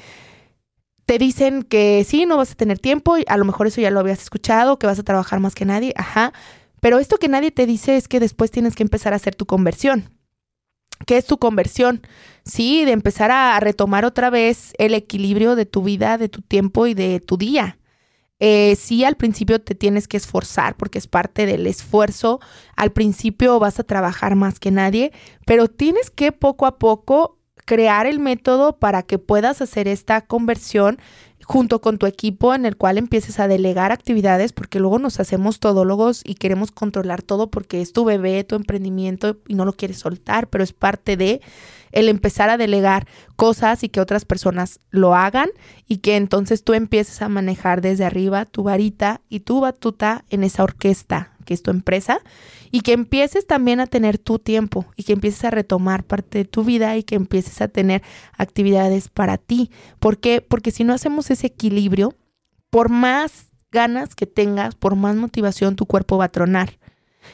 te 1.05 1.17
dicen 1.17 1.63
que 1.63 2.03
sí, 2.07 2.25
no 2.25 2.37
vas 2.37 2.51
a 2.51 2.55
tener 2.55 2.79
tiempo, 2.79 3.17
y 3.17 3.23
a 3.27 3.37
lo 3.37 3.45
mejor 3.45 3.67
eso 3.67 3.81
ya 3.81 3.91
lo 3.91 3.99
habías 3.99 4.21
escuchado, 4.21 4.79
que 4.79 4.87
vas 4.87 4.99
a 4.99 5.03
trabajar 5.03 5.39
más 5.39 5.55
que 5.55 5.65
nadie, 5.65 5.93
ajá, 5.95 6.33
pero 6.79 6.99
esto 6.99 7.17
que 7.17 7.27
nadie 7.27 7.51
te 7.51 7.65
dice 7.65 7.97
es 7.97 8.07
que 8.07 8.19
después 8.19 8.51
tienes 8.51 8.75
que 8.75 8.83
empezar 8.83 9.13
a 9.13 9.15
hacer 9.15 9.35
tu 9.35 9.45
conversión. 9.45 10.11
¿Qué 11.05 11.17
es 11.17 11.25
tu 11.25 11.37
conversión? 11.37 12.01
Sí, 12.45 12.85
de 12.85 12.91
empezar 12.91 13.31
a 13.31 13.59
retomar 13.59 14.05
otra 14.05 14.29
vez 14.29 14.73
el 14.77 14.93
equilibrio 14.93 15.55
de 15.55 15.65
tu 15.65 15.83
vida, 15.83 16.17
de 16.17 16.29
tu 16.29 16.41
tiempo 16.41 16.87
y 16.87 16.93
de 16.93 17.19
tu 17.19 17.37
día. 17.37 17.77
Eh, 18.39 18.75
sí, 18.75 19.03
al 19.03 19.15
principio 19.15 19.61
te 19.61 19.75
tienes 19.75 20.07
que 20.07 20.17
esforzar 20.17 20.75
porque 20.75 20.97
es 20.97 21.07
parte 21.07 21.45
del 21.45 21.67
esfuerzo. 21.67 22.39
Al 22.75 22.91
principio 22.91 23.59
vas 23.59 23.79
a 23.79 23.83
trabajar 23.83 24.35
más 24.35 24.59
que 24.59 24.71
nadie, 24.71 25.11
pero 25.45 25.67
tienes 25.67 26.11
que 26.11 26.31
poco 26.31 26.65
a 26.65 26.77
poco 26.77 27.34
crear 27.65 28.05
el 28.05 28.19
método 28.19 28.77
para 28.77 29.03
que 29.03 29.19
puedas 29.19 29.61
hacer 29.61 29.87
esta 29.87 30.21
conversión 30.21 30.99
junto 31.43 31.79
con 31.79 31.99
tu 31.99 32.07
equipo 32.07 32.55
en 32.55 32.65
el 32.65 32.75
cual 32.75 32.97
empieces 32.97 33.39
a 33.39 33.47
delegar 33.47 33.91
actividades 33.91 34.51
porque 34.51 34.79
luego 34.79 34.97
nos 34.97 35.19
hacemos 35.19 35.59
todólogos 35.59 36.21
y 36.25 36.35
queremos 36.35 36.71
controlar 36.71 37.21
todo 37.21 37.51
porque 37.51 37.81
es 37.81 37.93
tu 37.93 38.03
bebé, 38.03 38.43
tu 38.43 38.55
emprendimiento 38.55 39.37
y 39.47 39.53
no 39.53 39.63
lo 39.63 39.73
quieres 39.73 39.99
soltar, 39.99 40.47
pero 40.47 40.63
es 40.63 40.73
parte 40.73 41.17
de 41.17 41.41
el 41.91 42.09
empezar 42.09 42.49
a 42.49 42.57
delegar 42.57 43.07
cosas 43.35 43.83
y 43.83 43.89
que 43.89 44.01
otras 44.01 44.25
personas 44.25 44.79
lo 44.89 45.13
hagan 45.15 45.49
y 45.87 45.97
que 45.97 46.15
entonces 46.15 46.63
tú 46.63 46.73
empieces 46.73 47.21
a 47.21 47.29
manejar 47.29 47.81
desde 47.81 48.05
arriba 48.05 48.45
tu 48.45 48.63
varita 48.63 49.21
y 49.29 49.41
tu 49.41 49.61
batuta 49.61 50.25
en 50.29 50.43
esa 50.43 50.63
orquesta 50.63 51.34
que 51.45 51.53
es 51.53 51.63
tu 51.63 51.71
empresa 51.71 52.19
y 52.71 52.81
que 52.81 52.93
empieces 52.93 53.47
también 53.47 53.79
a 53.79 53.87
tener 53.87 54.17
tu 54.17 54.39
tiempo 54.39 54.85
y 54.97 55.03
que 55.03 55.13
empieces 55.13 55.45
a 55.45 55.51
retomar 55.51 56.03
parte 56.03 56.39
de 56.39 56.45
tu 56.45 56.63
vida 56.63 56.97
y 56.97 57.03
que 57.03 57.15
empieces 57.15 57.61
a 57.61 57.67
tener 57.69 58.01
actividades 58.37 59.07
para 59.07 59.37
ti. 59.37 59.71
¿Por 59.99 60.17
qué? 60.17 60.41
Porque 60.41 60.71
si 60.71 60.83
no 60.83 60.93
hacemos 60.93 61.31
ese 61.31 61.47
equilibrio, 61.47 62.13
por 62.69 62.89
más 62.89 63.47
ganas 63.71 64.15
que 64.15 64.25
tengas, 64.25 64.75
por 64.75 64.95
más 64.95 65.15
motivación, 65.15 65.75
tu 65.75 65.85
cuerpo 65.85 66.17
va 66.17 66.25
a 66.25 66.29
tronar. 66.29 66.77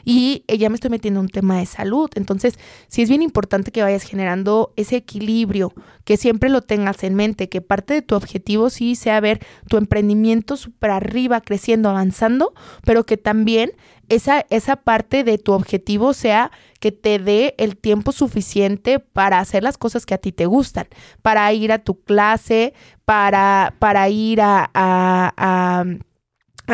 Y 0.04 0.44
ya 0.48 0.70
me 0.70 0.76
estoy 0.76 0.90
metiendo 0.90 1.20
en 1.20 1.26
un 1.26 1.30
tema 1.30 1.60
de 1.60 1.66
salud. 1.66 2.10
Entonces, 2.16 2.58
sí 2.88 3.02
es 3.02 3.10
bien 3.10 3.22
importante 3.22 3.72
que 3.72 3.84
vayas 3.84 4.04
generando 4.04 4.74
ese 4.76 4.98
equilibrio, 4.98 5.74
que 6.04 6.18
siempre 6.18 6.50
lo 6.50 6.62
tengas 6.62 7.04
en 7.04 7.16
mente, 7.16 7.50
que 7.50 7.62
parte 7.62 7.94
de 7.94 8.02
tu 8.02 8.16
objetivo 8.16 8.70
sí 8.70 8.96
sea 8.96 9.20
ver 9.20 9.40
tu 9.68 9.78
emprendimiento 9.78 10.58
súper 10.58 10.92
arriba, 10.92 11.42
creciendo, 11.42 11.90
avanzando, 11.90 12.54
pero 12.84 13.06
que 13.06 13.18
también 13.18 13.72
esa, 14.10 14.46
esa 14.50 14.76
parte 14.76 15.24
de 15.24 15.38
tu 15.38 15.54
objetivo 15.54 16.14
sea 16.14 16.52
que 16.80 16.92
te 16.92 17.20
dé 17.20 17.56
el 17.58 17.78
tiempo 17.78 18.12
suficiente 18.12 19.00
para 19.00 19.40
hacer 19.40 19.64
las 19.64 19.78
cosas 19.78 20.06
que 20.06 20.14
a 20.14 20.18
ti 20.18 20.32
te 20.32 20.46
gustan, 20.46 20.88
para 21.22 21.52
ir 21.54 21.72
a 21.72 21.80
tu 21.80 22.02
clase, 22.02 22.74
para, 23.06 23.76
para 23.80 24.10
ir 24.10 24.42
a, 24.42 24.70
a 24.74 25.86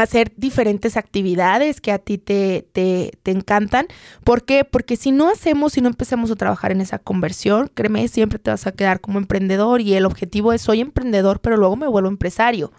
hacer 0.03 0.31
diferentes 0.37 0.97
actividades 0.97 1.81
que 1.81 1.91
a 1.91 1.99
ti 1.99 2.17
te, 2.17 2.65
te, 2.71 3.11
te, 3.23 3.31
encantan. 3.31 3.87
¿Por 4.23 4.45
qué? 4.45 4.63
Porque 4.63 4.95
si 4.95 5.11
no 5.11 5.29
hacemos, 5.29 5.73
si 5.73 5.81
no 5.81 5.87
empezamos 5.87 6.31
a 6.31 6.35
trabajar 6.35 6.71
en 6.71 6.81
esa 6.81 6.99
conversión, 6.99 7.69
créeme, 7.73 8.07
siempre 8.07 8.39
te 8.39 8.51
vas 8.51 8.67
a 8.67 8.71
quedar 8.71 9.01
como 9.01 9.19
emprendedor 9.19 9.81
y 9.81 9.93
el 9.93 10.05
objetivo 10.05 10.53
es 10.53 10.61
soy 10.61 10.81
emprendedor, 10.81 11.39
pero 11.39 11.57
luego 11.57 11.75
me 11.75 11.87
vuelvo 11.87 12.09
empresario 12.09 12.71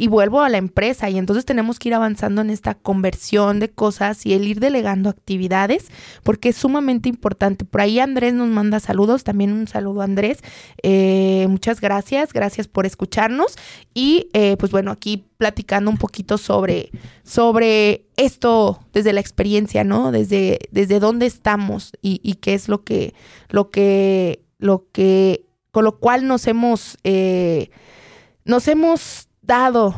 y 0.00 0.06
vuelvo 0.06 0.42
a 0.42 0.48
la 0.48 0.58
empresa 0.58 1.10
y 1.10 1.18
entonces 1.18 1.44
tenemos 1.44 1.80
que 1.80 1.88
ir 1.88 1.94
avanzando 1.94 2.40
en 2.40 2.50
esta 2.50 2.74
conversión 2.74 3.58
de 3.58 3.68
cosas 3.68 4.24
y 4.24 4.32
el 4.32 4.46
ir 4.46 4.60
delegando 4.60 5.10
actividades 5.10 5.88
porque 6.22 6.50
es 6.50 6.56
sumamente 6.56 7.08
importante. 7.08 7.64
Por 7.64 7.80
ahí 7.80 7.98
Andrés 7.98 8.32
nos 8.32 8.48
manda 8.48 8.78
saludos, 8.78 9.24
también 9.24 9.52
un 9.52 9.66
saludo 9.66 10.02
Andrés. 10.02 10.38
Eh, 10.84 11.46
muchas 11.50 11.80
gracias, 11.80 12.32
gracias 12.32 12.68
por 12.68 12.86
escucharnos 12.86 13.56
y 13.92 14.28
eh, 14.34 14.56
pues 14.56 14.70
bueno, 14.70 14.92
aquí 14.92 15.26
platicando 15.36 15.90
un 15.90 15.98
poquito 15.98 16.38
sobre, 16.38 16.90
sobre 17.24 18.06
esto 18.16 18.78
desde 18.92 19.12
la 19.12 19.20
experiencia, 19.20 19.82
¿no? 19.82 20.12
Desde, 20.12 20.60
desde 20.70 21.00
dónde 21.00 21.26
estamos 21.26 21.90
y, 22.00 22.20
y 22.22 22.34
qué 22.34 22.54
es 22.54 22.68
lo 22.68 22.84
que, 22.84 23.14
lo 23.48 23.70
que, 23.70 24.44
lo 24.58 24.86
que, 24.92 25.44
con 25.72 25.82
lo 25.82 25.98
cual 25.98 26.28
nos 26.28 26.46
hemos, 26.46 26.98
eh, 27.02 27.70
nos 28.44 28.68
hemos 28.68 29.27
dado 29.48 29.96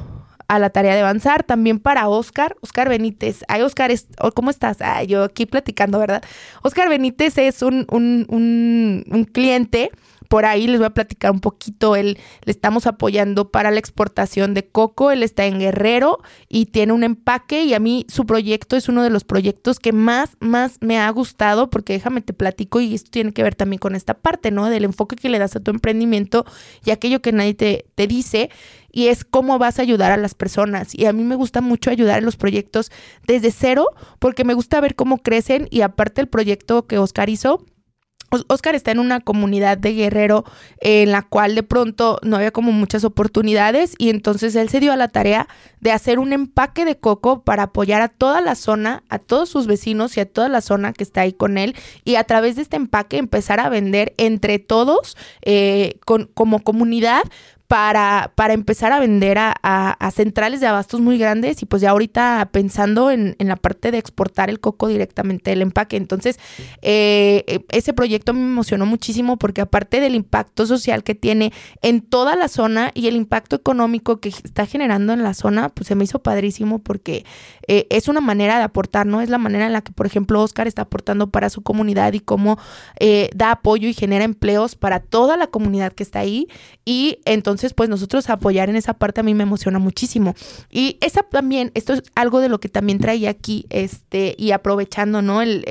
a 0.48 0.58
la 0.58 0.70
tarea 0.70 0.94
de 0.94 1.02
avanzar. 1.02 1.44
También 1.44 1.78
para 1.78 2.08
Oscar, 2.08 2.56
Oscar 2.62 2.88
Benítez. 2.88 3.44
Ay, 3.48 3.60
Oscar, 3.60 3.92
¿cómo 4.34 4.48
estás? 4.48 4.80
Ay, 4.80 5.06
yo 5.08 5.24
aquí 5.24 5.44
platicando, 5.44 5.98
¿verdad? 5.98 6.22
Oscar 6.62 6.88
Benítez 6.88 7.36
es 7.36 7.60
un, 7.60 7.86
un, 7.90 8.24
un, 8.30 9.04
un 9.10 9.24
cliente 9.24 9.90
por 10.30 10.44
ahí 10.44 10.68
les 10.68 10.78
voy 10.78 10.86
a 10.86 10.94
platicar 10.94 11.32
un 11.32 11.40
poquito. 11.40 11.96
Él 11.96 12.16
le 12.44 12.52
estamos 12.52 12.86
apoyando 12.86 13.50
para 13.50 13.72
la 13.72 13.80
exportación 13.80 14.54
de 14.54 14.64
coco. 14.64 15.10
Él 15.10 15.24
está 15.24 15.44
en 15.44 15.58
Guerrero 15.58 16.20
y 16.48 16.66
tiene 16.66 16.92
un 16.92 17.02
empaque 17.02 17.64
y 17.64 17.74
a 17.74 17.80
mí 17.80 18.06
su 18.08 18.26
proyecto 18.26 18.76
es 18.76 18.88
uno 18.88 19.02
de 19.02 19.10
los 19.10 19.24
proyectos 19.24 19.80
que 19.80 19.92
más, 19.92 20.36
más 20.38 20.76
me 20.80 21.00
ha 21.00 21.10
gustado 21.10 21.68
porque 21.68 21.94
déjame 21.94 22.20
te 22.20 22.32
platico 22.32 22.80
y 22.80 22.94
esto 22.94 23.10
tiene 23.10 23.32
que 23.32 23.42
ver 23.42 23.56
también 23.56 23.80
con 23.80 23.96
esta 23.96 24.14
parte, 24.14 24.52
¿no? 24.52 24.70
Del 24.70 24.84
enfoque 24.84 25.16
que 25.16 25.30
le 25.30 25.40
das 25.40 25.56
a 25.56 25.60
tu 25.60 25.72
emprendimiento 25.72 26.46
y 26.84 26.92
aquello 26.92 27.20
que 27.20 27.32
nadie 27.32 27.54
te, 27.54 27.86
te 27.96 28.06
dice 28.06 28.50
y 28.92 29.08
es 29.08 29.24
cómo 29.24 29.58
vas 29.58 29.78
a 29.78 29.82
ayudar 29.82 30.12
a 30.12 30.16
las 30.16 30.34
personas. 30.34 30.94
Y 30.94 31.06
a 31.06 31.12
mí 31.12 31.24
me 31.24 31.36
gusta 31.36 31.60
mucho 31.60 31.90
ayudar 31.90 32.18
en 32.18 32.24
los 32.24 32.36
proyectos 32.36 32.90
desde 33.26 33.50
cero 33.50 33.86
porque 34.18 34.44
me 34.44 34.54
gusta 34.54 34.80
ver 34.80 34.94
cómo 34.94 35.18
crecen 35.18 35.68
y 35.70 35.82
aparte 35.82 36.20
el 36.20 36.28
proyecto 36.28 36.86
que 36.86 36.98
Oscar 36.98 37.28
hizo 37.28 37.64
Oscar 38.46 38.76
está 38.76 38.92
en 38.92 39.00
una 39.00 39.20
comunidad 39.20 39.76
de 39.76 39.92
guerrero 39.92 40.44
en 40.80 41.10
la 41.10 41.22
cual 41.22 41.54
de 41.54 41.64
pronto 41.64 42.20
no 42.22 42.36
había 42.36 42.52
como 42.52 42.70
muchas 42.70 43.02
oportunidades 43.02 43.94
y 43.98 44.10
entonces 44.10 44.54
él 44.54 44.68
se 44.68 44.78
dio 44.78 44.92
a 44.92 44.96
la 44.96 45.08
tarea 45.08 45.48
de 45.80 45.90
hacer 45.90 46.20
un 46.20 46.32
empaque 46.32 46.84
de 46.84 46.96
coco 46.96 47.42
para 47.42 47.64
apoyar 47.64 48.02
a 48.02 48.08
toda 48.08 48.40
la 48.40 48.54
zona, 48.54 49.02
a 49.08 49.18
todos 49.18 49.48
sus 49.48 49.66
vecinos 49.66 50.16
y 50.16 50.20
a 50.20 50.26
toda 50.26 50.48
la 50.48 50.60
zona 50.60 50.92
que 50.92 51.02
está 51.02 51.22
ahí 51.22 51.32
con 51.32 51.58
él 51.58 51.74
y 52.04 52.14
a 52.14 52.24
través 52.24 52.54
de 52.54 52.62
este 52.62 52.76
empaque 52.76 53.18
empezar 53.18 53.58
a 53.58 53.68
vender 53.68 54.14
entre 54.16 54.60
todos 54.60 55.16
eh, 55.42 55.98
con, 56.04 56.30
como 56.32 56.60
comunidad 56.60 57.22
para, 57.70 58.32
para 58.34 58.52
empezar 58.52 58.90
a 58.90 58.98
vender 58.98 59.38
a, 59.38 59.52
a, 59.62 60.10
centrales 60.10 60.58
de 60.58 60.66
abastos 60.66 61.00
muy 61.00 61.18
grandes 61.18 61.62
y 61.62 61.66
pues 61.66 61.80
ya 61.80 61.90
ahorita 61.90 62.48
pensando 62.50 63.12
en, 63.12 63.36
en 63.38 63.46
la 63.46 63.54
parte 63.54 63.92
de 63.92 63.98
exportar 63.98 64.50
el 64.50 64.58
coco 64.58 64.88
directamente 64.88 65.50
del 65.50 65.62
empaque. 65.62 65.96
Entonces, 65.96 66.40
eh, 66.82 67.44
eh, 67.46 67.64
ese 67.68 67.92
proyecto 67.92 68.34
me 68.34 68.40
emocionó 68.40 68.86
muchísimo 68.86 69.36
porque 69.36 69.60
aparte 69.60 70.00
del 70.00 70.16
impacto 70.16 70.66
social 70.66 71.04
que 71.04 71.14
tiene 71.14 71.52
en 71.80 72.00
toda 72.00 72.34
la 72.34 72.48
zona 72.48 72.90
y 72.92 73.06
el 73.06 73.14
impacto 73.14 73.54
económico 73.54 74.18
que 74.18 74.30
está 74.30 74.66
generando 74.66 75.12
en 75.12 75.22
la 75.22 75.32
zona, 75.32 75.68
pues 75.68 75.86
se 75.86 75.94
me 75.94 76.02
hizo 76.02 76.18
padrísimo 76.18 76.80
porque 76.80 77.24
eh, 77.68 77.86
es 77.90 78.08
una 78.08 78.20
manera 78.20 78.58
de 78.58 78.64
aportar, 78.64 79.06
¿no? 79.06 79.20
Es 79.20 79.30
la 79.30 79.38
manera 79.38 79.66
en 79.66 79.74
la 79.74 79.82
que, 79.82 79.92
por 79.92 80.06
ejemplo, 80.06 80.42
Oscar 80.42 80.66
está 80.66 80.82
aportando 80.82 81.30
para 81.30 81.50
su 81.50 81.62
comunidad 81.62 82.14
y 82.14 82.20
cómo 82.20 82.58
da 83.32 83.52
apoyo 83.52 83.86
y 83.86 83.94
genera 83.94 84.24
empleos 84.24 84.74
para 84.74 84.98
toda 84.98 85.36
la 85.36 85.46
comunidad 85.46 85.92
que 85.92 86.02
está 86.02 86.18
ahí. 86.18 86.48
Y 86.84 87.20
entonces, 87.24 87.59
entonces, 87.60 87.74
pues 87.74 87.90
nosotros 87.90 88.30
apoyar 88.30 88.70
en 88.70 88.76
esa 88.76 88.94
parte 88.94 89.20
a 89.20 89.22
mí 89.22 89.34
me 89.34 89.42
emociona 89.42 89.78
muchísimo. 89.78 90.34
Y 90.70 90.96
esa 91.02 91.22
también, 91.22 91.72
esto 91.74 91.92
es 91.92 92.02
algo 92.14 92.40
de 92.40 92.48
lo 92.48 92.58
que 92.58 92.70
también 92.70 92.98
traía 92.98 93.28
aquí, 93.28 93.66
este, 93.68 94.34
y 94.38 94.52
aprovechando, 94.52 95.20
¿no? 95.20 95.42
El, 95.42 95.66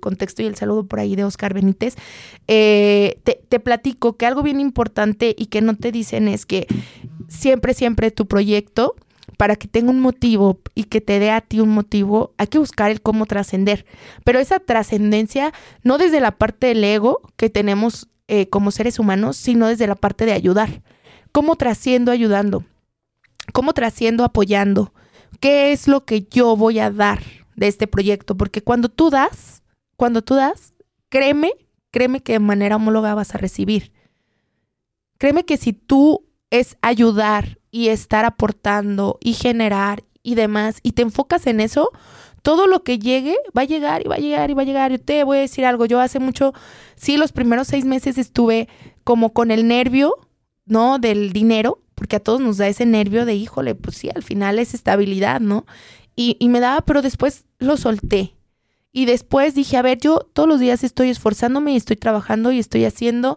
contexto 0.00 0.42
y 0.42 0.46
el 0.46 0.56
saludo 0.56 0.88
por 0.88 0.98
ahí 0.98 1.14
de 1.14 1.22
Oscar 1.22 1.54
Benítez, 1.54 1.94
eh, 2.48 3.20
te, 3.22 3.40
te 3.48 3.60
platico 3.60 4.16
que 4.16 4.26
algo 4.26 4.42
bien 4.42 4.58
importante 4.58 5.36
y 5.38 5.46
que 5.46 5.60
no 5.60 5.76
te 5.76 5.92
dicen 5.92 6.26
es 6.26 6.46
que 6.46 6.66
siempre, 7.28 7.74
siempre 7.74 8.10
tu 8.10 8.26
proyecto 8.26 8.96
para 9.36 9.54
que 9.54 9.68
tenga 9.68 9.90
un 9.90 10.00
motivo 10.00 10.58
y 10.74 10.84
que 10.84 11.00
te 11.00 11.20
dé 11.20 11.30
a 11.30 11.42
ti 11.42 11.60
un 11.60 11.68
motivo, 11.68 12.34
hay 12.38 12.48
que 12.48 12.58
buscar 12.58 12.90
el 12.90 13.02
cómo 13.02 13.26
trascender. 13.26 13.86
Pero 14.24 14.40
esa 14.40 14.58
trascendencia 14.58 15.52
no 15.84 15.96
desde 15.96 16.20
la 16.20 16.32
parte 16.32 16.66
del 16.66 16.82
ego 16.82 17.20
que 17.36 17.50
tenemos 17.50 18.08
eh, 18.26 18.48
como 18.48 18.72
seres 18.72 18.98
humanos, 18.98 19.36
sino 19.36 19.68
desde 19.68 19.86
la 19.86 19.94
parte 19.94 20.26
de 20.26 20.32
ayudar. 20.32 20.82
¿Cómo 21.32 21.56
trasciendo 21.56 22.10
ayudando? 22.10 22.64
¿Cómo 23.52 23.72
trasciendo 23.72 24.24
apoyando? 24.24 24.92
¿Qué 25.40 25.72
es 25.72 25.88
lo 25.88 26.04
que 26.04 26.22
yo 26.22 26.56
voy 26.56 26.78
a 26.78 26.90
dar 26.90 27.22
de 27.56 27.68
este 27.68 27.86
proyecto? 27.86 28.36
Porque 28.36 28.62
cuando 28.62 28.88
tú 28.88 29.10
das, 29.10 29.62
cuando 29.96 30.22
tú 30.22 30.34
das, 30.34 30.74
créeme, 31.08 31.52
créeme 31.90 32.20
que 32.20 32.32
de 32.32 32.40
manera 32.40 32.76
homóloga 32.76 33.14
vas 33.14 33.34
a 33.34 33.38
recibir. 33.38 33.92
Créeme 35.18 35.44
que 35.44 35.56
si 35.56 35.72
tú 35.72 36.26
es 36.50 36.76
ayudar 36.82 37.58
y 37.70 37.88
estar 37.88 38.24
aportando 38.24 39.18
y 39.20 39.34
generar 39.34 40.02
y 40.22 40.34
demás 40.34 40.80
y 40.82 40.92
te 40.92 41.02
enfocas 41.02 41.46
en 41.46 41.60
eso, 41.60 41.90
todo 42.42 42.66
lo 42.66 42.82
que 42.82 42.98
llegue 42.98 43.36
va 43.56 43.62
a 43.62 43.66
llegar 43.66 44.02
y 44.04 44.08
va 44.08 44.16
a 44.16 44.18
llegar 44.18 44.50
y 44.50 44.54
va 44.54 44.62
a 44.62 44.64
llegar. 44.64 44.90
Yo 44.90 45.00
te 45.00 45.22
voy 45.24 45.38
a 45.38 45.42
decir 45.42 45.64
algo, 45.64 45.86
yo 45.86 46.00
hace 46.00 46.18
mucho, 46.18 46.52
sí, 46.96 47.16
los 47.16 47.32
primeros 47.32 47.68
seis 47.68 47.84
meses 47.84 48.18
estuve 48.18 48.68
como 49.04 49.32
con 49.32 49.50
el 49.50 49.68
nervio 49.68 50.14
¿no? 50.70 50.98
Del 50.98 51.34
dinero, 51.34 51.82
porque 51.94 52.16
a 52.16 52.20
todos 52.20 52.40
nos 52.40 52.56
da 52.56 52.68
ese 52.68 52.86
nervio 52.86 53.26
de, 53.26 53.34
híjole, 53.34 53.74
pues 53.74 53.98
sí, 53.98 54.08
al 54.14 54.22
final 54.22 54.58
es 54.58 54.72
estabilidad, 54.72 55.40
¿no? 55.40 55.66
Y, 56.16 56.36
y 56.38 56.48
me 56.48 56.60
daba, 56.60 56.80
pero 56.80 57.02
después 57.02 57.44
lo 57.58 57.76
solté. 57.76 58.34
Y 58.92 59.04
después 59.04 59.54
dije, 59.54 59.76
a 59.76 59.82
ver, 59.82 59.98
yo 59.98 60.20
todos 60.32 60.48
los 60.48 60.60
días 60.60 60.82
estoy 60.82 61.10
esforzándome 61.10 61.72
y 61.72 61.76
estoy 61.76 61.96
trabajando 61.96 62.52
y 62.52 62.58
estoy 62.58 62.84
haciendo 62.84 63.36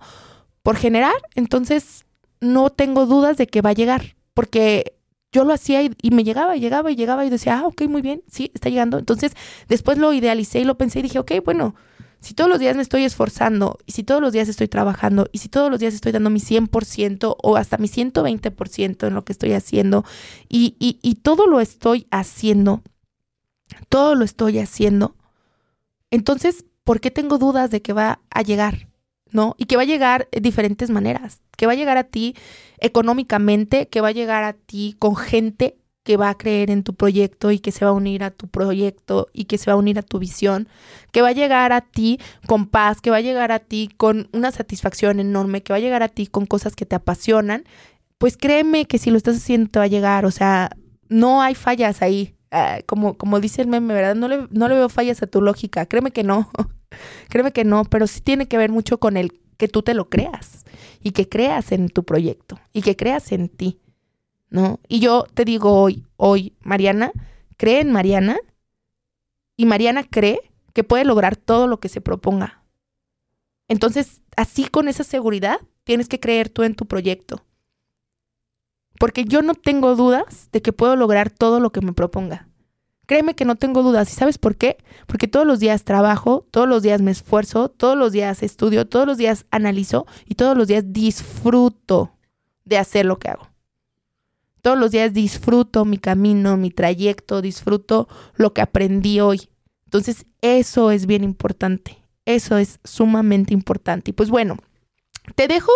por 0.61 0.77
generar, 0.77 1.15
entonces 1.35 2.05
no 2.39 2.69
tengo 2.69 3.05
dudas 3.05 3.37
de 3.37 3.47
que 3.47 3.61
va 3.61 3.71
a 3.71 3.73
llegar, 3.73 4.15
porque 4.33 4.95
yo 5.31 5.43
lo 5.43 5.53
hacía 5.53 5.81
y, 5.81 6.11
me 6.11 6.23
llegaba 6.23 6.55
y 6.55 6.59
llegaba 6.59 6.91
y 6.91 6.95
llegaba 6.95 7.25
y 7.25 7.29
decía, 7.29 7.59
ah, 7.59 7.67
ok, 7.67 7.83
muy 7.87 8.01
bien, 8.01 8.21
sí, 8.29 8.51
está 8.53 8.69
llegando. 8.69 8.99
Entonces 8.99 9.33
después 9.67 9.97
lo 9.97 10.13
idealicé 10.13 10.59
y 10.59 10.63
lo 10.63 10.77
pensé 10.77 10.99
y 10.99 11.03
dije, 11.03 11.19
ok, 11.19 11.31
bueno, 11.43 11.75
si 12.23 12.33
todos 12.33 12.49
los 12.49 12.59
días 12.59 12.75
me 12.77 12.81
estoy 12.81 13.03
esforzando 13.03 13.77
y 13.85 13.91
si 13.91 14.03
todos 14.03 14.21
los 14.21 14.31
días 14.31 14.47
estoy 14.47 14.69
trabajando 14.69 15.27
y 15.33 15.39
si 15.39 15.49
todos 15.49 15.69
los 15.69 15.79
días 15.79 15.93
estoy 15.93 16.13
dando 16.13 16.29
mi 16.29 16.39
100% 16.39 17.35
o 17.37 17.57
hasta 17.57 17.77
mi 17.77 17.89
120% 17.89 19.07
en 19.07 19.13
lo 19.13 19.25
que 19.25 19.33
estoy 19.33 19.51
haciendo 19.51 20.05
y, 20.47 20.77
y, 20.79 20.99
y 21.01 21.15
todo 21.15 21.47
lo 21.47 21.59
estoy 21.59 22.07
haciendo, 22.11 22.81
todo 23.89 24.15
lo 24.15 24.23
estoy 24.23 24.59
haciendo, 24.59 25.15
entonces, 26.11 26.63
¿por 26.85 27.01
qué 27.01 27.11
tengo 27.11 27.39
dudas 27.39 27.71
de 27.71 27.81
que 27.81 27.91
va 27.91 28.21
a 28.29 28.41
llegar? 28.41 28.87
¿No? 29.31 29.55
Y 29.57 29.65
que 29.65 29.75
va 29.75 29.81
a 29.81 29.85
llegar 29.85 30.29
de 30.31 30.39
diferentes 30.41 30.91
maneras, 30.91 31.41
que 31.57 31.65
va 31.65 31.73
a 31.73 31.75
llegar 31.75 31.97
a 31.97 32.03
ti 32.03 32.35
económicamente, 32.77 33.89
que 33.89 33.99
va 33.99 34.09
a 34.09 34.11
llegar 34.11 34.43
a 34.43 34.53
ti 34.53 34.95
con 34.99 35.15
gente 35.15 35.75
que 36.03 36.17
va 36.17 36.29
a 36.29 36.37
creer 36.37 36.69
en 36.69 36.83
tu 36.83 36.93
proyecto 36.93 37.51
y 37.51 37.59
que 37.59 37.71
se 37.71 37.85
va 37.85 37.91
a 37.91 37.93
unir 37.93 38.23
a 38.23 38.31
tu 38.31 38.47
proyecto 38.47 39.29
y 39.33 39.45
que 39.45 39.57
se 39.57 39.71
va 39.71 39.73
a 39.73 39.77
unir 39.77 39.97
a 39.97 40.01
tu 40.03 40.19
visión, 40.19 40.67
que 41.11 41.21
va 41.21 41.29
a 41.29 41.33
llegar 41.33 41.71
a 41.71 41.81
ti 41.81 42.19
con 42.45 42.67
paz, 42.67 43.01
que 43.01 43.09
va 43.09 43.17
a 43.17 43.21
llegar 43.21 43.51
a 43.51 43.59
ti 43.59 43.89
con 43.97 44.29
una 44.33 44.51
satisfacción 44.51 45.19
enorme, 45.19 45.63
que 45.63 45.73
va 45.73 45.77
a 45.77 45.81
llegar 45.81 46.03
a 46.03 46.09
ti 46.09 46.27
con 46.27 46.45
cosas 46.45 46.75
que 46.75 46.85
te 46.85 46.95
apasionan, 46.95 47.63
pues 48.17 48.37
créeme 48.37 48.85
que 48.85 48.97
si 48.97 49.11
lo 49.11 49.17
estás 49.17 49.37
haciendo 49.37 49.69
te 49.69 49.79
va 49.79 49.85
a 49.85 49.89
llegar, 49.89 50.25
o 50.25 50.31
sea, 50.31 50.71
no 51.09 51.41
hay 51.41 51.55
fallas 51.55 52.01
ahí. 52.01 52.35
Ah, 52.51 52.79
como, 52.85 53.17
como 53.17 53.39
dice 53.39 53.63
el 53.63 53.67
meme, 53.67 53.93
¿verdad? 53.93 54.15
No 54.15 54.27
le, 54.27 54.47
no 54.51 54.67
le 54.67 54.75
veo 54.75 54.87
fallas 54.87 55.23
a 55.23 55.27
tu 55.27 55.41
lógica, 55.41 55.87
créeme 55.87 56.11
que 56.11 56.23
no, 56.23 56.51
créeme 57.29 57.51
que 57.51 57.63
no, 57.63 57.83
pero 57.85 58.07
sí 58.07 58.21
tiene 58.21 58.47
que 58.47 58.57
ver 58.57 58.71
mucho 58.71 58.99
con 58.99 59.17
el 59.17 59.31
que 59.57 59.67
tú 59.67 59.81
te 59.81 59.93
lo 59.93 60.09
creas 60.09 60.65
y 61.01 61.11
que 61.11 61.27
creas 61.27 61.71
en 61.71 61.89
tu 61.89 62.03
proyecto 62.03 62.59
y 62.73 62.81
que 62.81 62.95
creas 62.95 63.31
en 63.31 63.49
ti. 63.49 63.79
¿No? 64.53 64.79
Y 64.87 64.99
yo 64.99 65.25
te 65.33 65.45
digo 65.45 65.81
hoy, 65.81 66.05
hoy, 66.15 66.53
Mariana, 66.61 67.11
cree 67.57 67.81
en 67.81 67.91
Mariana 67.91 68.37
y 69.57 69.65
Mariana 69.65 70.03
cree 70.03 70.39
que 70.73 70.83
puede 70.83 71.05
lograr 71.05 71.35
todo 71.35 71.65
lo 71.65 71.79
que 71.79 71.89
se 71.89 72.01
proponga. 72.01 72.63
Entonces, 73.67 74.21
así 74.37 74.65
con 74.65 74.87
esa 74.87 75.03
seguridad, 75.03 75.59
tienes 75.83 76.07
que 76.07 76.19
creer 76.19 76.49
tú 76.49 76.61
en 76.61 76.75
tu 76.75 76.85
proyecto. 76.85 77.43
Porque 78.99 79.25
yo 79.25 79.41
no 79.41 79.55
tengo 79.55 79.95
dudas 79.95 80.49
de 80.51 80.61
que 80.61 80.71
puedo 80.71 80.95
lograr 80.95 81.31
todo 81.31 81.59
lo 81.59 81.71
que 81.71 81.81
me 81.81 81.93
proponga. 81.93 82.47
Créeme 83.07 83.33
que 83.33 83.45
no 83.45 83.55
tengo 83.55 83.81
dudas. 83.81 84.11
¿Y 84.11 84.15
sabes 84.15 84.37
por 84.37 84.55
qué? 84.55 84.77
Porque 85.07 85.27
todos 85.27 85.47
los 85.47 85.59
días 85.59 85.83
trabajo, 85.83 86.45
todos 86.51 86.69
los 86.69 86.83
días 86.83 87.01
me 87.01 87.09
esfuerzo, 87.09 87.69
todos 87.69 87.97
los 87.97 88.11
días 88.11 88.43
estudio, 88.43 88.87
todos 88.87 89.07
los 89.07 89.17
días 89.17 89.47
analizo 89.49 90.05
y 90.25 90.35
todos 90.35 90.55
los 90.55 90.67
días 90.67 90.83
disfruto 90.93 92.15
de 92.65 92.77
hacer 92.77 93.07
lo 93.07 93.17
que 93.17 93.29
hago. 93.29 93.52
Todos 94.63 94.79
los 94.79 94.91
días 94.91 95.13
disfruto 95.13 95.83
mi 95.83 95.97
camino, 95.97 96.55
mi 96.55 96.71
trayecto, 96.71 97.41
disfruto 97.41 98.07
lo 98.35 98.53
que 98.53 98.61
aprendí 98.61 99.19
hoy. 99.19 99.49
Entonces, 99.83 100.25
eso 100.41 100.89
es 100.89 101.05
bien 101.05 101.25
importante. 101.25 101.97
Eso 102.25 102.57
es 102.57 102.79
sumamente 102.85 103.53
importante. 103.53 104.11
Y 104.11 104.13
pues 104.13 104.29
bueno, 104.29 104.57
te 105.35 105.49
dejo 105.49 105.73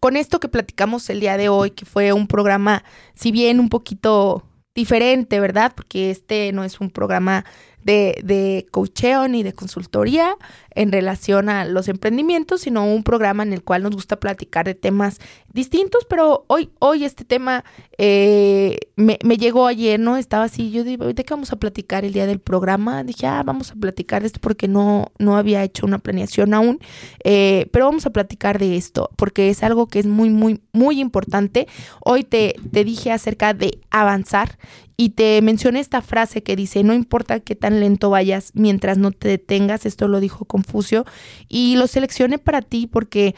con 0.00 0.16
esto 0.16 0.40
que 0.40 0.48
platicamos 0.48 1.10
el 1.10 1.20
día 1.20 1.36
de 1.36 1.50
hoy, 1.50 1.72
que 1.72 1.84
fue 1.84 2.14
un 2.14 2.26
programa, 2.26 2.84
si 3.14 3.32
bien 3.32 3.60
un 3.60 3.68
poquito 3.68 4.44
diferente, 4.74 5.38
¿verdad? 5.38 5.74
Porque 5.76 6.10
este 6.10 6.52
no 6.52 6.64
es 6.64 6.80
un 6.80 6.90
programa 6.90 7.44
de, 7.84 8.20
de 8.24 8.66
coacheo 8.70 9.28
ni 9.28 9.42
de 9.42 9.52
consultoría 9.52 10.36
en 10.74 10.92
relación 10.92 11.48
a 11.48 11.64
los 11.64 11.88
emprendimientos, 11.88 12.62
sino 12.62 12.84
un 12.86 13.02
programa 13.02 13.42
en 13.42 13.52
el 13.52 13.62
cual 13.62 13.82
nos 13.82 13.92
gusta 13.92 14.18
platicar 14.18 14.66
de 14.66 14.74
temas 14.74 15.18
distintos, 15.52 16.06
pero 16.08 16.44
hoy, 16.48 16.70
hoy 16.78 17.04
este 17.04 17.24
tema 17.24 17.64
eh, 17.98 18.78
me, 18.96 19.16
llegó 19.36 19.66
ayer, 19.66 20.00
¿no? 20.00 20.16
Estaba 20.16 20.44
así, 20.44 20.70
yo 20.70 20.84
digo, 20.84 21.12
¿de 21.12 21.24
qué 21.24 21.34
vamos 21.34 21.52
a 21.52 21.56
platicar 21.56 22.04
el 22.04 22.12
día 22.12 22.26
del 22.26 22.40
programa? 22.40 23.04
Dije, 23.04 23.26
ah, 23.26 23.42
vamos 23.44 23.70
a 23.70 23.74
platicar 23.74 24.22
de 24.22 24.28
esto 24.28 24.40
porque 24.40 24.68
no, 24.68 25.12
no 25.18 25.36
había 25.36 25.62
hecho 25.62 25.86
una 25.86 25.98
planeación 25.98 26.54
aún, 26.54 26.78
eh, 27.24 27.68
pero 27.72 27.86
vamos 27.86 28.06
a 28.06 28.10
platicar 28.10 28.58
de 28.58 28.76
esto 28.76 29.10
porque 29.16 29.50
es 29.50 29.62
algo 29.62 29.88
que 29.88 29.98
es 29.98 30.06
muy, 30.06 30.30
muy, 30.30 30.60
muy 30.72 31.00
importante. 31.00 31.66
Hoy 32.00 32.24
te, 32.24 32.54
te 32.72 32.84
dije 32.84 33.12
acerca 33.12 33.52
de 33.54 33.80
avanzar 33.90 34.58
y 34.96 35.10
te 35.10 35.40
mencioné 35.42 35.80
esta 35.80 36.02
frase 36.02 36.42
que 36.42 36.56
dice, 36.56 36.84
no 36.84 36.94
importa 36.94 37.40
qué 37.40 37.54
tan 37.54 37.80
lento 37.80 38.10
vayas 38.10 38.52
mientras 38.54 38.98
no 38.98 39.10
te 39.10 39.28
detengas, 39.28 39.86
esto 39.86 40.08
lo 40.08 40.20
dijo 40.20 40.44
Confucio, 40.44 41.04
y 41.48 41.76
lo 41.76 41.86
seleccioné 41.86 42.38
para 42.38 42.62
ti 42.62 42.86
porque 42.86 43.34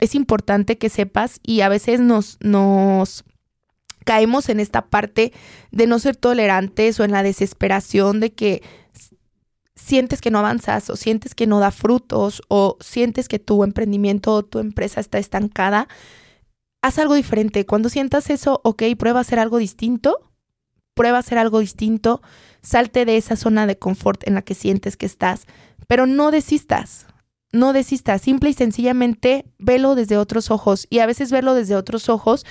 es 0.00 0.14
importante 0.14 0.78
que 0.78 0.88
sepas 0.88 1.40
y 1.42 1.62
a 1.62 1.68
veces 1.68 2.00
nos, 2.00 2.38
nos 2.40 3.24
caemos 4.04 4.48
en 4.48 4.60
esta 4.60 4.86
parte 4.86 5.32
de 5.70 5.86
no 5.86 5.98
ser 5.98 6.16
tolerantes 6.16 6.98
o 7.00 7.04
en 7.04 7.12
la 7.12 7.22
desesperación 7.22 8.20
de 8.20 8.32
que 8.32 8.62
sientes 9.74 10.20
que 10.20 10.30
no 10.30 10.38
avanzas 10.38 10.90
o 10.90 10.96
sientes 10.96 11.34
que 11.34 11.46
no 11.46 11.60
da 11.60 11.70
frutos 11.70 12.42
o 12.48 12.76
sientes 12.80 13.28
que 13.28 13.38
tu 13.38 13.64
emprendimiento 13.64 14.34
o 14.34 14.44
tu 14.44 14.58
empresa 14.58 15.00
está 15.00 15.18
estancada, 15.18 15.88
haz 16.82 16.98
algo 16.98 17.14
diferente. 17.14 17.66
Cuando 17.66 17.88
sientas 17.88 18.30
eso, 18.30 18.60
ok, 18.64 18.82
prueba 18.98 19.20
a 19.20 19.22
hacer 19.22 19.38
algo 19.38 19.58
distinto, 19.58 20.27
prueba 20.98 21.16
a 21.16 21.20
hacer 21.20 21.38
algo 21.38 21.60
distinto, 21.60 22.20
salte 22.60 23.04
de 23.04 23.16
esa 23.16 23.36
zona 23.36 23.66
de 23.66 23.78
confort 23.78 24.26
en 24.26 24.34
la 24.34 24.42
que 24.42 24.54
sientes 24.54 24.96
que 24.96 25.06
estás, 25.06 25.46
pero 25.86 26.06
no 26.06 26.30
desistas 26.30 27.06
no 27.52 27.72
desistas, 27.72 28.20
simple 28.20 28.50
y 28.50 28.52
sencillamente 28.52 29.46
velo 29.58 29.94
desde 29.94 30.18
otros 30.18 30.50
ojos. 30.50 30.86
Y 30.90 30.98
a 30.98 31.06
veces 31.06 31.30
verlo 31.30 31.54
desde 31.54 31.76
otros 31.76 32.08
ojos, 32.08 32.44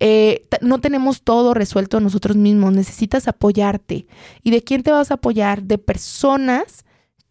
eh, 0.00 0.42
no 0.60 0.80
tenemos 0.80 1.22
todo 1.22 1.54
resuelto 1.54 2.00
nosotros 2.00 2.36
mismos, 2.36 2.72
necesitas 2.72 3.28
apoyarte. 3.28 4.06
¿Y 4.42 4.50
de 4.50 4.62
quién 4.62 4.82
te 4.82 4.90
vas 4.90 5.10
a 5.10 5.14
apoyar? 5.14 5.62
De 5.62 5.78
personas 5.78 6.84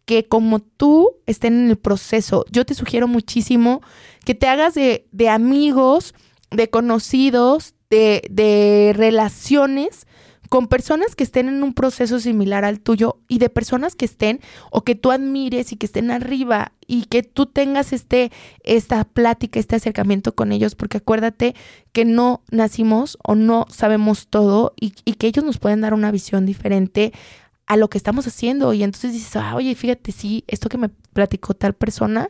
que 0.06 0.26
como 0.26 0.60
tú 0.60 1.10
estén 1.26 1.54
en 1.64 1.70
el 1.70 1.76
proceso. 1.76 2.44
Yo 2.50 2.64
te 2.64 2.74
sugiero 2.74 3.06
muchísimo 3.06 3.82
que 4.24 4.34
te 4.34 4.48
hagas 4.48 4.74
de, 4.74 5.06
de 5.12 5.28
amigos, 5.28 6.14
de 6.50 6.70
conocidos, 6.70 7.74
de, 7.90 8.22
de 8.30 8.92
relaciones 8.96 10.06
con 10.50 10.66
personas 10.66 11.14
que 11.14 11.22
estén 11.22 11.48
en 11.48 11.62
un 11.62 11.72
proceso 11.72 12.18
similar 12.18 12.64
al 12.64 12.80
tuyo 12.80 13.20
y 13.28 13.38
de 13.38 13.48
personas 13.48 13.94
que 13.94 14.04
estén 14.04 14.40
o 14.72 14.82
que 14.82 14.96
tú 14.96 15.12
admires 15.12 15.70
y 15.70 15.76
que 15.76 15.86
estén 15.86 16.10
arriba 16.10 16.72
y 16.88 17.04
que 17.04 17.22
tú 17.22 17.46
tengas 17.46 17.92
este 17.92 18.32
esta 18.64 19.04
plática, 19.04 19.60
este 19.60 19.76
acercamiento 19.76 20.34
con 20.34 20.50
ellos, 20.50 20.74
porque 20.74 20.98
acuérdate 20.98 21.54
que 21.92 22.04
no 22.04 22.42
nacimos 22.50 23.16
o 23.22 23.36
no 23.36 23.66
sabemos 23.70 24.26
todo 24.26 24.74
y, 24.78 24.90
que 24.90 25.28
ellos 25.28 25.44
nos 25.44 25.58
pueden 25.58 25.82
dar 25.82 25.94
una 25.94 26.10
visión 26.10 26.46
diferente 26.46 27.12
a 27.66 27.76
lo 27.76 27.88
que 27.88 27.98
estamos 27.98 28.26
haciendo 28.26 28.74
y 28.74 28.82
entonces 28.82 29.12
dices, 29.12 29.36
ah, 29.36 29.54
oye, 29.54 29.76
fíjate, 29.76 30.10
sí, 30.10 30.42
esto 30.48 30.68
que 30.68 30.78
me 30.78 30.88
platicó 30.88 31.54
tal 31.54 31.74
persona, 31.74 32.28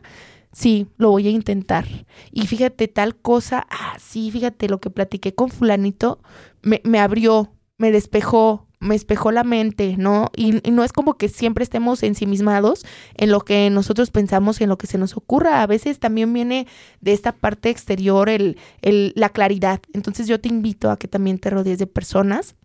sí, 0.51 0.85
lo 0.97 1.09
voy 1.09 1.27
a 1.27 1.31
intentar. 1.31 1.87
Y 2.31 2.45
fíjate 2.45 2.87
tal 2.87 3.15
cosa, 3.15 3.65
ah, 3.71 3.97
sí, 3.99 4.29
fíjate, 4.29 4.69
lo 4.69 4.79
que 4.79 4.91
platiqué 4.91 5.33
con 5.33 5.49
fulanito 5.49 6.19
me, 6.61 6.81
me 6.83 6.99
abrió, 6.99 7.51
me 7.81 7.91
despejó, 7.91 8.67
me 8.79 8.93
espejó 8.93 9.31
la 9.31 9.43
mente, 9.43 9.95
¿no? 9.97 10.29
Y, 10.35 10.61
no 10.71 10.83
es 10.83 10.93
como 10.93 11.17
que 11.17 11.29
siempre 11.29 11.63
estemos 11.63 12.03
ensimismados 12.03 12.85
en 13.15 13.31
lo 13.31 13.39
que 13.41 13.71
nosotros 13.71 14.11
pensamos, 14.11 14.61
en 14.61 14.69
lo 14.69 14.77
que 14.77 14.85
se 14.85 14.99
nos 14.99 15.17
ocurra. 15.17 15.63
A 15.63 15.67
veces 15.67 15.97
también 15.97 16.31
viene 16.31 16.67
de 16.99 17.13
esta 17.13 17.31
parte 17.31 17.71
exterior 17.71 18.29
el, 18.29 18.59
el, 18.83 19.13
la 19.15 19.29
claridad. 19.29 19.81
Entonces 19.93 20.27
yo 20.27 20.39
te 20.39 20.47
invito 20.47 20.91
a 20.91 20.99
que 20.99 21.07
también 21.07 21.39
te 21.39 21.49
rodees 21.49 21.79
de 21.79 21.87
personas 21.87 22.55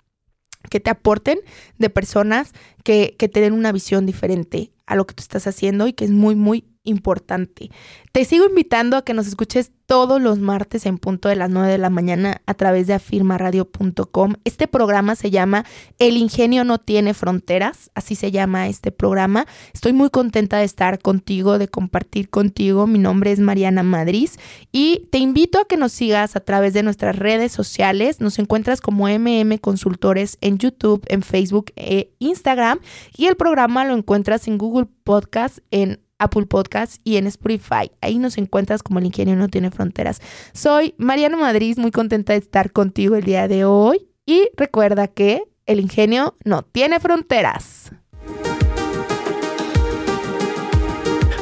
que 0.69 0.81
te 0.81 0.91
aporten, 0.91 1.39
de 1.79 1.89
personas 1.89 2.53
que, 2.85 3.17
que 3.19 3.31
te 3.31 3.41
den 3.41 3.55
una 3.55 3.73
visión 3.73 4.05
diferente 4.05 4.75
a 4.85 4.97
lo 4.97 5.07
que 5.07 5.15
tú 5.15 5.23
estás 5.23 5.47
haciendo 5.47 5.87
y 5.87 5.95
que 5.95 6.05
es 6.05 6.11
muy, 6.11 6.35
muy 6.35 6.76
importante. 6.87 7.71
Te 8.13 8.25
sigo 8.25 8.47
invitando 8.47 8.97
a 8.97 9.05
que 9.05 9.13
nos 9.13 9.27
escuches 9.27 9.73
todos 9.87 10.21
los 10.21 10.39
martes 10.39 10.85
en 10.85 10.99
punto 10.99 11.29
de 11.29 11.37
las 11.37 11.49
9 11.49 11.71
de 11.71 11.79
la 11.79 11.91
mañana 11.91 12.43
a 12.47 12.55
través 12.55 12.87
de 12.87 12.95
afirmaradio.com. 12.95 14.35
Este 14.45 14.67
programa 14.67 15.15
se 15.15 15.31
llama 15.31 15.65
El 15.99 16.17
ingenio 16.17 16.65
no 16.65 16.79
tiene 16.79 17.15
fronteras, 17.15 17.91
así 17.95 18.15
se 18.17 18.33
llama 18.33 18.69
este 18.69 18.91
programa. 18.91 19.47
Estoy 19.73 19.93
muy 19.93 20.11
contenta 20.11 20.59
de 20.59 20.65
estar 20.65 20.99
contigo, 20.99 21.59
de 21.59 21.69
compartir 21.69 22.31
contigo. 22.31 22.87
Mi 22.87 22.99
nombre 22.99 23.31
es 23.31 23.39
Mariana 23.39 23.83
Madrid 23.83 24.31
y 24.73 25.07
te 25.13 25.19
invito 25.19 25.61
a 25.61 25.67
que 25.67 25.77
nos 25.77 25.93
sigas 25.93 26.37
a 26.37 26.41
través 26.41 26.75
de 26.75 26.83
nuestras 26.83 27.17
redes 27.17 27.53
sociales. 27.53 28.21
Nos 28.21 28.39
encuentras 28.39 28.81
como 28.81 29.09
MM 29.09 29.59
Consultores 29.59 30.39
en 30.41 30.59
YouTube, 30.59 31.05
en 31.09 31.23
Facebook 31.23 31.73
e 31.77 32.13
Instagram 32.19 32.81
y 33.17 33.27
el 33.27 33.37
programa 33.37 33.85
lo 33.85 33.95
encuentras 33.95 34.49
en 34.49 34.59
Google 34.59 34.89
Podcast, 35.05 35.59
en 35.71 36.01
Apple 36.19 36.47
Podcast 36.47 37.01
y 37.05 37.17
en 37.17 37.27
Spotify. 37.27 37.91
Ahí 38.01 38.19
nos 38.19 38.39
encuentras 38.39 38.83
como 38.83 38.99
el 38.99 39.07
ingenio 39.07 39.37
no 39.37 39.49
tiene 39.49 39.71
fronteras. 39.71 40.21
Soy 40.53 40.95
Mariano 40.99 41.39
Madrid, 41.39 41.77
muy 41.79 41.91
contenta 41.91 42.33
de 42.33 42.41
estar 42.41 42.73
contigo 42.73 43.17
el 43.17 43.25
día 43.25 43.49
de 43.49 43.65
hoy 43.65 44.09
y 44.25 44.49
recuerda 44.57 45.09
que 45.09 45.45
el 45.67 45.81
ingenio 45.81 46.35
no 46.45 46.63
tiene 46.63 47.01
fronteras. 47.01 47.93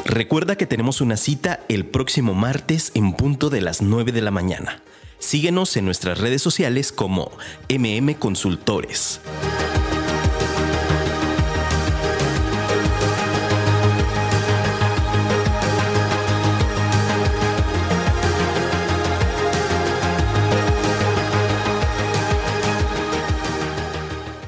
Recuerda 0.05 0.55
que 0.55 0.65
tenemos 0.65 1.01
una 1.01 1.17
cita 1.17 1.59
el 1.67 1.85
próximo 1.85 2.33
martes 2.33 2.91
en 2.93 3.13
punto 3.13 3.49
de 3.49 3.61
las 3.61 3.81
9 3.81 4.11
de 4.11 4.21
la 4.21 4.31
mañana. 4.31 4.81
Síguenos 5.17 5.75
en 5.77 5.85
nuestras 5.85 6.19
redes 6.19 6.41
sociales 6.41 6.91
como 6.91 7.31
MM 7.69 8.13
Consultores. 8.15 9.19